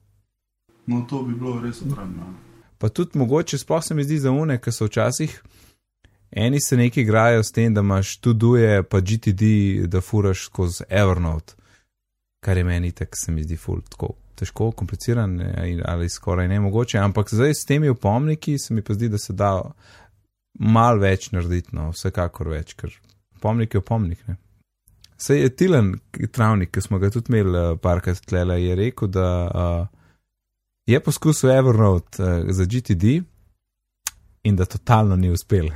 No, 0.86 1.06
to 1.10 1.22
bi 1.22 1.34
bilo 1.34 1.60
res 1.60 1.82
upravljeno. 1.82 2.34
Pa 2.78 2.88
tudi 2.88 3.18
mogoče, 3.18 3.58
sploh 3.58 3.84
se 3.84 3.94
mi 3.94 4.04
zdi 4.04 4.18
za 4.18 4.30
une, 4.30 4.58
ker 4.58 4.72
so 4.72 4.84
včasih 4.84 5.42
eni 6.34 6.60
se 6.60 6.76
neki 6.76 7.00
igrajo 7.00 7.42
s 7.42 7.52
tem, 7.52 7.74
da 7.74 7.80
imaš 7.80 8.16
tu 8.16 8.32
duje, 8.32 8.82
pa 8.82 9.00
GTD, 9.00 9.42
da 9.86 10.00
furaš 10.00 10.44
skozi 10.44 10.84
Evernote, 10.88 11.54
kar 12.44 12.60
je 12.60 12.64
meni 12.64 12.92
tako, 12.92 13.16
se 13.16 13.32
mi 13.32 13.42
zdi 13.42 13.56
ful, 13.56 13.80
tako 13.88 14.12
težko, 14.34 14.72
kompliciran 14.76 15.38
ali 15.84 16.08
skoraj 16.08 16.48
ne 16.48 16.60
mogoče. 16.60 16.98
Ampak 16.98 17.30
zdaj 17.32 17.54
s 17.54 17.64
temi 17.68 17.88
opomniki 17.88 18.58
se 18.58 18.74
mi 18.74 18.82
pa 18.82 18.94
zdi, 18.94 19.08
da 19.08 19.18
se 19.18 19.32
da 19.32 19.54
mal 20.60 21.00
več 21.02 21.30
narediti, 21.32 21.74
no, 21.74 21.90
vsekakor 21.94 22.50
več, 22.52 22.74
ker 22.78 22.92
opomnik 23.38 23.74
je 23.74 23.82
opomnik. 23.82 24.22
Ne? 24.28 24.36
Sej 25.20 25.44
je 25.44 25.52
Tilan, 25.56 25.92
travnik, 26.32 26.72
ki 26.74 26.82
smo 26.84 26.98
ga 26.98 27.10
tudi 27.14 27.32
imeli 27.32 27.54
uh, 27.54 27.78
parkrat 27.80 28.20
tlele, 28.26 28.58
je 28.62 28.76
rekel, 28.78 29.10
da 29.14 29.28
uh, 29.46 29.86
je 30.90 31.00
poskusil 31.00 31.54
Evernote 31.54 32.22
uh, 32.22 32.50
za 32.52 32.66
GTD 32.66 33.22
in 34.44 34.56
da 34.56 34.64
totalno 34.64 35.16
ni 35.16 35.30
uspel. 35.30 35.68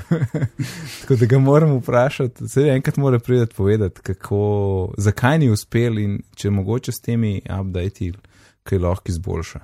Tako 1.00 1.16
da 1.16 1.26
ga 1.26 1.38
moram 1.38 1.76
vprašati, 1.76 2.48
se 2.48 2.60
enkrat 2.60 2.96
mora 2.96 3.18
priti 3.18 3.54
povedati, 3.54 4.00
kako, 4.00 4.92
zakaj 4.96 5.38
ni 5.38 5.50
uspel 5.50 5.98
in 5.98 6.20
če 6.36 6.50
mogoče 6.50 6.92
s 6.92 7.00
temi 7.00 7.40
updati 7.60 8.12
kaj 8.62 8.78
lahko 8.78 9.08
izboljša. 9.08 9.60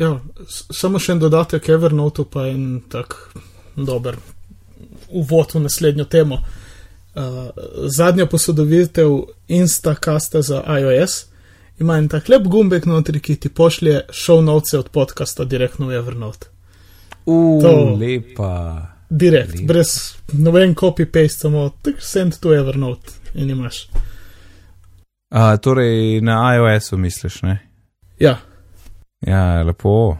Ja, 0.00 0.14
samo 0.48 0.98
še 0.98 1.12
en 1.12 1.20
dodatek 1.20 1.68
Evernote 1.68 2.24
pa 2.24 2.46
en 2.48 2.80
tak 2.88 3.14
dober 3.76 4.16
uvod 5.12 5.52
v 5.54 5.66
naslednjo 5.66 6.08
temo. 6.08 6.40
Uh, 7.12 7.50
zadnja 7.92 8.24
posodobitev 8.26 9.18
Instacasta 9.48 10.40
za 10.42 10.62
iOS 10.80 11.26
ima 11.78 11.98
en 12.00 12.08
tak 12.08 12.28
lep 12.32 12.48
gumbek 12.48 12.86
notri, 12.88 13.20
ki 13.20 13.36
ti 13.36 13.52
pošlje 13.52 14.06
show 14.16 14.40
notes 14.40 14.72
od 14.78 14.88
podcasta 14.88 15.44
direktno 15.44 15.92
v 15.92 16.00
Evernote. 16.00 16.51
Uf, 17.26 17.64
lepa. 18.00 18.86
Direkt, 19.10 19.54
lepa. 19.54 19.66
brez 19.66 20.16
noben 20.32 20.74
copy-paste, 20.74 21.38
samo 21.38 21.70
send 21.98 22.38
to 22.40 22.54
Evernote 22.54 23.12
in 23.34 23.50
imaš. 23.50 23.88
A, 25.30 25.56
torej 25.56 26.20
na 26.20 26.54
iOS-u 26.54 26.96
misliš, 26.96 27.42
ne? 27.42 27.58
Ja. 28.18 28.38
Ja, 29.20 29.62
lepo. 29.62 30.16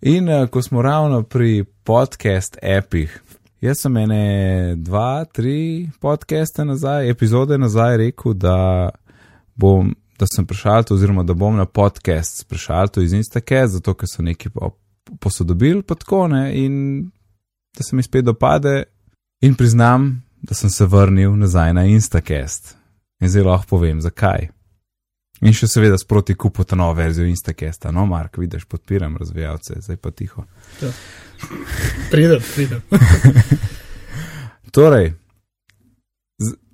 In 0.00 0.28
uh, 0.28 0.48
ko 0.48 0.62
smo 0.62 0.82
ravno 0.82 1.22
pri 1.22 1.64
podcast 1.84 2.58
appih, 2.78 3.22
jaz 3.60 3.82
sem 3.82 3.96
ene 3.96 4.74
dva, 4.76 5.24
tri 5.24 5.88
podcaste 6.00 6.64
nazaj, 6.64 7.10
epizode 7.10 7.58
nazaj 7.58 7.96
rekel, 7.96 8.34
da 8.34 8.90
bom 9.54 9.94
da 10.18 10.26
sem 10.26 10.46
prišel, 10.46 10.82
oziroma 10.90 11.22
da 11.22 11.34
bom 11.34 11.56
na 11.56 11.64
podcast 11.64 12.48
prišel 12.48 13.02
iz 13.02 13.12
Instacast, 13.12 13.72
zato 13.72 13.94
ker 13.94 14.08
so 14.08 14.22
neki 14.22 14.48
posodobili 15.20 15.82
podkone 15.82 16.52
in 16.54 17.02
da 17.76 17.82
se 17.82 17.96
mi 17.96 18.02
spet 18.02 18.24
dopade 18.24 18.82
in 19.40 19.54
priznam, 19.54 20.22
da 20.42 20.54
sem 20.54 20.70
se 20.70 20.86
vrnil 20.86 21.36
nazaj 21.36 21.74
na 21.74 21.84
Instacast. 21.84 22.76
In 23.20 23.28
zelo 23.28 23.50
lahko 23.50 23.66
povem, 23.66 24.00
zakaj. 24.00 24.48
In 25.40 25.54
še 25.54 25.68
seveda 25.70 25.98
sproti 25.98 26.34
kupo 26.34 26.64
ta 26.64 26.76
novo 26.76 26.94
verzijo 26.98 27.26
Instacasta. 27.26 27.92
No, 27.94 28.06
Mark, 28.06 28.38
vidiš, 28.38 28.64
podpiram 28.64 29.16
razvijalce, 29.16 29.78
zdaj 29.80 29.96
pa 29.96 30.10
tiho. 30.10 30.44
Ja. 30.82 30.90
Pridem, 32.10 32.42
pridem. 32.54 32.82
torej, 34.74 35.12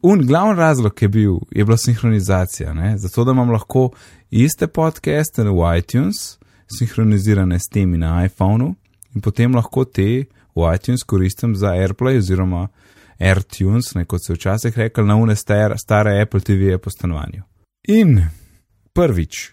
Un 0.05 0.27
glavni 0.27 0.55
razlog 0.55 1.03
je 1.03 1.09
bil, 1.09 1.39
je 1.51 1.65
bila 1.65 1.77
sinhronizacija, 1.77 2.75
ne? 2.75 2.99
zato 2.99 3.25
da 3.25 3.33
imam 3.33 3.51
lahko 3.51 3.91
iste 4.31 4.67
podcaste 4.67 5.43
v 5.43 5.79
iTunes, 5.79 6.39
sinhronizirane 6.67 7.59
s 7.59 7.69
temi 7.73 7.99
na 7.99 8.25
iPhonu 8.25 8.75
in 9.15 9.21
potem 9.21 9.55
lahko 9.55 9.85
te 9.85 10.25
v 10.55 10.75
iTunes 10.75 11.03
koristim 11.03 11.57
za 11.57 11.75
AirPlay 11.75 12.19
oziroma 12.19 12.69
AirTunes, 13.19 13.95
ne, 13.95 14.05
kot 14.05 14.25
se 14.25 14.35
včasih 14.35 14.79
rekel, 14.79 15.07
na 15.07 15.17
une 15.17 15.37
stare, 15.37 15.79
stare 15.79 16.21
Apple 16.23 16.41
TV-je 16.41 16.79
po 16.79 16.91
stanovanju. 16.91 17.43
In 17.89 18.27
prvič, 18.93 19.51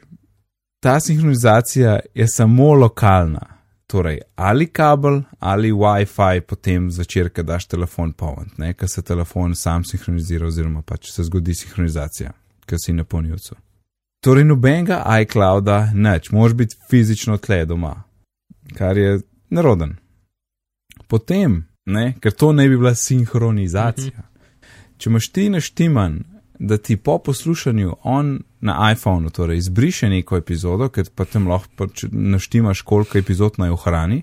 ta 0.79 0.99
sinhronizacija 0.99 1.99
je 2.13 2.27
samo 2.27 2.73
lokalna, 2.73 3.57
torej 3.87 4.19
ali 4.35 4.67
kabel 4.67 5.21
ali 5.39 5.71
WiFi, 5.71 6.41
potem 6.41 6.91
zvečer, 6.91 7.29
ko 7.29 7.43
daš 7.43 7.67
telefon 7.67 8.13
poln, 8.13 8.49
ker 8.77 8.89
se 8.89 9.01
telefon 9.01 9.55
sam 9.55 9.83
sinhronizira, 9.83 10.47
oziroma 10.47 10.81
pač 10.81 11.11
se 11.11 11.23
zgodi 11.23 11.55
sinhronizacija, 11.55 12.31
ker 12.65 12.79
si 12.85 12.93
na 12.93 13.03
polnilcu. 13.03 13.55
Torej, 14.21 14.45
nobenega 14.45 15.01
iClouda, 15.21 15.91
neč, 15.93 16.29
moraš 16.31 16.53
biti 16.53 16.75
fizično 16.89 17.37
tle 17.37 17.65
doma, 17.65 18.03
kar 18.77 18.97
je 18.97 19.19
neroden. 19.49 19.95
Potem, 21.07 21.63
ne, 21.85 22.13
ker 22.21 22.31
to 22.31 22.51
ne 22.53 22.69
bi 22.69 22.77
bila 22.77 22.95
sinhronizacija. 22.95 24.13
Mhm. 24.17 24.27
Če 24.97 25.09
imaš 25.09 25.29
ti 25.33 25.49
naštiman 25.49 26.19
da 26.63 26.77
ti 26.77 26.97
po 26.97 27.17
poslušanju 27.17 27.95
on 28.03 28.43
na 28.59 28.91
iPhonu, 28.93 29.29
torej 29.29 29.57
izbriše 29.57 30.09
neko 30.09 30.37
epizodo, 30.37 30.89
ker 30.89 31.09
pa 31.15 31.25
tam 31.25 31.47
lahko 31.47 31.87
naštimaš, 32.11 32.81
koliko 32.81 33.17
epizod 33.17 33.57
naj 33.57 33.69
ohrani. 33.69 34.21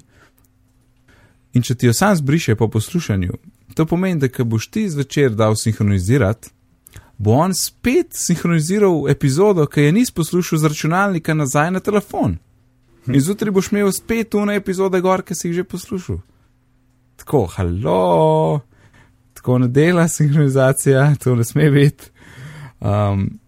In 1.52 1.62
če 1.62 1.74
ti 1.74 1.87
jo 1.87 1.92
sam 1.92 2.16
zbriše 2.16 2.54
po 2.54 2.68
poslušanju, 2.68 3.32
to 3.74 3.87
pomeni, 3.87 4.20
da 4.20 4.28
ko 4.28 4.44
boš 4.44 4.68
ti 4.70 4.87
zvečer 4.90 5.34
dal 5.34 5.56
sinhronizirati, 5.56 6.50
bo 7.18 7.33
on 7.33 7.54
spet 7.54 8.14
sinhroniziral 8.14 9.11
epizodo, 9.11 9.66
ki 9.66 9.88
je 9.88 9.92
nis 9.92 10.11
poslušal 10.11 10.59
z 10.59 10.70
računalnika 10.70 11.35
nazaj 11.35 11.70
na 11.70 11.81
telefon. 11.81 12.38
In 13.07 13.20
zjutraj 13.20 13.50
boš 13.50 13.72
imel 13.72 13.92
spet 13.92 14.31
tune 14.31 14.57
epizode 14.57 15.00
gor, 15.00 15.22
ki 15.22 15.35
si 15.35 15.48
jih 15.48 15.57
že 15.57 15.64
poslušal. 15.64 16.20
Tako, 17.16 17.46
halo, 17.57 18.61
tako 19.35 19.59
ne 19.59 19.68
dela 19.68 20.09
sinhronizacija, 20.09 21.14
to 21.24 21.35
ne 21.35 21.44
sme 21.44 21.70
biti. 21.70 22.11
Um, 22.81 23.40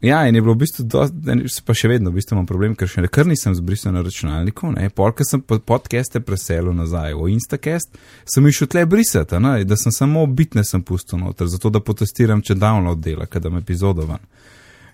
ja, 0.00 0.28
in 0.28 0.34
je 0.34 0.42
bilo 0.42 0.54
v 0.54 0.60
bistvu, 0.64 0.84
do, 0.84 1.04
pa 1.64 1.74
še 1.74 1.88
vedno 1.88 2.10
v 2.12 2.18
bistvu 2.18 2.36
imam 2.36 2.46
problem, 2.48 2.74
ker 2.76 2.88
še 2.90 3.04
nekaj 3.06 3.26
nisem 3.30 3.54
zbrisal 3.56 3.94
na 3.96 4.02
računalniku. 4.04 4.74
Polk 4.94 5.22
sem 5.24 5.42
podcaste 5.42 6.20
preselil 6.20 6.76
nazaj 6.76 7.16
v 7.16 7.30
Instacast, 7.32 7.96
sem 8.28 8.46
jih 8.46 8.58
šel 8.60 8.70
tle 8.74 8.84
brisati, 8.90 9.40
ne? 9.40 9.58
da 9.64 9.78
sem 9.80 9.94
samo 9.94 10.26
bitne 10.28 10.64
sem 10.68 10.84
pustil 10.84 11.22
noter, 11.22 11.48
zato 11.50 11.72
da 11.72 11.80
potestiram, 11.80 12.44
če 12.44 12.58
download 12.60 13.00
dela, 13.04 13.28
kadar 13.30 13.54
me 13.54 13.64
epizodovan. 13.64 14.20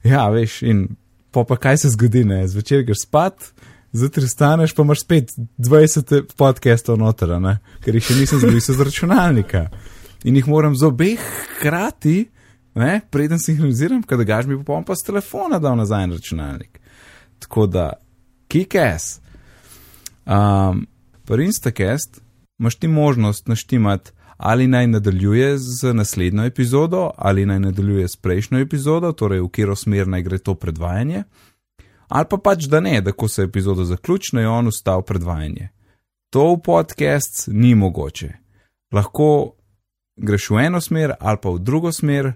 Ja, 0.06 0.28
veš, 0.34 0.62
in 0.66 0.86
pa, 1.34 1.44
pa 1.46 1.58
kaj 1.58 1.82
se 1.82 1.92
zgodi, 1.94 2.24
ne, 2.28 2.44
zvečer 2.48 2.86
greš 2.86 3.06
spat. 3.06 3.52
Zjutraj 3.92 4.30
staneš, 4.32 4.72
pa 4.72 4.86
imaš 4.86 5.02
spet 5.02 5.34
20 5.60 6.30
podcastov 6.38 6.96
noter, 6.96 7.34
ne? 7.42 7.58
ker 7.84 7.98
jih 7.98 8.06
še 8.06 8.16
nisem 8.16 8.40
zbrisal 8.40 8.78
z 8.78 8.86
računalnika. 8.88 9.66
In 10.24 10.38
jih 10.38 10.46
moram 10.48 10.76
z 10.78 10.86
obeh 10.88 11.20
hkrati 11.58 12.30
ne, 12.74 13.00
preden 13.10 13.38
sinhroniziram, 13.38 14.02
kaj 14.02 14.24
gaš 14.24 14.46
mi 14.46 14.64
pa 14.64 14.82
pa 14.86 14.94
s 14.96 15.06
telefona 15.06 15.58
dal 15.58 15.76
nazaj 15.76 16.06
na 16.06 16.14
računalnik. 16.14 16.80
Tako 17.38 17.66
da, 17.66 17.92
kick 18.48 18.74
ass. 18.74 19.20
Um, 20.26 20.86
Pri 21.24 21.44
Instacast 21.44 22.20
imaš 22.58 22.74
ti 22.74 22.88
možnost 22.88 23.48
naštimati, 23.48 24.10
ali 24.36 24.66
naj 24.66 24.86
nadaljuje 24.86 25.58
z 25.58 25.94
naslednjo 25.94 26.44
epizodo, 26.44 27.10
ali 27.16 27.46
naj 27.46 27.60
nadaljuje 27.60 28.08
s 28.08 28.16
prejšnjo 28.16 28.58
epizodo, 28.58 29.12
torej 29.12 29.40
v 29.40 29.48
katero 29.48 29.76
smer 29.76 30.08
naj 30.08 30.22
gre 30.22 30.38
to 30.38 30.54
predvajanje, 30.54 31.24
ali 32.08 32.26
pa 32.30 32.36
pač 32.36 32.64
da 32.64 32.80
ne, 32.80 33.00
da 33.00 33.12
ko 33.12 33.28
se 33.28 33.42
epizoda 33.42 33.84
zaključi, 33.84 34.36
je 34.36 34.48
on 34.48 34.66
ustal 34.66 35.02
predvajanje. 35.02 35.68
To 36.30 36.54
v 36.54 36.62
podcast 36.64 37.48
ni 37.52 37.74
mogoče. 37.74 38.32
Lahko 38.92 39.54
greš 40.16 40.50
v 40.50 40.58
eno 40.66 40.80
smer 40.80 41.14
ali 41.20 41.38
pa 41.42 41.50
v 41.50 41.58
drugo 41.58 41.92
smer, 41.92 42.32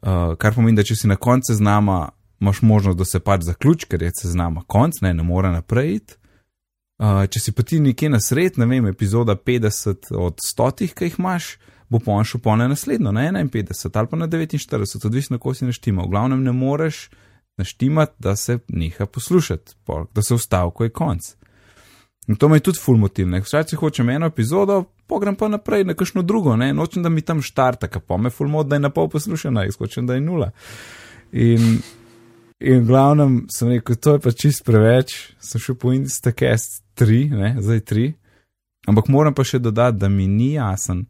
Uh, 0.00 0.34
kar 0.38 0.54
pomeni, 0.54 0.76
da 0.76 0.84
če 0.86 0.96
si 0.96 1.08
na 1.08 1.16
koncu 1.16 1.54
znama, 1.54 2.08
imaš 2.40 2.62
možnost, 2.62 2.98
da 2.98 3.04
se 3.04 3.20
pač 3.20 3.44
zaključi, 3.46 3.86
ker 3.86 4.02
je 4.02 4.10
se 4.22 4.30
znama 4.32 4.64
konc, 4.66 5.00
ne, 5.04 5.12
ne 5.14 5.22
more 5.22 5.50
naprej. 5.52 6.00
Uh, 7.02 7.24
če 7.30 7.40
si 7.40 7.52
pa 7.52 7.62
ti 7.66 7.80
nekje 7.80 8.08
na 8.10 8.20
sred, 8.20 8.58
ne 8.58 8.66
vem, 8.66 8.86
epizoda 8.88 9.36
50 9.36 10.12
od 10.16 10.40
100, 10.40 10.88
ki 10.94 11.10
jih 11.10 11.18
imaš, 11.20 11.56
bo 11.92 12.00
pa 12.00 12.16
on 12.16 12.24
šel 12.24 12.40
po 12.40 12.56
ne 12.56 12.70
naslednjo, 12.72 13.12
na 13.12 13.28
51 13.30 13.98
ali 14.00 14.08
pa 14.08 14.16
na 14.16 14.28
49, 14.28 15.06
odvisno, 15.06 15.38
kako 15.38 15.54
si 15.54 15.68
naštima. 15.68 16.02
V 16.02 16.12
glavnem 16.14 16.42
ne 16.42 16.52
moreš 16.52 17.10
naštimati, 17.60 18.16
da 18.18 18.36
se 18.36 18.58
neha 18.68 19.06
poslušati, 19.06 19.74
da 20.14 20.22
se 20.22 20.34
vstavi, 20.34 20.70
ko 20.74 20.84
je 20.84 20.90
konc. 20.90 21.34
In 22.28 22.36
to 22.36 22.48
me 22.48 22.56
je 22.56 22.60
tudi 22.60 22.78
ful 22.78 22.96
motiv, 22.96 23.26
ne, 23.28 23.40
včasih 23.42 23.78
hočem 23.78 24.10
eno 24.10 24.26
epizodo, 24.30 24.84
pogrem 25.06 25.34
pa 25.36 25.48
naprej 25.48 25.84
na 25.84 25.94
kakšno 25.98 26.22
drugo, 26.22 26.54
ne, 26.56 26.70
nočem, 26.72 27.02
da 27.02 27.10
mi 27.10 27.24
tam 27.26 27.42
štarta, 27.42 27.88
ka 27.90 28.00
pa 28.00 28.16
me 28.16 28.30
ful 28.30 28.48
mod, 28.48 28.68
da 28.70 28.78
je 28.78 28.84
na 28.84 28.90
pol 28.94 29.08
poslušana, 29.10 29.66
izkočem, 29.66 30.06
da 30.06 30.14
je 30.14 30.20
nula. 30.22 30.52
In, 31.32 31.80
in 32.60 32.78
v 32.78 32.86
glavnem 32.86 33.40
sem 33.50 33.72
rekel, 33.74 33.98
to 33.98 34.14
je 34.14 34.22
pa 34.22 34.30
čist 34.30 34.62
preveč, 34.64 35.16
sem 35.42 35.60
šel 35.60 35.74
po 35.74 35.90
Instacast 35.96 36.84
3, 37.00 37.18
ne, 37.34 37.50
zdaj 37.58 37.82
3, 37.90 38.06
ampak 38.92 39.10
moram 39.10 39.34
pa 39.34 39.42
še 39.42 39.58
dodati, 39.58 39.98
da 39.98 40.08
mi 40.08 40.28
ni 40.30 40.52
jasen, 40.54 41.02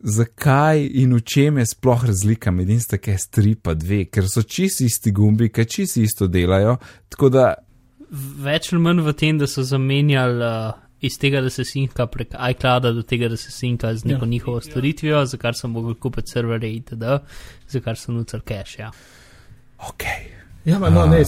zakaj 0.00 0.84
in 1.00 1.16
v 1.16 1.22
čem 1.24 1.58
je 1.60 1.66
sploh 1.72 2.04
razlika 2.04 2.52
med 2.52 2.68
Instacast 2.68 3.32
3 3.38 3.56
pa 3.64 3.72
2, 3.74 4.04
ker 4.12 4.28
so 4.28 4.44
čisti 4.44 4.88
isti 4.92 5.12
gumbi, 5.12 5.48
ki 5.48 5.64
čisti 5.64 6.04
isto 6.04 6.28
delajo, 6.28 6.76
tako 7.08 7.32
da 7.32 7.48
Več 8.10 8.72
ali 8.72 8.82
manj 8.82 9.00
v 9.00 9.12
tem, 9.12 9.38
da 9.38 9.46
so 9.46 9.62
zamenjali 9.62 10.42
uh, 10.42 10.72
iz 11.00 11.18
tega, 11.18 11.40
da 11.40 11.50
se 11.50 11.64
sinka 11.64 12.06
prek 12.06 12.34
iClouda, 12.50 12.92
do 12.92 13.02
tega, 13.02 13.28
da 13.28 13.36
se 13.36 13.50
sinka 13.50 13.94
z 13.94 14.04
neko 14.04 14.24
Ja. 14.24 14.26
ja. 14.26 14.30
njihovo 14.30 14.60
storitvijo, 14.60 15.24
za 15.26 15.36
kar 15.36 15.54
sem 15.54 15.70
mogel 15.70 15.94
kupiti 15.94 16.30
serverje 16.30 16.74
itd., 16.74 17.04
za 17.68 17.80
kar 17.80 17.96
sem 17.96 18.14
nucer 18.14 18.40
cache. 18.42 18.82
Ja. 18.82 18.90
ok. 19.78 20.02
Ja, 20.64 20.78
ma, 20.78 20.90
no, 20.90 21.00
A. 21.00 21.06
ne, 21.06 21.22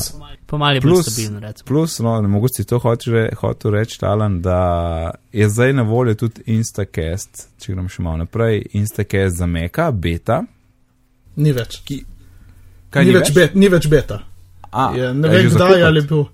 Pomal 0.47 0.75
je 0.75 0.81
bilo 0.81 0.95
Plus- 0.95 1.09
stabilno, 1.09 1.41
recimo. 1.41 1.67
Plus, 1.67 1.99
no, 1.99 2.21
ne 2.21 2.29
mogoče 2.29 2.53
si 2.55 2.65
to 2.65 2.79
hoče- 2.79 3.35
hotel 3.35 3.71
reči, 3.71 3.99
Alan, 4.03 4.43
da 4.43 4.59
je 5.33 5.49
zdaj 5.49 5.73
na 5.73 5.83
voljo 5.83 6.15
tudi 6.15 6.43
Instacast, 6.47 7.49
če 7.59 7.73
gremo 7.73 7.89
še 7.89 8.03
malo 8.03 8.17
naprej, 8.17 8.67
Instacast 8.73 9.37
za 9.37 9.47
Meka, 9.47 9.91
beta. 9.93 10.43
ni 11.37 11.53
več. 11.53 11.79
Kaj 12.91 13.05
ni, 13.05 13.13
več 13.13 13.33
bet, 13.33 13.55
ni 13.55 13.69
več 13.69 13.89
beta. 13.89 14.21
A, 14.71 14.91
je, 14.97 15.15
ne 15.15 15.29
je 15.29 15.33
vem, 15.33 15.43
že 15.43 15.49
kdaj 15.49 15.59
zakupiti? 15.59 15.83
ali 15.83 15.99
je 15.99 16.07
bil. 16.07 16.25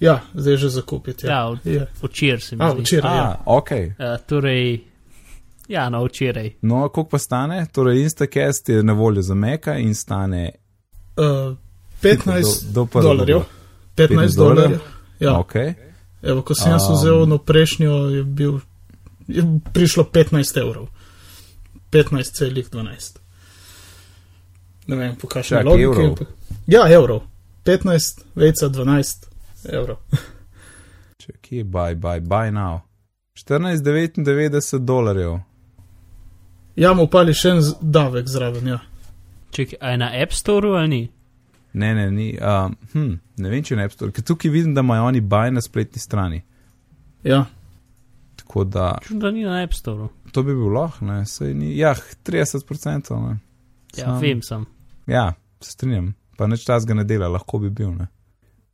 Ja, 0.00 0.20
zdaj 0.34 0.52
je 0.52 0.56
že 0.58 0.68
zakupiti. 0.70 1.26
Ja, 1.26 1.32
Ja, 1.32 1.46
od- 1.46 1.66
je. 1.66 1.86
Včeraj 2.02 2.40
se 2.40 2.56
mi 2.56 2.64
A, 2.64 2.70
zdi. 2.70 2.80
včeraj. 2.80 3.16
Ja. 3.16 3.42
Ok. 3.46 3.70
Uh, 3.70 3.78
torej, 4.22 4.80
ja, 5.68 5.88
no, 5.88 6.04
včeraj. 6.04 6.52
No, 6.62 6.88
koliko 6.88 7.10
pa 7.10 7.18
stane? 7.18 7.66
Torej, 7.66 8.02
Instacast 8.02 8.68
je 8.68 8.82
na 8.82 8.92
voljo 8.92 9.22
za 9.22 9.34
Meka 9.36 9.74
in 9.74 9.94
stane 9.94 10.50
Uh, 11.16 11.56
15 12.02 12.64
do, 12.64 12.84
do 12.84 13.00
dolarjev. 13.02 13.40
15 13.96 14.08
15 14.08 14.36
dolarjev? 14.36 14.78
Ja, 15.20 15.38
Ok. 15.38 15.54
Evo, 16.22 16.42
ko 16.42 16.54
sem 16.54 16.70
jaz 16.70 16.82
Um. 16.84 16.94
vzel 16.94 17.26
no 17.26 17.38
prejšnjo, 17.38 17.90
je, 18.08 18.24
bil, 18.24 18.58
je 19.28 19.42
prišlo 19.72 20.04
15 20.04 20.56
evrov. 20.58 20.88
15 21.90 22.32
celih 22.32 22.68
12. 22.68 23.18
Ne 24.86 24.96
vem, 24.96 25.16
po 25.16 25.26
kakšni 25.26 25.56
Čak, 25.56 25.64
logiki. 25.64 25.84
evrov? 25.84 26.06
ampak- 26.08 26.28
Ja, 26.66 26.88
evrov. 26.88 27.20
15, 27.64 28.24
vejca 28.34 28.68
12 28.68 29.27
evrov. 29.72 29.96
Če 31.22 31.32
kje, 31.42 31.64
buy, 31.64 31.94
buy, 31.98 32.20
buy 32.20 32.50
now. 32.54 32.80
14,99 33.38 34.78
dolarjev. 34.78 35.38
Ja, 36.78 36.92
mu 36.94 37.08
upali 37.08 37.34
še 37.34 37.56
en 37.56 37.62
davek 37.82 38.28
zraven, 38.30 38.66
ja. 38.66 38.78
Čekaj, 39.54 39.78
a 39.80 39.90
je 39.90 39.98
na 39.98 40.10
App 40.22 40.32
Store 40.32 40.68
ali 40.78 40.88
ni? 40.88 41.00
Ne, 41.72 41.94
ne, 41.94 42.10
ni. 42.10 42.28
Um, 42.38 42.74
hm, 42.92 43.12
ne 43.36 43.50
vem, 43.50 43.62
če 43.66 43.76
ne 43.76 43.86
App 43.88 43.94
Store, 43.94 44.12
ker 44.14 44.24
tukaj 44.26 44.50
vidim, 44.50 44.74
da 44.74 44.84
imajo 44.86 45.08
oni 45.10 45.20
buy 45.20 45.50
na 45.54 45.62
spletni 45.64 45.98
strani. 46.02 46.42
Ja, 47.26 47.44
Tako 48.38 48.64
da 48.64 48.98
Čutim, 49.02 49.18
da 49.20 49.30
ni 49.30 49.42
na 49.44 49.62
App 49.62 49.74
Store. 49.74 50.08
to 50.32 50.42
bi 50.42 50.54
bil 50.54 50.70
lahko, 50.72 51.04
ne, 51.04 51.26
sej 51.26 51.54
ni. 51.54 51.74
Ja, 51.78 51.94
30%. 52.24 53.16
Ne. 53.28 53.38
Ja, 53.96 54.04
Sam- 54.04 54.20
vem 54.20 54.42
sem. 54.42 54.66
Ja, 55.06 55.32
se 55.60 55.72
strinjam, 55.72 56.14
pa 56.36 56.46
neč 56.46 56.64
čas 56.64 56.86
ga 56.86 56.94
ne 56.94 57.04
dela, 57.04 57.28
lahko 57.28 57.58
bi 57.58 57.70
bil. 57.70 57.90
Ne. 57.94 58.06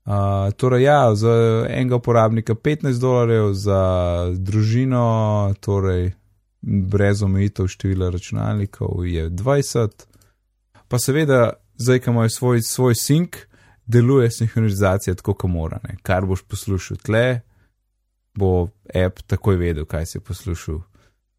Uh, 0.05 0.53
torej, 0.57 0.83
ja, 0.83 1.15
za 1.15 1.33
enega 1.69 1.97
uporabnika 1.97 2.55
15 2.55 3.01
dolarjev, 3.01 3.53
za 3.53 3.81
družino, 4.37 5.55
torej 5.61 6.13
brez 6.63 7.23
omejitev 7.23 7.69
števila 7.69 8.11
računalnikov, 8.11 9.07
je 9.07 9.31
20. 9.31 10.05
Pa 10.89 10.99
seveda, 10.99 11.53
zdaj, 11.77 11.99
ko 12.05 12.11
imajo 12.11 12.29
svoj, 12.29 12.63
svoj 12.63 12.95
sink, 12.95 13.37
deluje 13.87 14.31
sinhronizacija 14.31 15.15
tako, 15.15 15.35
kot 15.35 15.51
mora. 15.51 15.81
Ne. 15.89 15.97
Kar 16.03 16.27
boš 16.27 16.43
poslušal 16.43 16.97
tle, 16.97 17.41
bo 18.37 18.69
app 18.95 19.23
takoj 19.27 19.57
vedel, 19.57 19.85
kaj 19.85 20.07
si 20.07 20.21
poslušal. 20.21 20.81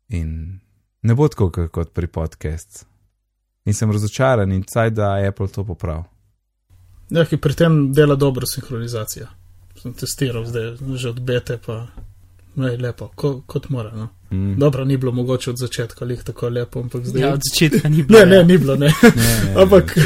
In 0.09 0.59
ne 1.01 1.15
bo 1.15 1.27
tako 1.27 1.49
kot- 1.49 1.93
pri 1.93 2.07
podcastu. 2.07 2.85
In 3.65 3.73
sem 3.73 3.91
razočaran 3.91 4.51
in 4.51 4.63
caj, 4.63 4.89
da 4.89 5.15
Apple 5.27 5.47
to 5.47 5.63
popravi. 5.65 6.03
Ja, 7.09 7.25
ki 7.25 7.37
pri 7.37 7.53
tem 7.53 7.93
dela 7.93 8.15
dobro 8.15 8.45
sinhronizacija. 8.47 9.27
Sem 9.81 9.93
testiral 9.93 10.45
zdaj, 10.45 10.75
že 10.95 11.09
od 11.09 11.19
bete, 11.19 11.57
pa 11.65 11.87
je 12.55 12.77
lepo, 12.77 13.11
ko, 13.15 13.41
kot 13.45 13.69
mora. 13.69 13.91
No. 13.95 14.09
Mm. 14.31 14.55
Dobro, 14.59 14.85
ni 14.85 14.97
bilo 14.97 15.11
mogoče 15.11 15.49
od 15.49 15.59
začetka 15.59 16.05
lih 16.05 16.23
tako 16.23 16.49
lepo, 16.49 16.79
ampak 16.79 17.05
zdaj. 17.05 17.21
Ja, 17.21 17.33
od 17.33 17.41
začetka 17.51 17.89
ni 17.89 18.03
bilo. 18.03 18.19
Ne, 18.19 18.25
ne, 18.25 18.35
ja. 18.35 18.43
ni 18.43 18.57
bilo, 18.57 18.75
ne. 18.75 18.93
Ne, 19.03 19.11
ne, 19.45 19.53
Ampak- 19.61 19.97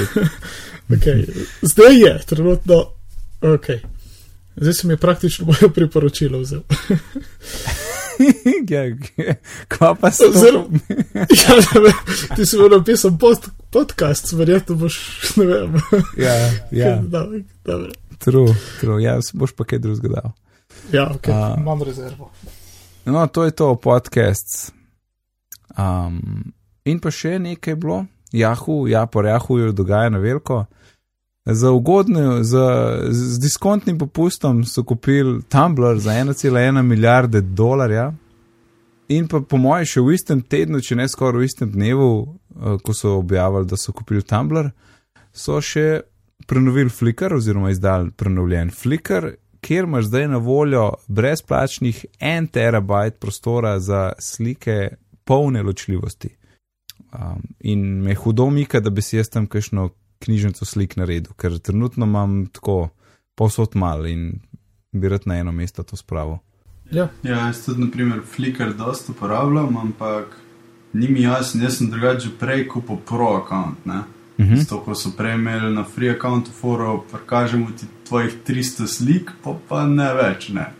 Okay. 0.90 1.26
Zdaj 1.62 2.00
je, 2.00 2.20
trenutno. 2.26 2.86
Okay. 3.42 3.80
Zdaj 4.56 4.74
sem 4.74 4.90
je 4.90 4.98
praktično 4.98 5.46
moje 5.46 5.74
priporočilo 5.74 6.40
vzel. 6.40 6.62
ja, 8.74 8.84
kva 9.68 9.94
pa 9.96 10.12
se 10.12 10.24
Zelo. 10.34 10.68
ja, 11.40 11.56
ne 11.56 11.82
vem, 11.82 12.04
ti 12.36 12.46
si 12.46 12.58
bil 12.58 12.70
napisan 12.74 13.18
pod, 13.18 13.48
podcast, 13.72 14.34
verjetno 14.34 14.76
boš, 14.76 15.00
ne 15.40 15.46
vem. 15.46 15.80
Ja, 16.18 16.36
ja, 16.72 16.96
Dobro, 17.02 17.40
dobro. 17.66 17.92
true, 18.18 18.56
true, 18.80 19.04
ja, 19.04 19.20
boš 19.34 19.56
pa 19.56 19.64
kaj 19.64 19.80
drugega 19.80 20.22
dal. 20.22 20.32
Ja, 20.92 21.10
okay. 21.16 21.34
A. 21.34 21.56
imam 21.60 21.84
rezervo. 21.84 22.32
No, 23.06 23.28
to 23.28 23.44
je 23.44 23.52
to, 23.52 23.76
podcast. 23.76 24.74
Um, 25.78 26.52
in 26.86 27.00
pa 27.00 27.12
še 27.12 27.38
nekaj 27.40 27.72
je 27.72 27.80
bilo, 27.80 28.04
Jahu, 28.32 28.88
ja, 28.88 29.06
po 29.06 29.22
Jahuju 29.22 29.72
dogaja 29.72 30.10
na 30.10 30.18
veliko. 30.18 30.66
Za 31.46 31.72
ugodne, 31.72 32.44
za, 32.44 32.98
z 33.10 33.40
diskontnim 33.40 33.98
popustom 33.98 34.64
so 34.66 34.84
kupili 34.84 35.42
Tumblr 35.50 36.00
za 36.00 36.12
1,1 36.12 36.82
milijarde 36.82 37.42
dolarja. 37.42 38.14
In 39.08 39.28
pa 39.28 39.40
po 39.42 39.58
mojem 39.58 39.88
še 39.90 40.02
v 40.06 40.14
istem 40.14 40.42
tednu, 40.42 40.82
če 40.86 41.00
ne 41.00 41.08
skoraj 41.10 41.42
v 41.42 41.48
istem 41.48 41.72
dnevu, 41.72 42.10
eh, 42.22 42.78
ko 42.84 42.94
so 42.94 43.16
objavili, 43.18 43.66
da 43.66 43.78
so 43.78 43.94
kupili 43.96 44.22
Tumblr, 44.22 44.70
so 45.34 45.58
še 45.62 46.02
prenovili 46.46 46.90
Flickr 46.90 47.34
oziroma 47.34 47.72
izdali 47.72 48.12
prenovljen 48.12 48.70
Flickr, 48.70 49.32
kjer 49.62 49.84
imaš 49.84 50.06
zdaj 50.06 50.28
na 50.28 50.38
voljo 50.38 50.92
brezplačnih 51.08 52.06
1 52.20 52.52
terabajt 52.52 53.20
prostora 53.20 53.80
za 53.80 54.12
slike 54.20 54.90
polne 55.24 55.64
ločljivosti. 55.64 56.30
Um, 57.14 57.42
in 57.60 58.02
me 58.04 58.16
hudo 58.16 58.50
mika, 58.50 58.80
da 58.80 58.90
bi 58.90 59.02
si 59.02 59.18
jaz 59.18 59.30
tam 59.30 59.48
kakšno 59.48 59.90
knjižnico 60.20 60.66
slik 60.66 60.96
naredil, 61.00 61.34
ker 61.38 61.60
trenutno 61.60 62.06
imam 62.06 62.46
tako 62.52 62.90
posod 63.36 63.76
mal 63.76 64.06
in 64.08 64.40
bi 64.92 65.10
rad 65.10 65.26
na 65.26 65.40
eno 65.40 65.52
mesto 65.52 65.84
to 65.84 65.96
spravil. 65.96 66.38
Ja, 66.92 67.10
Ja, 67.24 67.46
jaz 67.46 67.66
tudi, 67.66 67.82
na 67.82 67.92
primer, 67.92 68.22
Flickr 68.26 68.74
dosta 68.74 69.12
uporabljam, 69.12 69.78
ampak 69.78 70.38
ni 70.94 71.08
mi 71.08 71.22
jasno, 71.22 71.64
jaz 71.64 71.78
sem 71.78 71.90
drugače 71.90 72.30
prej 72.40 72.68
kupil 72.68 72.98
pro 73.06 73.36
account. 73.44 73.86
Ne? 73.86 74.02
Mhm. 74.40 74.56
Zato, 74.56 74.80
ko 74.80 74.96
so 74.96 75.12
prej 75.18 75.36
imeli 75.36 75.74
na 75.76 75.84
free 75.84 76.10
accountu 76.10 76.52
foro, 76.52 77.04
prikažemo 77.12 77.68
ti 77.80 77.86
tvojih 78.08 78.34
300 78.48 78.88
slik, 78.88 79.32
pa, 79.44 79.54
pa 79.70 79.86
ne 79.86 80.14
več. 80.14 80.50
Ne. 80.50 80.72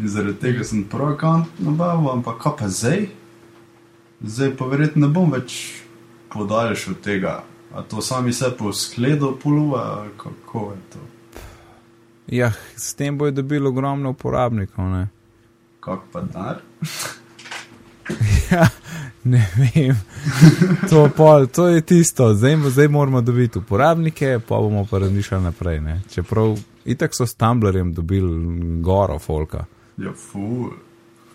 In 0.00 0.08
zaradi 0.08 0.38
tega 0.40 0.64
sem 0.64 0.84
pro 0.84 1.10
account 1.12 1.46
nabavil, 1.58 2.10
ampak 2.12 2.38
kaj 2.42 2.56
pa 2.58 2.68
zdaj? 2.68 3.08
Zdaj 4.22 4.56
pa 4.56 4.64
verjetno 4.64 5.06
ne 5.06 5.12
bom 5.12 5.32
več 5.32 5.82
podaljšal 6.32 6.94
tega. 7.04 7.42
A 7.76 7.82
to 7.82 8.00
sami 8.00 8.32
se 8.32 8.56
po 8.58 8.72
skledu 8.72 9.38
poluva, 9.42 10.06
kako 10.16 10.72
je 10.72 10.78
to? 10.92 10.98
Ja, 12.26 12.52
s 12.76 12.94
tem 12.94 13.18
bojo 13.18 13.30
dobili 13.30 13.66
ogromno 13.66 14.10
uporabnikov. 14.10 14.84
Ne? 14.84 15.08
Kak 15.80 16.00
pa 16.12 16.20
dar? 16.20 16.56
Ja, 18.50 18.68
ne 19.24 19.50
vem. 19.56 19.96
To, 20.90 21.08
pol, 21.16 21.46
to 21.46 21.66
je 21.68 21.80
tisto, 21.80 22.34
zdaj, 22.34 22.56
zdaj 22.70 22.88
moramo 22.88 23.20
dobiti 23.20 23.58
uporabnike, 23.58 24.38
pa 24.48 24.56
bomo 24.56 24.86
pa 24.90 24.98
razmišljali 24.98 25.44
naprej. 25.44 25.80
Ne? 25.80 26.00
Čeprav 26.10 26.54
itak 26.84 27.10
so 27.14 27.26
s 27.26 27.34
Tumblrjem 27.34 27.94
dobili 27.94 28.80
goro 28.80 29.18
folka. 29.18 29.64
Ja, 29.96 30.12
fu. 30.12 30.70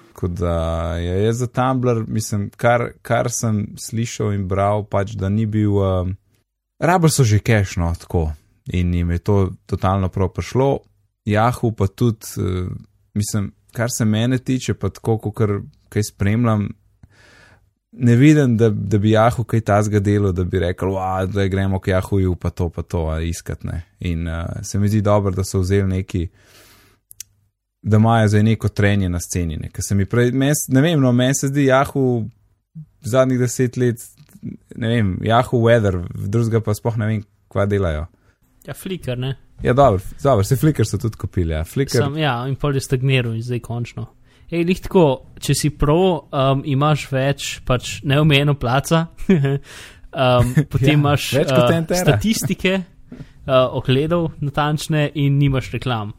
Tako 0.07 0.27
da 0.27 0.95
je 0.95 1.23
jaz 1.25 1.37
za 1.37 1.47
Tumblr, 1.47 2.05
mislim, 2.07 2.49
kar, 2.57 2.91
kar 3.01 3.31
sem 3.31 3.67
slišal 3.77 4.33
in 4.33 4.47
bral, 4.47 4.85
pač 4.85 5.11
da 5.11 5.29
ni 5.29 5.45
bil. 5.45 5.75
Um, 5.75 6.15
Rabr 6.81 7.11
so 7.13 7.23
že 7.23 7.39
kešno 7.39 7.93
tako 7.99 8.31
in 8.73 8.93
jim 8.93 9.11
je 9.11 9.19
to 9.19 9.51
totalno 9.65 10.09
prav 10.09 10.29
prišlo. 10.33 10.79
Jahu 11.25 11.71
pa 11.71 11.87
tudi, 11.87 12.25
uh, 12.37 12.71
mislim, 13.13 13.51
kar 13.71 13.89
se 13.97 14.05
mene 14.05 14.37
tiče, 14.37 14.73
pa 14.73 14.89
tako, 14.89 15.17
kot 15.17 15.49
kaj 15.89 16.03
spremljam, 16.03 16.69
ne 17.91 18.15
vidim, 18.15 18.57
da, 18.57 18.69
da 18.69 18.97
bi 18.97 19.11
Jahu 19.11 19.43
kaj 19.43 19.61
tazga 19.61 19.99
delo, 19.99 20.31
da 20.31 20.43
bi 20.43 20.59
rekel, 20.59 20.89
da 21.33 21.47
gremo 21.47 21.79
k 21.79 21.87
Jahuju, 21.87 22.35
pa 22.35 22.49
to, 22.49 22.69
pa 22.69 22.81
to, 22.81 23.19
iskat 23.19 23.63
ne. 23.63 23.81
In 23.99 24.27
uh, 24.27 24.45
se 24.63 24.79
mi 24.79 24.89
zdi 24.89 25.01
dobro, 25.01 25.31
da 25.31 25.43
so 25.43 25.59
vzeli 25.59 25.87
neki, 25.87 26.27
da 27.81 27.97
imajo 27.97 28.27
zdaj 28.27 28.43
neko 28.43 28.69
trenje 28.69 29.09
na 29.09 29.19
sceni. 29.19 29.57
Ne, 29.57 29.69
se 29.79 29.95
mi 29.95 30.05
prej, 30.05 30.31
mes, 30.31 30.67
ne 30.67 30.81
vem, 30.81 30.99
no, 30.99 31.11
meni 31.11 31.35
se 31.35 31.47
zdi 31.47 31.65
Jahu 31.65 32.25
zadnjih 33.01 33.39
deset 33.39 33.77
let, 33.77 34.01
ne 34.75 34.87
vem, 34.87 35.17
Jahu 35.23 35.61
Weather, 35.65 35.99
drugega 36.27 36.61
pa 36.61 36.73
spoh 36.73 36.97
ne 36.97 37.07
vem, 37.07 37.23
kva 37.51 37.65
delajo. 37.69 38.07
Ja, 38.67 38.73
flicker, 38.77 39.17
ne. 39.17 39.35
Ja, 39.61 39.73
dobro, 39.73 40.01
dobro, 40.23 40.43
se 40.43 40.55
flicker 40.57 40.85
so 40.85 40.97
tudi 40.97 41.17
kupili, 41.17 41.53
ja. 41.53 41.63
Flicker. 41.63 42.01
Sam, 42.01 42.17
ja, 42.17 42.39
in 42.49 42.55
pol 42.55 42.75
je 42.77 42.81
stagniral 42.81 43.35
in 43.37 43.43
zdaj 43.45 43.59
končno. 43.65 44.07
Ej, 44.51 44.65
lihtko, 44.67 45.03
če 45.39 45.53
si 45.55 45.69
pro, 45.69 46.27
um, 46.27 46.63
imaš 46.67 47.05
več, 47.11 47.61
pač 47.65 48.01
neomejeno 48.03 48.57
placa, 48.59 49.05
um, 49.29 50.49
potem 50.69 50.89
Ja, 50.89 50.97
imaš 50.97 51.27
uh, 51.39 51.93
statistike, 51.95 52.73
uh, 53.45 53.69
ogledov 53.77 54.31
natančne 54.41 55.05
in 55.15 55.37
nimaš 55.39 55.71
reklam. 55.71 56.11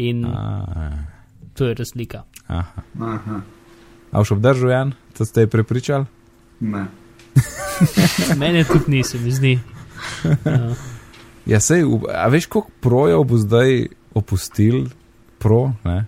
In 0.00 0.24
A, 0.24 0.90
to 1.54 1.68
je 1.68 1.74
razlika. 1.76 2.24
aha. 2.48 2.82
Aha, 3.00 3.40
A 4.10 4.18
boš 4.18 4.32
obdržal, 4.32 4.70
Jan, 4.70 4.92
to 5.18 5.24
ste 5.24 5.46
prepričali? 5.46 6.04
ne. 6.60 6.86
Mene 8.38 8.64
tudi 8.64 8.84
ni, 8.88 9.04
se 9.04 9.18
mi 9.18 9.30
zdi. 9.32 9.58
Uh, 10.24 10.76
Ja, 11.44 11.58
sej, 11.60 11.82
v- 11.82 12.06
a 12.08 12.28
veš, 12.28 12.46
koliko 12.46 12.70
projev 12.80 13.24
bo 13.24 13.36
zdaj 13.36 13.86
opustil, 14.14 14.84
pro, 15.38 15.72
ne? 15.84 16.06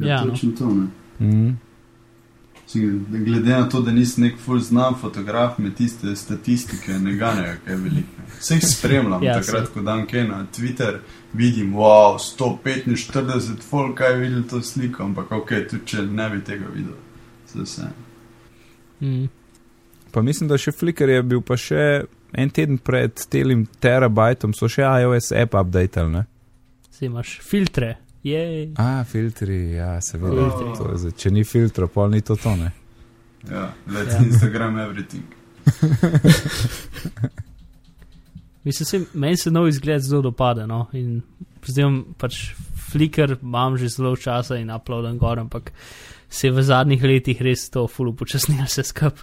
Ja, 0.00 0.24
no. 0.24 0.30
točno 0.30 0.50
to, 0.52 0.66
ne. 0.66 0.86
Mm. 1.20 1.58
Glede 3.14 3.50
na 3.50 3.68
to, 3.68 3.80
da 3.80 3.92
nisi 3.92 4.20
nek 4.20 4.34
full 4.36 4.58
znan 4.58 4.94
fotograf, 4.94 5.58
me 5.58 5.70
tiste 5.70 6.16
statistike 6.16 6.92
ne 6.92 7.14
ganejo, 7.14 7.54
kaj 7.64 7.76
velike. 7.76 8.24
Vse 8.40 8.54
jih 8.54 8.64
spremljam, 8.66 9.22
Ja, 9.22 9.30
ja, 9.30 9.40
takrat, 9.40 9.68
ko 9.68 9.82
dan 9.82 10.06
kaj 10.06 10.24
na 10.24 10.46
Twitter, 10.48 10.98
vidim, 11.32 11.70
wow, 11.72 12.18
145 12.18 13.38
folk, 13.62 13.94
kaj 13.94 14.10
je 14.10 14.18
videl 14.18 14.42
to 14.44 14.62
sliko, 14.62 15.02
ampak 15.04 15.32
ok, 15.32 15.48
tudi 15.70 15.86
če 15.86 16.02
ne 16.02 16.30
bi 16.30 16.40
tega 16.40 16.66
videl, 16.68 16.96
se 17.46 17.58
vse. 17.60 17.88
mm, 19.00 19.28
Pa 20.14 20.22
mislim, 20.22 20.48
da 20.48 20.58
še 20.60 20.72
Flickr 20.72 21.10
je 21.10 21.22
bil 21.26 21.42
pa 21.42 21.58
še 21.58 22.04
en 22.34 22.50
teden 22.54 22.78
pred 22.78 23.18
telim 23.30 23.64
terabajtom, 23.82 24.54
so 24.54 24.70
še 24.70 24.86
iOS 24.86 25.32
app 25.34 25.58
updated, 25.58 26.10
ne? 26.12 26.24
zdaj 26.94 27.06
imaš 27.10 27.40
filtre. 27.42 27.96
Jej. 28.24 28.72
A, 28.80 29.04
filtri, 29.04 29.74
ja, 29.76 30.00
seveda. 30.00 30.48
To 30.78 30.92
je 30.94 31.10
če 31.18 31.30
ni 31.34 31.44
filtra, 31.44 31.86
pol 31.92 32.08
ni 32.14 32.22
to 32.24 32.36
to, 32.40 32.54
ne? 32.56 32.70
Ja, 33.50 33.74
let 33.92 34.08
Ja. 34.08 34.22
Instagram 34.22 34.78
everything. 34.78 35.24
Mislim, 38.64 38.86
se, 38.86 39.00
meni 39.12 39.36
se 39.36 39.50
nov 39.50 39.68
izgled 39.68 40.00
zelo 40.00 40.22
dopade. 40.22 40.66
No? 40.66 40.86
In 40.92 41.20
zdaj 41.66 41.84
pač 42.16 42.54
flicker, 42.90 43.36
imam 43.42 43.76
že 43.76 43.88
zelo 43.92 44.16
časa 44.16 44.56
in 44.56 44.70
uploadam 44.72 45.18
gor, 45.18 45.38
ampak 45.38 45.72
se 46.28 46.46
je 46.46 46.52
v 46.52 46.62
zadnjih 46.62 47.02
letih 47.02 47.42
res 47.42 47.68
to 47.70 47.86
fulu 47.88 48.14
počasnilo 48.16 48.64
vse 48.64 48.82
skup. 48.88 49.20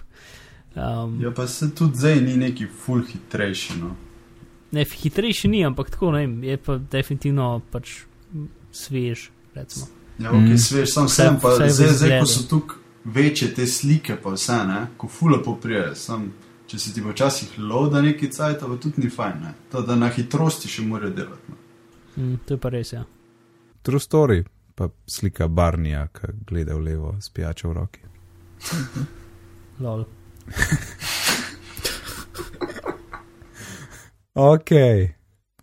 Um, 0.74 1.18
Ja, 1.20 1.30
pa 1.30 1.46
se 1.46 1.70
tudi 1.70 1.96
zdaj 1.96 2.20
ni 2.20 2.36
neki 2.36 2.66
full 2.76 3.02
hitrejši, 3.02 3.78
no. 3.78 3.90
ne, 4.70 4.84
hitrejši 4.86 5.48
ni, 5.48 5.64
ampak 5.64 5.90
tako 5.90 6.10
ne 6.10 6.18
vem, 6.18 6.44
je 6.44 6.56
pa 6.56 6.78
definitivno 6.78 7.60
pač 7.70 7.90
svež. 8.72 9.30
Recimo. 9.54 9.86
Ja, 10.18 10.30
ok, 10.30 10.36
Mm. 10.36 10.56
svež, 10.58 10.88
sam 10.88 11.06
Vse- 11.06 11.14
sem 11.14 11.40
pa 11.40 11.48
vse 11.50 11.68
zdaj, 11.68 11.88
zdaj, 11.90 12.20
ko 12.20 12.26
so 12.26 12.42
tukaj 12.48 12.76
večje 13.04 13.54
te 13.54 13.66
slike, 13.66 14.16
pa 14.16 14.30
vse, 14.30 14.52
ne, 14.66 14.86
ko 14.96 15.08
fula 15.08 15.38
poprije, 15.38 15.94
sam, 15.94 16.32
če 16.66 16.78
se 16.78 16.92
ti 16.94 17.00
včasih 17.02 17.58
loda 17.58 18.00
neki 18.02 18.30
cajt, 18.30 18.60
pa 18.60 18.76
tudi 18.78 18.94
ni 18.98 19.10
fajn, 19.10 19.40
ne. 19.42 19.54
To, 19.70 19.82
da 19.82 19.94
na 19.94 20.08
hitrosti 20.08 20.68
še 20.68 20.82
mora 20.82 21.10
delati. 21.10 21.42
No. 21.48 21.56
Mm, 22.16 22.38
to 22.46 22.54
je 22.54 22.58
pa 22.58 22.68
res, 22.68 22.92
ja. 22.92 23.04
True 23.82 24.00
story, 24.00 24.44
pa 24.74 24.88
slika 25.06 25.48
Barnija, 25.48 26.06
ki 26.08 26.20
gleda 26.46 26.74
v 26.74 26.80
levo 26.80 27.16
s 27.20 27.28
pijačo 27.28 27.68
v 27.68 27.72
roki. 27.74 28.00
Lol. 29.80 30.04
Ok, 34.34 34.70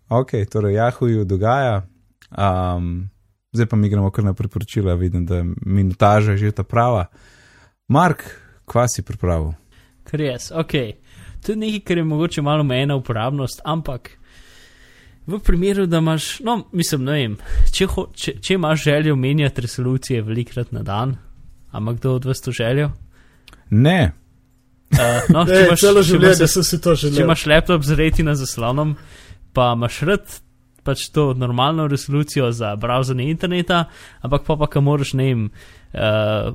ok, 0.08 0.30
torej 0.50 0.74
Jahuju 0.74 1.24
dogaja. 1.24 1.82
Um, 2.30 3.08
zdaj 3.52 3.66
pa 3.66 3.76
mi 3.76 3.88
gremo 3.88 4.10
kar 4.10 4.24
na 4.24 4.34
priporočila, 4.34 4.94
vidim, 4.94 5.26
da 5.26 5.42
minutaža 5.66 6.32
je 6.32 6.38
že 6.38 6.52
ta 6.52 6.62
prava. 6.62 7.06
Mark, 7.88 8.22
kva 8.64 8.86
si 8.88 9.02
pripravil? 9.02 9.52
Kar 10.04 10.20
je, 10.20 10.36
ok. 10.54 10.72
To 11.46 11.52
je 11.52 11.56
nekaj, 11.56 11.80
kar 11.80 11.98
je 11.98 12.04
mogoče 12.04 12.42
malo 12.42 12.60
omejena 12.60 12.96
uporabnost, 12.96 13.60
ampak 13.64 14.10
v 15.26 15.38
primeru, 15.38 15.86
da 15.86 15.98
imaš, 15.98 16.40
no, 16.40 16.64
mislim, 16.72 17.04
ne 17.04 17.12
vem, 17.12 17.36
če, 17.72 17.86
ho, 17.86 18.06
če, 18.14 18.36
če 18.40 18.54
imaš 18.54 18.84
željo 18.84 19.16
menjati 19.16 19.66
resolucije 19.66 20.22
velikrat 20.22 20.72
na 20.72 20.82
dan, 20.82 21.16
ampak 21.70 21.98
kdo 21.98 22.14
od 22.14 22.24
vas 22.24 22.40
to 22.40 22.52
željo? 22.52 22.90
Ne, 23.70 24.12
Uh, 24.90 25.30
no, 25.34 25.44
če 25.46 25.54
Ej, 25.54 25.66
imaš, 25.68 25.82
celo 25.84 26.02
če 26.02 26.08
življenje 26.08 26.40
imaš, 26.42 26.54
sem 26.54 26.66
si 26.66 26.78
to 26.82 26.94
če 26.96 27.08
želel. 27.08 27.24
imaš 27.24 27.44
laptop 27.46 27.84
z 27.86 27.98
retina 27.98 28.34
zaslonom, 28.38 28.96
pa 29.54 29.72
imaš 29.78 30.00
rad 30.08 30.40
pač 30.84 31.10
to 31.14 31.34
normalno 31.36 31.86
resolucijo 31.86 32.48
za 32.56 32.72
browsanje 32.80 33.28
interneta, 33.30 33.84
ampak 34.24 34.46
pa 34.48 34.56
pa, 34.56 34.66
ka 34.72 34.80
moraš, 34.80 35.12
ne 35.18 35.28
vem, 35.28 35.46
uh, 35.92 36.50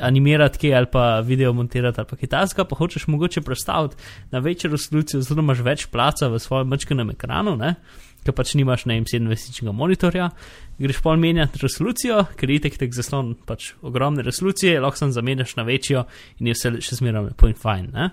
animirati 0.00 0.62
kaj 0.62 0.74
ali 0.78 0.88
pa 0.92 1.20
video 1.20 1.52
montirati 1.52 2.00
ali 2.00 2.08
pa 2.08 2.16
kaj 2.16 2.30
takega, 2.32 2.64
pa 2.64 2.78
hočeš 2.78 3.06
mogoče 3.12 3.42
prestaviti 3.44 3.96
na 4.30 4.38
večjo 4.38 4.70
resolucijo, 4.70 5.20
da 5.20 5.42
imaš 5.42 5.60
več 5.66 5.86
placa 5.92 6.30
v 6.32 6.40
svojem 6.40 6.72
mačkanem 6.72 7.12
ekranu, 7.12 7.56
ne? 7.56 7.74
Ker 8.22 8.34
pač 8.36 8.54
nimaš 8.58 8.86
na 8.86 8.96
27-inčnega 8.98 9.74
monitorja, 9.74 10.28
greš 10.82 11.00
pol 11.02 11.18
menjati 11.20 11.60
resolucijo, 11.62 12.22
ker 12.38 12.50
je 12.50 12.60
tek 12.66 12.78
tek 12.80 12.94
zaslon 12.94 13.34
pač 13.48 13.72
ogromne 13.82 14.24
resolucije, 14.26 14.80
lahko 14.82 15.02
sem 15.02 15.14
zamenjaš 15.14 15.56
na 15.58 15.66
večjo 15.66 16.04
in 16.40 16.50
je 16.50 16.56
vse 16.56 16.74
še 16.86 17.00
zmeraj 17.00 17.32
in 17.48 17.58
fajn. 17.58 17.88
Ne? 17.94 18.10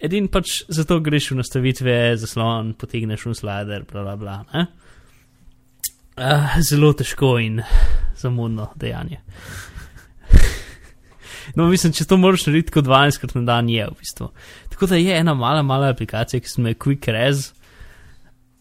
Edin 0.00 0.30
pač 0.32 0.62
zato 0.72 1.00
greš 1.04 1.32
v 1.34 1.40
nastavitve, 1.42 1.96
zaslon, 2.20 2.74
potegneš 2.80 3.26
v 3.28 3.36
slider, 3.36 3.84
bla 3.88 4.06
bla 4.06 4.16
bla. 4.16 4.38
ne. 4.54 4.68
Uh, 6.20 6.56
zelo 6.60 6.92
težko 6.92 7.38
in 7.40 7.62
zamudno 8.20 8.72
dejanje. 8.76 9.20
No, 11.56 11.64
mislim, 11.66 11.90
če 11.96 12.04
to 12.06 12.14
moraš 12.20 12.44
narediti 12.46 12.70
kot 12.76 12.84
12 12.86 13.18
krat 13.18 13.32
na 13.34 13.40
dan, 13.42 13.70
je 13.72 13.82
v 13.88 13.94
bistvu. 13.98 14.28
Tako 14.70 14.86
da 14.86 14.98
je 15.00 15.16
ena 15.18 15.32
mala, 15.34 15.64
mala 15.66 15.88
aplikacija, 15.90 16.38
ki 16.38 16.46
se 16.46 16.60
imenuje 16.60 16.78
Quick 16.78 17.08
Res 17.10 17.48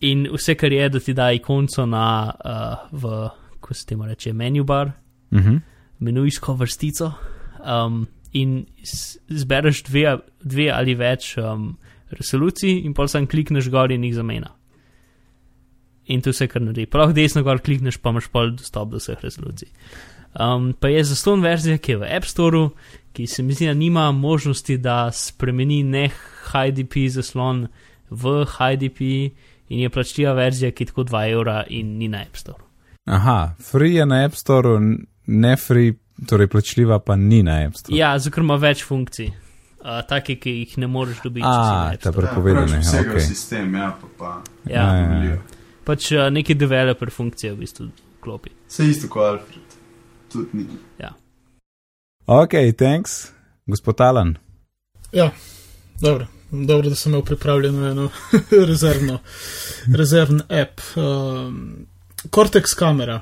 in 0.02 0.28
vse, 0.34 0.56
kar 0.56 0.74
je, 0.74 0.90
da 0.90 1.00
ti 1.00 1.14
da 1.14 1.32
ikonco 1.36 1.86
na, 1.86 2.32
uh, 2.46 3.02
v, 3.02 3.30
ko 3.60 3.74
se 3.74 3.86
temu 3.86 4.08
reče, 4.08 4.34
menu 4.34 4.64
bar, 4.64 4.92
uh 5.32 5.40
-huh. 5.40 5.60
menujsko 6.00 6.54
vrstico 6.54 7.12
um, 7.60 8.08
in 8.34 8.66
zbereš 9.28 9.84
dve, 9.84 10.18
dve 10.44 10.70
ali 10.72 10.96
več 10.96 11.38
um, 11.38 11.78
resolucij, 12.10 12.86
in 12.86 12.94
pol 12.94 13.08
sam 13.08 13.28
klikneš 13.28 13.70
gor 13.70 13.92
in 13.92 14.04
jih 14.04 14.16
zamena. 14.16 14.56
In 16.06 16.22
to 16.22 16.30
vse, 16.30 16.48
kar 16.48 16.62
naredi. 16.62 16.86
Prav 16.86 17.14
desno 17.14 17.44
gor 17.44 17.60
klikneš, 17.62 17.98
pa 17.98 18.10
imaš 18.10 18.28
pol 18.28 18.52
dostop 18.52 18.90
do 18.90 18.98
vseh 18.98 19.20
resolucij. 19.22 19.68
Um, 20.40 20.74
pa 20.80 20.88
je 20.88 21.04
zaston 21.04 21.42
verzija, 21.42 21.78
ki 21.78 21.92
je 21.92 21.98
v 21.98 22.10
App 22.16 22.26
Storeu, 22.26 22.70
ki 23.14 23.28
se 23.28 23.44
mi 23.44 23.54
zdi, 23.54 23.66
da 23.66 23.74
nima 23.74 24.12
možnosti, 24.12 24.78
da 24.78 25.12
spremeni 25.12 25.84
ne 25.84 26.10
HDP 26.52 27.10
zaslon 27.10 27.68
v 28.10 28.46
HDP 28.46 29.32
in 29.70 29.80
je 29.80 29.90
plačljiva 29.90 30.34
verzija, 30.34 30.72
ki 30.72 30.84
je 30.84 30.88
tako 30.88 31.04
2 31.04 31.24
evra 31.32 31.64
in 31.70 31.98
ni 31.98 32.08
na 32.08 32.22
App 32.22 32.36
Storeu. 32.38 32.66
Aha, 33.06 33.56
free 33.72 33.94
je 33.96 34.06
na 34.06 34.24
App 34.26 34.36
Store, 34.36 34.80
ne 35.26 35.56
free, 35.58 35.94
torej 36.28 36.48
plačljiva 36.48 37.00
pa 37.00 37.16
ni 37.16 37.44
na 37.44 37.62
App 37.66 37.78
Store. 37.78 37.98
Ja, 37.98 38.18
zato 38.20 38.36
ker 38.36 38.44
ima 38.44 38.58
več 38.62 38.84
funkcij, 38.86 39.30
uh, 39.30 40.02
take, 40.10 40.36
ki 40.42 40.56
jih 40.60 40.78
ne 40.78 40.88
moreš 40.88 41.22
dobiti. 41.24 41.46
A, 41.48 41.96
ta 42.02 42.12
prepovedane, 42.12 42.82
Ja, 42.84 43.00
ok. 43.00 43.14
okay. 43.14 43.26
sistem, 43.28 43.76
ja, 43.76 43.94
pa 44.02 44.08
pa. 44.18 44.36
Ja. 44.66 44.84
Ja, 44.84 44.98
ja, 44.98 45.24
ja. 45.24 45.32
Ja. 45.34 45.40
Pač 45.86 46.12
uh, 46.12 46.28
neki 46.34 46.54
developer 46.56 47.10
funkcije 47.12 47.54
v 47.54 47.64
bistvu 47.64 47.90
klopi. 48.22 48.54
Vse 48.68 48.90
isto 48.90 49.10
kot 49.10 49.26
Alfred. 49.26 49.78
Tudi 50.30 50.58
ni. 50.58 50.68
Ok, 52.30 52.54
thanks, 52.78 53.32
gospod 53.66 54.02
Alan. 54.02 54.36
Ja, 55.12 55.32
dobro. 56.02 56.39
Dobro, 56.52 56.90
da 56.90 56.96
sem 56.96 57.12
imel 57.12 57.26
pripravljeno 57.26 57.88
eno 57.88 58.10
rezervno, 58.70 59.20
rezervn 59.96 60.42
app. 60.50 60.82
Um, 60.96 61.86
Cortex 62.30 62.74
kamera. 62.76 63.22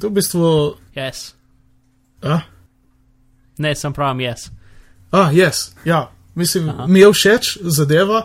To 0.00 0.06
je 0.06 0.10
v 0.10 0.14
bistvu. 0.14 0.76
Yes. 0.94 1.32
A, 2.22 2.40
Ne, 3.58 3.74
sem 3.74 3.92
pravim, 3.92 4.22
yes. 4.22 4.50
a 5.10 5.30
yes, 5.32 5.72
ja. 5.84 6.10
Mislim, 6.34 6.68
Aha. 6.68 6.86
mi 6.86 7.00
je 7.00 7.12
všeč 7.12 7.56
zadeva, 7.62 8.22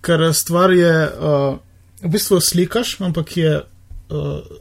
ker 0.00 0.28
stvar 0.34 0.70
je, 0.70 0.92
uh, 1.10 1.56
v 2.02 2.10
bistvu 2.10 2.38
slikaš, 2.40 3.00
ampak 3.02 3.36
je 3.36 3.56
uh, 3.58 4.52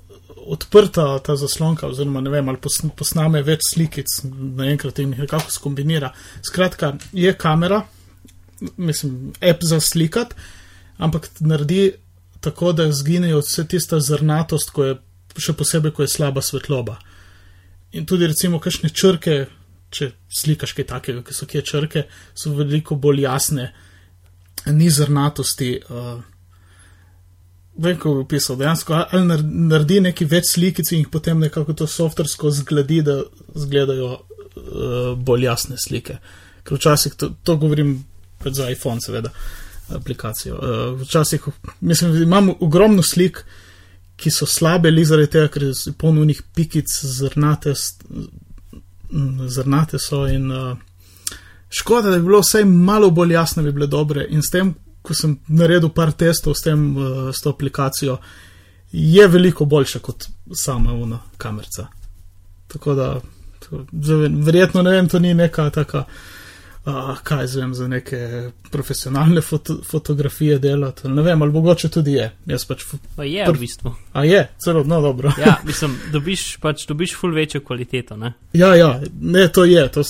odprta 0.50 1.20
ta 1.20 1.36
zaslonka, 1.38 1.88
oziroma 1.88 2.22
ne 2.22 2.34
vem, 2.34 2.50
ali 2.50 2.58
pos, 2.58 2.80
posname 2.98 3.44
več 3.46 3.68
slikic 3.70 4.10
naenkrat 4.58 5.04
in 5.04 5.14
jih 5.14 5.28
nekako 5.28 5.54
skombinira. 5.54 6.10
Skratka, 6.42 6.96
je 7.14 7.34
kamera, 7.38 7.84
mislim, 8.78 9.34
app 9.42 9.64
za 9.64 9.80
slikat, 9.80 10.36
ampak 10.98 11.30
naredi 11.40 11.92
tako, 12.42 12.72
da 12.74 12.92
zginejo 12.92 13.40
vse 13.40 13.68
tista 13.68 14.00
zrnatost, 14.00 14.74
ko 14.74 14.86
je, 14.86 14.98
še 15.38 15.54
posebej, 15.58 15.94
ko 15.96 16.06
je 16.06 16.12
slaba 16.12 16.42
svetloba. 16.42 16.98
In 17.92 18.08
tudi 18.10 18.28
recimo 18.28 18.60
kakšne 18.60 18.90
črke, 18.90 19.46
če 19.92 20.12
slikaš 20.32 20.74
kaj 20.78 20.88
takega, 20.90 21.24
ki 21.28 21.36
so 21.36 21.48
kje 21.50 21.62
črke, 21.68 22.06
so 22.34 22.54
veliko 22.56 22.96
bolj 22.96 23.26
jasne, 23.26 23.72
ni 24.72 24.90
zrnatosti. 24.90 25.78
Uh, 25.90 26.20
Vem, 27.82 27.96
kako 27.96 28.18
bi 28.18 28.26
opisal, 28.26 28.58
dejansko 28.60 28.98
ali 29.00 29.38
naredi 29.72 30.02
neki 30.04 30.26
več 30.28 30.50
slikic 30.52 30.90
in 30.92 31.06
jih 31.06 31.10
potem 31.10 31.40
nekako 31.40 31.74
to 31.80 31.86
softversko 31.88 32.50
zgledi, 32.52 32.98
da 33.08 33.22
izgledajo 33.56 34.10
uh, 34.12 35.14
bolj 35.16 35.48
jasne 35.48 35.80
slike. 35.80 36.18
Ker 36.68 36.78
včasih 36.78 37.16
to, 37.16 37.32
to 37.48 37.56
govorim 37.62 37.94
pred 38.42 38.58
za 38.58 38.70
iPhone, 38.70 39.02
seveda, 39.02 39.32
aplikacijo. 39.96 40.56
Uh, 40.56 41.02
včasih, 41.02 41.48
mislim, 41.82 42.16
imam 42.24 42.50
ogromno 42.60 43.04
slik, 43.04 43.44
ki 44.22 44.32
so 44.32 44.46
slabe, 44.46 44.92
li 44.92 45.06
zaradi 45.06 45.32
tega, 45.34 45.50
ker 45.50 45.72
so 45.76 45.94
polnunih 45.98 46.42
pikic, 46.56 46.92
zrnate, 46.92 47.74
zrnate 49.56 50.00
so 50.00 50.26
in 50.30 50.52
uh, 50.52 50.78
škoda, 51.70 52.10
da 52.10 52.20
bi 52.20 52.30
bilo 52.30 52.42
vsaj 52.44 52.66
malo 52.66 53.10
bolj 53.10 53.34
jasno, 53.34 53.64
bi 53.64 53.72
bile 53.72 53.88
dobre 53.88 54.28
in 54.30 54.44
s 54.46 54.54
tem, 54.54 54.74
ko 55.02 55.18
sem 55.18 55.40
naredil 55.50 55.90
par 55.90 56.14
testov 56.14 56.56
s, 56.56 56.66
tem, 56.68 56.86
uh, 56.98 57.30
s 57.34 57.42
to 57.42 57.56
aplikacijo, 57.56 58.20
je 58.92 59.28
veliko 59.28 59.66
boljša 59.66 60.00
kot 60.00 60.28
sama 60.54 60.94
una 60.94 61.20
kamerca. 61.38 61.88
Tako 62.68 62.96
da, 62.96 63.08
to, 63.60 63.86
verjetno 64.46 64.84
ne 64.84 64.92
vem, 64.92 65.10
to 65.10 65.20
ni 65.20 65.34
neka 65.34 65.70
taka, 65.70 66.04
uh, 66.86 67.20
kaj 67.24 67.48
zvem, 67.48 67.74
za 67.74 67.88
neke 67.88 68.50
profesionalne 68.72 69.42
foto, 69.42 69.78
fotografije 69.84 70.60
delati. 70.60 71.08
Ne 71.08 71.22
vem, 71.22 71.42
ali 71.42 71.52
mogoče 71.52 71.90
tudi 71.90 72.14
je. 72.14 72.32
Jaz 72.46 72.66
pač. 72.66 72.86
Pa 73.16 73.24
je 73.24 73.46
v 73.48 73.60
bistvu. 73.60 73.96
A 74.14 74.24
je, 74.24 74.48
celo, 74.64 74.84
no 74.84 75.02
dobro. 75.02 75.34
ja, 75.40 75.58
mislim, 75.68 75.98
dobiš 76.12 76.58
pač, 76.62 76.86
dobiš 76.88 77.16
ful 77.18 77.36
večjo 77.36 77.62
kvaliteto, 77.62 78.18
ne? 78.18 78.34
Ja, 78.54 78.76
ja, 78.76 79.00
ne, 79.22 79.48
to 79.48 79.66
je, 79.66 79.88
to, 79.92 80.04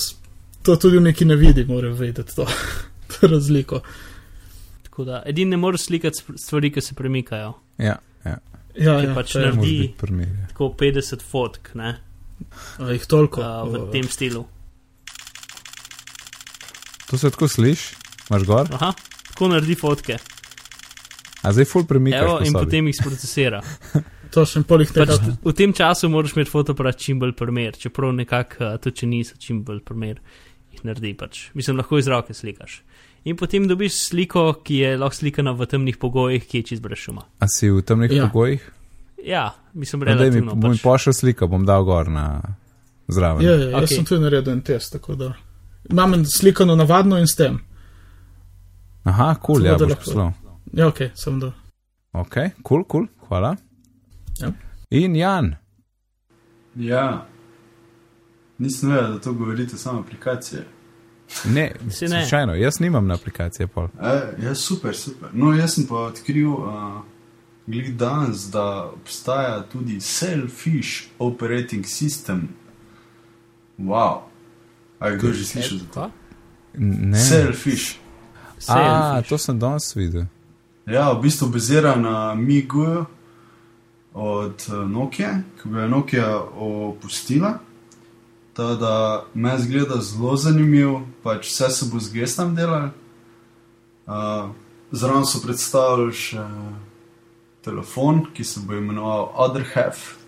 to 0.62 0.76
tudi 0.76 1.00
neki 1.00 1.24
ne 1.24 1.36
vidi, 1.36 1.64
moram 1.64 1.92
vedeti 1.92 2.36
to, 2.36 2.46
to 3.12 3.26
razliko. 3.26 3.80
Tako 4.82 5.04
da 5.04 5.22
edini 5.26 5.50
ne 5.50 5.56
moreš 5.56 5.88
slikati 5.88 6.24
stvari, 6.36 6.72
ki 6.72 6.80
se 6.80 6.94
premikajo. 6.94 7.52
Ja, 7.78 7.98
ja. 8.24 8.38
Ja, 8.72 8.96
Ki 9.00 9.06
ja, 9.06 9.14
pač 9.14 9.34
naredi-. 9.36 9.90
Tako 10.48 10.70
50 10.80 11.22
fotk, 11.28 11.74
ne? 11.76 11.98
A 12.80 12.92
jih 12.92 13.04
toliko. 13.06 13.42
Uh, 13.44 13.68
v 13.68 13.90
tem 13.92 14.08
stilu. 14.08 14.46
To 17.12 17.18
se 17.18 17.28
tako 17.28 17.44
sliši, 17.46 17.92
imaš 18.26 18.42
gor, 18.44 18.68
Aha, 18.72 18.92
tako 19.28 19.48
naredi 19.48 19.74
fotke. 19.76 20.16
a 21.42 21.52
zdaj 21.52 21.64
full 21.66 21.84
premikaš. 21.84 22.22
Evo, 22.22 22.38
in 22.40 22.52
potem 22.54 22.86
jih 22.86 22.96
sprocesira. 22.96 23.60
To 24.30 24.46
še 24.46 24.62
polih 24.62 24.88
Pač 24.88 25.10
tega. 25.12 25.36
v 25.42 25.52
tem 25.52 25.70
času 25.70 26.08
moraš 26.08 26.32
imeti 26.32 26.48
fotoaparat 26.48 26.96
čim 26.96 27.18
bolj 27.18 27.34
primer, 27.34 27.76
čeprav 27.76 28.14
nekako, 28.14 28.64
uh, 28.64 28.78
tudi 28.78 28.96
če 28.96 29.06
niso 29.06 29.36
čim 29.36 29.60
bolj 29.60 29.82
primer, 29.82 30.22
jih 30.72 30.80
naredi 30.82 31.12
pač. 31.14 31.50
Mislim, 31.52 31.76
lahko 31.76 31.98
iz 31.98 32.08
roke 32.08 32.32
slikaš. 32.32 32.78
In 33.24 33.36
potem 33.36 33.68
dobiš 33.68 33.92
sliko, 34.04 34.54
ki 34.56 34.78
je 34.78 34.94
lahko 34.96 35.14
slikana 35.14 35.52
v 35.52 35.66
temnih 35.66 35.96
pogojih, 35.96 36.42
ki 36.42 36.58
je 36.58 36.64
čist 36.64 36.82
brez 36.82 36.98
šuma. 36.98 37.26
A 37.38 37.46
si 37.46 37.68
v 37.68 37.82
temnih 37.82 38.10
Ja. 38.10 38.26
pogojih? 38.26 38.64
Ja, 39.22 39.44
mislim, 39.74 40.00
No, 40.00 40.06
daj 40.06 40.14
mi, 40.14 40.20
relativno. 40.22 40.54
bom 40.54 40.70
mi 40.70 40.76
Pač. 40.76 40.82
pošel 40.82 41.12
sliko, 41.12 41.46
bom 41.46 41.62
dal 41.62 41.84
gor 41.84 42.08
na 42.08 42.40
zraven. 43.06 43.44
Ja, 43.44 43.52
ja, 43.52 43.68
jaz 43.70 43.84
Okej. 43.84 43.94
sem 43.94 44.04
tudi 44.06 44.22
naredil 44.22 44.52
en 44.52 44.62
test, 44.62 44.92
tako 44.92 45.14
da. 45.14 45.34
Imam 45.90 46.24
slikano 46.24 46.76
navadno 46.76 47.18
in 47.18 47.26
s 47.26 47.34
tem. 47.36 47.58
Aha, 49.04 49.34
kul, 49.34 49.54
cool, 49.56 49.66
ja, 49.66 49.76
da 49.76 49.84
boš 49.86 49.90
lahko- 49.90 50.04
poslal. 50.04 50.32
Ja, 50.72 50.88
ok, 50.88 51.00
sem 51.14 51.40
da. 51.40 51.52
Ok, 52.12 52.34
kul, 52.34 52.42
cool, 52.62 52.84
kul, 52.84 52.84
cool, 52.84 53.06
hvala. 53.28 53.56
Ja. 54.40 54.52
In 54.90 55.16
Jan, 55.16 55.56
Ja, 56.76 57.26
nisem 58.58 58.90
vedel, 58.90 59.12
da 59.12 59.18
to 59.20 59.32
govorite 59.32 59.76
samo 59.76 60.00
aplikacije. 60.00 60.64
ne, 61.44 61.72
ne. 61.84 61.90
slučajno, 61.90 62.54
jaz 62.54 62.80
nimam 62.80 63.06
na 63.06 63.14
aplikacije 63.14 63.66
pol. 63.66 63.88
E, 64.02 64.42
ja, 64.42 64.54
super, 64.54 64.96
super. 64.96 65.28
No, 65.32 65.52
jaz 65.52 65.74
sem 65.74 65.86
pa 65.86 65.94
odkril 65.96 66.48
uh, 66.48 67.00
glih 67.66 67.96
danes, 67.96 68.50
da 68.50 68.90
obstaja 68.94 69.62
tudi 69.62 70.00
Selfish 70.00 71.08
Operating 71.18 71.84
System. 71.84 72.40
Wow. 73.78 74.20
A 75.02 75.10
je 75.10 75.18
kdo 75.18 75.32
že 75.34 75.44
slišal 75.44 75.78
za 75.78 75.86
to? 75.90 76.10
Ne. 76.78 77.18
Selfish. 77.18 77.98
A, 78.70 79.18
to 79.26 79.34
sem 79.34 79.58
danes 79.58 79.90
videl. 79.98 80.30
Ja, 80.86 81.10
v 81.10 81.26
bistvu 81.26 81.50
bazira 81.50 81.98
na 81.98 82.34
MIG 82.38 82.70
od 84.14 84.62
eh, 84.68 84.86
Nokia, 84.86 85.42
ki 85.58 85.68
ga 85.74 85.82
je 85.82 85.88
Nokia 85.88 86.28
opustila. 86.54 87.58
Tako 88.52 88.74
da 88.74 89.24
me 89.34 89.58
zgleda 89.58 89.98
zelo 90.00 90.36
zanimiv, 90.36 91.00
pač 91.22 91.50
vse 91.50 91.70
se 91.70 91.86
bo 91.90 92.00
z 92.00 92.12
gestom 92.12 92.54
delal. 92.54 92.90
Uh, 94.06 94.50
Zraven 94.92 95.24
so 95.24 95.40
predstavili 95.40 96.12
še 96.12 96.42
telefon, 97.64 98.26
ki 98.34 98.44
se 98.44 98.60
bo 98.60 98.76
imenoval 98.76 99.30
Other 99.40 99.64
Half. 99.74 100.21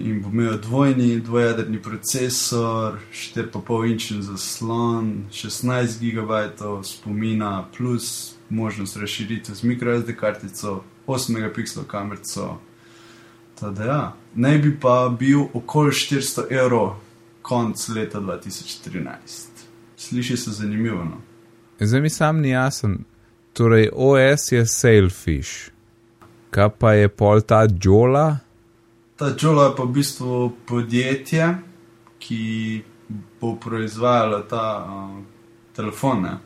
In 0.00 0.22
bo 0.22 0.28
imel 0.28 0.58
dvojni, 0.60 1.20
dvojedrni 1.20 1.82
procesor, 1.82 2.98
4,5 3.12 3.92
inčni 3.92 4.22
zaslon, 4.22 5.24
16 5.32 6.00
GB 6.00 6.84
spomina, 6.84 7.64
plus 7.76 8.34
možnost 8.48 8.96
razširitve 8.96 9.54
z 9.54 9.62
microSD 9.62 10.16
kartico, 10.16 10.82
8 11.06 11.32
megapikslov 11.32 11.86
kamerico. 11.86 12.58
Tada, 13.60 13.84
ja. 13.84 14.16
Naj 14.34 14.58
bi 14.58 14.80
pa 14.80 15.16
bil 15.18 15.40
okoli 15.54 15.90
400 15.90 16.42
evrov 16.50 16.96
konc 17.42 17.88
leta 17.88 18.20
2013. 18.20 19.06
Sliši 19.96 20.36
se 20.36 20.50
zanimivo. 20.50 21.04
No? 21.04 21.20
Zdaj 21.80 22.00
mi 22.00 22.10
sam 22.10 22.40
ni 22.40 22.50
jasen. 22.50 22.98
Torej, 23.52 23.88
OS 23.92 24.52
je 24.52 24.66
Sailfish, 24.66 25.70
kaj 26.50 26.68
pa 26.78 26.92
je 26.92 27.08
pol 27.08 27.40
ta 27.40 27.66
Jola? 27.82 28.43
Ta 29.16 29.34
Jola 29.40 29.64
je 29.64 29.76
pa 29.76 29.82
v 29.82 29.92
bistvu 29.92 30.52
podjetje, 30.66 31.54
ki 32.18 32.82
bo 33.40 33.56
proizvajalo 33.56 34.40
ta 34.40 34.86
uh, 34.88 35.24
telefone. 35.76 36.38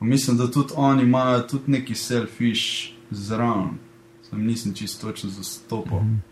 Mislim, 0.00 0.36
da 0.36 0.50
tudi 0.50 0.72
oni 0.76 1.02
imajo 1.02 1.40
tudi 1.40 1.70
neki 1.72 1.94
selfish 1.94 2.92
zraven. 3.10 3.78
Sam 4.22 4.44
nisem 4.44 4.74
čisto 4.74 5.06
točno 5.06 5.30
zastopal. 5.30 6.00
Mm 6.00 6.06
-hmm. 6.06 6.28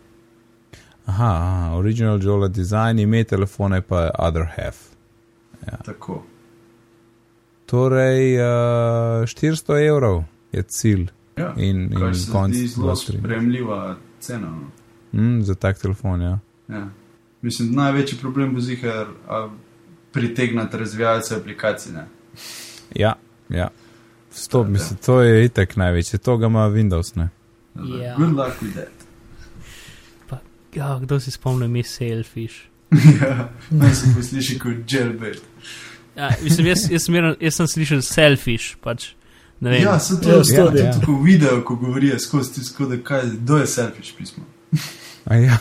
Aha, 1.07 1.25
aha, 1.27 1.77
original 1.77 2.23
Jola 2.23 2.49
design, 2.49 2.99
ime 2.99 3.25
telefona 3.25 3.77
je 3.77 3.83
pa 3.83 4.11
Other 4.19 4.45
Half. 4.57 4.77
Tako. 5.85 6.23
Torej, 7.67 8.39
uh, 8.41 8.45
400 9.27 9.89
evrov 9.89 10.25
je 10.53 10.63
cilj 10.63 11.07
Ja, 11.37 11.55
in, 11.57 11.93
in 11.93 11.99
konc 12.33 12.55
zelo 12.55 12.95
2013. 12.95 13.19
sprejemljiva 13.19 13.97
cena. 14.21 14.51
No. 14.51 14.71
Mm, 15.17 15.43
za 15.43 15.55
tak 15.55 15.79
telefon, 15.79 16.21
ja. 16.23 16.39
Ja. 16.69 16.89
Mislim, 17.43 17.73
da 17.73 17.83
največji 17.83 18.19
problem 18.19 18.55
bo 18.55 18.61
zihar 18.61 19.07
pritegnati 20.13 20.77
razvijalce 20.77 21.37
aplikacij. 21.37 21.93
Ne? 21.93 22.07
Ja, 22.95 23.15
ja. 23.49 23.69
Stop, 24.31 24.67
Ja. 24.67 24.71
mislim, 24.71 24.99
to 25.07 25.21
je 25.23 25.45
itek 25.45 25.77
največje, 25.77 26.19
to 26.19 26.37
ga 26.37 26.47
ima 26.47 26.69
Windows, 26.69 27.17
ne. 27.17 27.29
Ja. 27.75 28.17
Good 28.17 28.33
luck 28.33 28.63
with 28.63 28.73
that. 28.73 28.89
Ja, 30.75 30.99
kdo 31.03 31.21
si 31.21 31.31
spomni 31.31 31.69
mi 31.69 31.83
selfish? 31.83 32.55
ja, 33.21 33.49
naj 33.71 33.91
se 33.91 34.07
posliši 34.17 34.59
kot 34.59 34.93
jailbait. 34.93 35.41
Ja, 36.17 36.31
mislim, 36.43 36.67
jaz, 36.67 36.91
jaz, 36.91 37.03
smeram, 37.03 37.35
jaz 37.41 37.55
sem 37.55 37.67
slišal 37.67 38.03
selfish, 38.03 38.77
pač. 38.81 39.07
Ne 39.61 39.71
vem. 39.71 39.83
Ja, 39.83 39.99
se 39.99 40.21
to 40.21 40.29
Ja, 40.29 40.37
je 40.37 40.45
sto, 40.45 40.67
tudi 40.67 40.79
ja. 40.79 40.93
tako 40.93 41.23
video, 41.23 41.63
ko 41.65 41.77
govorijo 41.77 42.19
skozi 42.19 42.53
ti 42.53 42.65
skozi, 42.65 42.99
kaj 43.03 43.23
kdo 43.33 43.57
je 43.57 43.67
selfish 43.67 44.13
pismo. 44.19 44.45
Ja. 45.31 45.59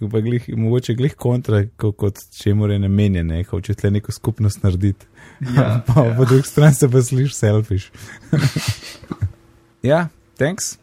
pa 0.12 0.20
glih, 0.20 0.48
mogoče 0.56 0.94
glih 0.94 1.14
kontra, 1.18 1.64
kot, 1.76 1.96
kot 1.96 2.20
če 2.32 2.54
mora 2.54 2.76
je 2.76 2.82
namenjene, 2.84 3.42
hoče 3.50 3.74
tle 3.74 3.90
neko 3.98 4.12
skupnost 4.14 4.62
narediti. 4.62 5.06
Ja, 5.56 5.80
pa 5.86 6.06
ja. 6.06 6.14
po 6.16 6.24
drugi 6.24 6.48
strani 6.48 6.74
se 6.74 6.88
pa 6.90 7.02
sliši 7.02 7.34
selfish. 7.34 7.90
ja, 9.90 10.06
thanks. 10.38 10.76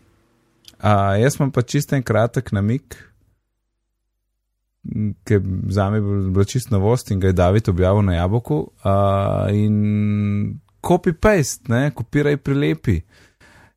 Uh, 0.76 1.16
jaz 1.22 1.40
imam 1.40 1.52
pa 1.52 1.64
čisten 1.64 2.04
kratek 2.04 2.52
namik, 2.52 2.98
ki 5.26 5.40
za 5.74 5.90
me 5.90 5.98
je 5.98 6.02
bila 6.30 6.46
čist 6.46 6.70
novost 6.70 7.10
in 7.12 7.20
ga 7.20 7.32
je 7.32 7.34
David 7.34 7.70
objavil 7.70 8.04
na 8.06 8.20
jabolku. 8.20 8.60
Uh, 8.84 9.48
in 9.56 10.60
copy-paste, 10.86 11.72
ne, 11.74 11.90
kopiraj 11.96 12.38
prilepi. 12.38 13.00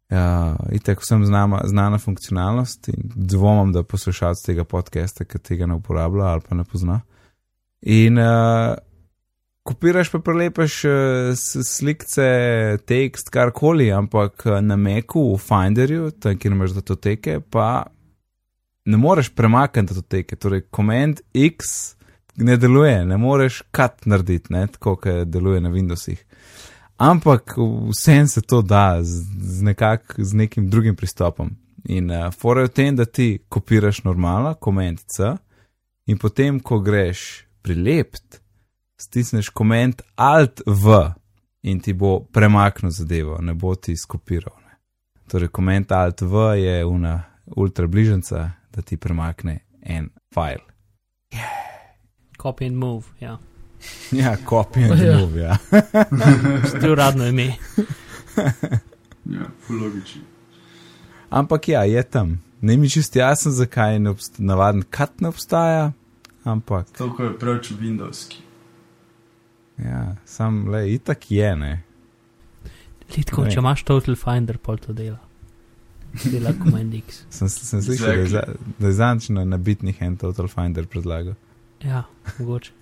Ja, 0.08 0.56
itek 0.72 1.02
vsem 1.04 1.26
znama, 1.28 1.60
znana 1.68 1.98
funkcionalnost 1.98 2.88
in 2.88 3.10
dvomim, 3.14 3.72
da 3.72 3.82
poslušalec 3.84 4.40
tega 4.42 4.64
podcasta, 4.64 5.26
ki 5.28 5.38
tega 5.38 5.66
ne 5.68 5.76
uporablja 5.76 6.30
ali 6.32 6.44
pa 6.48 6.56
ne 6.56 6.64
pozna. 6.64 7.00
In 7.82 8.16
uh, 8.18 8.72
kopiraš 9.68 10.08
pa 10.10 10.22
prelepaš 10.24 10.78
uh, 10.88 11.36
slikce, 11.64 12.30
tekst, 12.88 13.28
karkoli, 13.30 13.90
ampak 13.92 14.46
uh, 14.46 14.62
na 14.64 14.76
Meku, 14.80 15.26
v 15.34 15.42
Finderju, 15.44 16.10
tam, 16.16 16.40
kjer 16.40 16.56
imaš 16.56 16.78
datoteke, 16.80 17.40
pa 17.40 17.68
ne 18.88 18.96
moreš 18.96 19.28
premakniti 19.36 19.92
datoteke. 19.92 20.40
Torej, 20.40 20.64
Command 20.76 21.20
X 21.34 21.76
ne 22.40 22.56
deluje, 22.56 23.04
ne 23.04 23.20
moreš 23.20 23.60
kat 23.70 24.06
narediti, 24.08 24.56
tako 24.72 24.96
kot 24.96 25.28
deluje 25.28 25.60
na 25.60 25.68
Windowsih. 25.68 26.24
Ampak 26.98 27.54
vsem 27.90 28.26
se 28.28 28.40
to 28.40 28.62
da 28.62 29.02
z, 29.02 29.22
z, 29.40 29.62
nekak, 29.62 30.14
z 30.18 30.34
nekim 30.34 30.70
drugim 30.70 30.96
pristopom. 30.96 31.50
In 31.84 32.10
uh, 32.10 32.32
fora 32.34 32.60
je 32.60 32.66
v 32.66 32.72
tem, 32.74 32.96
da 32.96 33.04
ti 33.04 33.38
kopiraš 33.48 34.02
normalno, 34.04 34.54
koment 34.54 35.00
C, 35.06 35.30
in 36.10 36.18
potem, 36.18 36.58
ko 36.60 36.80
greš 36.82 37.46
prilept, 37.62 38.40
stisneš 38.98 39.48
koment 39.54 40.02
Alt 40.16 40.60
V 40.66 40.98
in 41.62 41.80
ti 41.80 41.92
bo 41.92 42.18
premaknil 42.20 42.90
zadevo, 42.90 43.38
ne 43.40 43.54
bo 43.54 43.74
ti 43.74 43.96
skopiral. 43.96 44.56
Ne. 44.66 44.74
Torej, 45.30 45.52
koment 45.54 45.92
Alt 45.92 46.20
V 46.20 46.58
je 46.58 46.84
una 46.84 47.22
ultra 47.56 47.86
bližnjica, 47.86 48.50
da 48.74 48.82
ti 48.82 48.96
premakne 48.96 49.60
en 49.82 50.10
file. 50.34 50.66
Copy 52.42 52.66
and 52.66 52.76
move, 52.76 53.06
ja. 53.20 53.38
Ja, 54.12 54.36
kopija 54.38 54.86
in 54.88 55.04
Ja. 55.04 55.18
move, 55.18 55.40
ja. 55.40 55.56
Je 56.82 56.90
uradno 56.92 57.26
ime. 57.26 57.52
Ja, 59.26 59.44
logično. 59.70 60.22
Ampak 61.30 61.68
ja, 61.68 61.82
je 61.84 62.02
tam. 62.02 62.30
Ne 62.60 62.76
mi 62.76 62.88
čist 62.90 63.16
jasno, 63.16 63.50
zakaj 63.52 63.98
ne 63.98 64.14
navaden 64.38 64.82
kat 64.82 65.20
ne 65.20 65.28
obstaja, 65.28 65.92
ampak 66.44 66.86
To 66.90 67.12
je 67.18 67.38
preveč 67.38 67.70
Windowski. 67.72 68.36
ja, 69.78 70.16
sam 70.24 70.68
le, 70.68 70.92
itak 70.92 71.30
je, 71.30 71.56
ne. 71.56 71.82
Litko, 73.16 73.44
Ne. 73.44 73.50
če 73.50 73.58
imaš 73.58 73.82
Total 73.84 74.16
Finder, 74.16 74.58
pol 74.58 74.76
to 74.78 74.92
dela. 74.92 75.18
Dela 76.24 76.52
Command 76.54 76.94
X. 76.94 77.22
Sem, 77.30 77.48
sem 77.48 77.82
slišal, 77.82 78.26
za, 78.26 78.42
da 78.78 78.86
je 78.86 78.92
zanč 78.92 79.28
na 79.28 79.44
nabitnih 79.44 80.00
en 80.00 80.16
Total 80.16 80.48
Finder 80.48 80.86
predlagal. 80.86 81.34
Ja, 81.84 82.04
mogoče. 82.38 82.72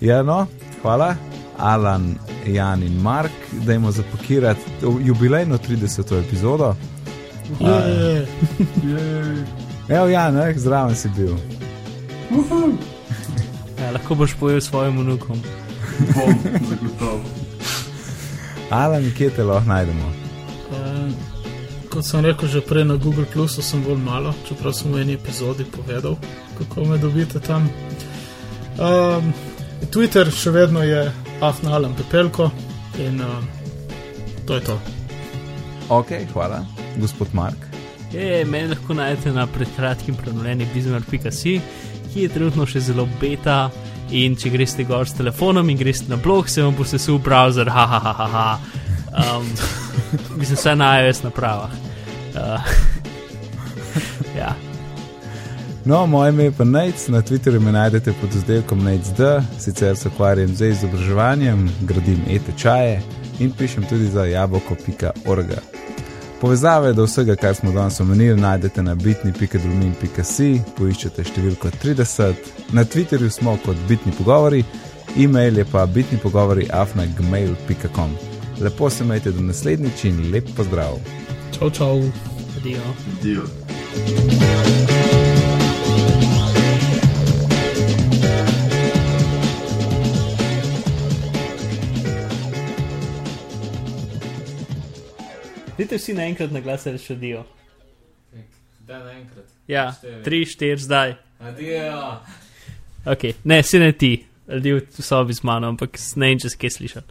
Ja, 0.00 0.22
no, 0.22 0.46
hvala, 0.82 1.14
Alan, 1.58 2.14
Jan 2.46 2.82
in 2.82 3.00
Mark, 3.02 3.32
da 3.52 3.72
jim 3.72 3.90
zapakirati 3.92 4.60
jubilejno 5.04 5.58
30. 5.58 6.20
epizodo. 6.26 6.74
Je, 7.60 8.26
Jej. 8.84 9.44
Evo, 9.88 10.06
ja, 10.08 10.30
ne, 10.30 10.54
zraven 10.56 10.96
si 10.96 11.08
bil. 11.16 11.36
Ja, 13.80 13.90
lahko 13.92 14.14
boš 14.14 14.34
pojel 14.40 14.60
svojim 14.60 14.98
vnukom. 14.98 15.36
Bom, 16.14 16.34
zagotovo. 16.68 17.20
Alan, 18.70 19.12
kje 19.16 19.30
te 19.30 19.44
lahko 19.44 19.68
najdemo? 19.68 20.12
eh, 20.72 21.12
kot 21.88 22.04
sem 22.04 22.24
rekel 22.24 22.48
že 22.48 22.60
prej 22.60 22.84
na 22.84 22.96
Google 22.96 23.48
sem 23.48 23.82
bolj 23.84 23.98
malo, 23.98 24.34
čeprav 24.48 24.72
sem 24.72 24.92
v 24.92 25.00
eni 25.00 25.14
epizodi 25.14 25.64
povedal, 25.64 26.16
kako 26.58 26.84
me 26.84 26.98
dobite 26.98 27.40
tam. 27.40 27.70
Um, 28.78 29.32
Twitter 29.90 30.30
še 30.32 30.50
vedno 30.50 30.82
je 30.84 31.06
afnalen 31.44 31.94
pepelko 31.96 32.50
in 32.98 33.20
uh, 33.20 33.40
to 34.46 34.54
je 34.54 34.64
to. 34.68 34.78
Ok, 35.88 36.12
hvala, 36.32 36.64
gospod 37.00 37.34
Mark. 37.36 37.66
Je, 38.12 38.44
meni 38.44 38.68
lahko 38.68 38.94
najdete 38.94 39.32
na 39.32 39.46
predkratkim 39.46 40.14
prenovljeni 40.14 40.66
bizmer.si, 40.74 41.58
ki 42.12 42.22
je 42.22 42.32
trenutno 42.32 42.66
še 42.66 42.80
zelo 42.90 43.08
beta. 43.20 43.66
In 44.14 44.36
če 44.38 44.52
greste 44.52 44.84
gor 44.86 45.08
s 45.10 45.16
telefonom 45.18 45.66
in 45.66 45.78
greste 45.80 46.06
na 46.06 46.16
blog, 46.22 46.46
se 46.46 46.62
vam 46.62 46.76
bo 46.78 46.84
sesul 46.86 47.18
browser, 47.18 47.66
ha, 47.74 47.86
ha, 47.90 47.98
ha, 48.04 48.12
ha, 48.14 48.26
ha. 48.34 48.44
Um, 49.16 49.48
mislim, 50.38 50.54
vse 50.54 50.76
na 50.78 50.92
iOS 51.00 51.24
napravah. 51.26 51.74
Uh, 52.36 52.70
No, 55.86 56.06
moje 56.06 56.28
ime 56.28 56.44
je 56.44 56.52
pa 56.52 56.64
Nec, 56.64 57.08
na 57.08 57.22
Twitterju 57.22 57.60
me 57.60 57.72
najdete 57.72 58.12
pod 58.20 58.34
izdelkom 58.34 58.84
NecD, 58.84 59.20
sicer 59.58 59.96
se 59.96 60.08
ukvarjam 60.08 60.56
z 60.56 60.68
izobraževanjem, 60.68 61.70
gradim 61.80 62.18
e-tečaje 62.30 63.02
in 63.38 63.52
pišem 63.52 63.84
tudi 63.84 64.04
za 64.04 64.24
jabolko.org. 64.24 65.46
Povezave 66.40 66.92
do 66.92 67.04
vsega, 67.04 67.36
kar 67.36 67.54
smo 67.54 67.72
danes 67.72 68.00
omenili, 68.00 68.40
najdete 68.40 68.82
na 68.82 68.94
bitni.dolmin.si, 68.94 70.60
poiščete 70.76 71.24
številko 71.24 71.70
30, 71.82 72.34
na 72.72 72.84
Twitterju 72.84 73.30
smo 73.30 73.54
kot 73.64 73.76
bitni 73.88 74.12
pogovori, 74.18 74.64
e-mail 75.16 75.58
je 75.58 75.64
pa 75.70 75.86
bitni 75.86 76.18
pogovori 76.18 76.66
afnagmail.com. 76.72 78.18
Lepo 78.60 78.90
se 78.90 79.04
majte 79.04 79.30
do 79.30 79.40
naslednjič 79.40 80.04
in 80.10 80.32
lep 80.34 80.50
pozdrav! 80.56 80.98
Čau, 81.58 81.70
čau. 81.70 82.02
adijo. 82.56 82.82
Dio. 83.22 83.42
Dajte 95.78 95.96
vsi 95.96 96.14
naenkrat 96.14 96.50
na 96.50 96.60
glas 96.60 96.86
reči 96.86 97.12
adijo. 97.12 97.44
Da, 98.80 98.98
naenkrat. 99.00 99.44
Ja, 99.68 99.92
Štiri. 99.92 100.22
tri, 100.22 100.46
štiri, 100.46 100.78
zdaj. 100.78 101.14
Adijo. 101.40 102.20
Ok, 103.04 103.22
ne, 103.44 103.62
si 103.62 103.78
ne 103.78 103.92
ti, 103.92 104.12
ljudi 104.48 104.72
v 104.72 105.02
sobi 105.02 105.34
z 105.34 105.42
mano, 105.42 105.68
ampak 105.68 105.90
ne 106.16 106.26
vem, 106.26 106.38
če 106.38 106.48
si 106.48 106.58
kaj 106.58 106.70
slišal. 106.72 107.02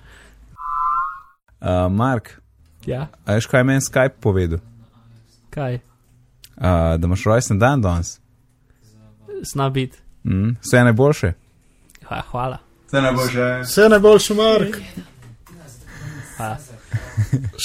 Uh, 1.61 1.87
Mark, 1.89 2.39
Ja, 2.85 3.07
a 3.25 3.33
veš 3.33 3.47
kaj 3.47 3.59
je 3.59 3.65
meni 3.65 3.81
Skype 3.81 4.19
povedal? 4.19 4.59
kaj, 5.49 5.79
Uh, 6.55 6.63
da 6.95 7.03
imaš 7.03 7.23
rojsten 7.23 7.59
dan 7.59 7.81
danes. 7.81 8.19
zna 9.43 9.69
biti. 9.69 9.97
Mm, 10.23 10.55
vse 10.61 10.83
najboljše. 10.83 11.33
Ha, 12.03 12.21
hvala. 12.21 12.57
Se 12.87 13.01
ne 13.01 13.11
bo 13.11 13.27
že. 13.27 13.59
Vse 13.61 13.89
najboljši, 13.89 14.33
Mark. 14.33 14.77
hvala. 16.37 16.57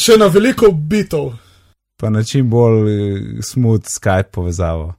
Še 0.05 0.16
na 0.20 0.31
veliko 0.33 0.70
bitov. 0.72 1.33
Pa 2.01 2.11
na 2.11 2.24
čim 2.24 2.49
bolj 2.51 3.43
smooth 3.45 3.85
Skype 3.89 4.33
povezavo. 4.33 4.95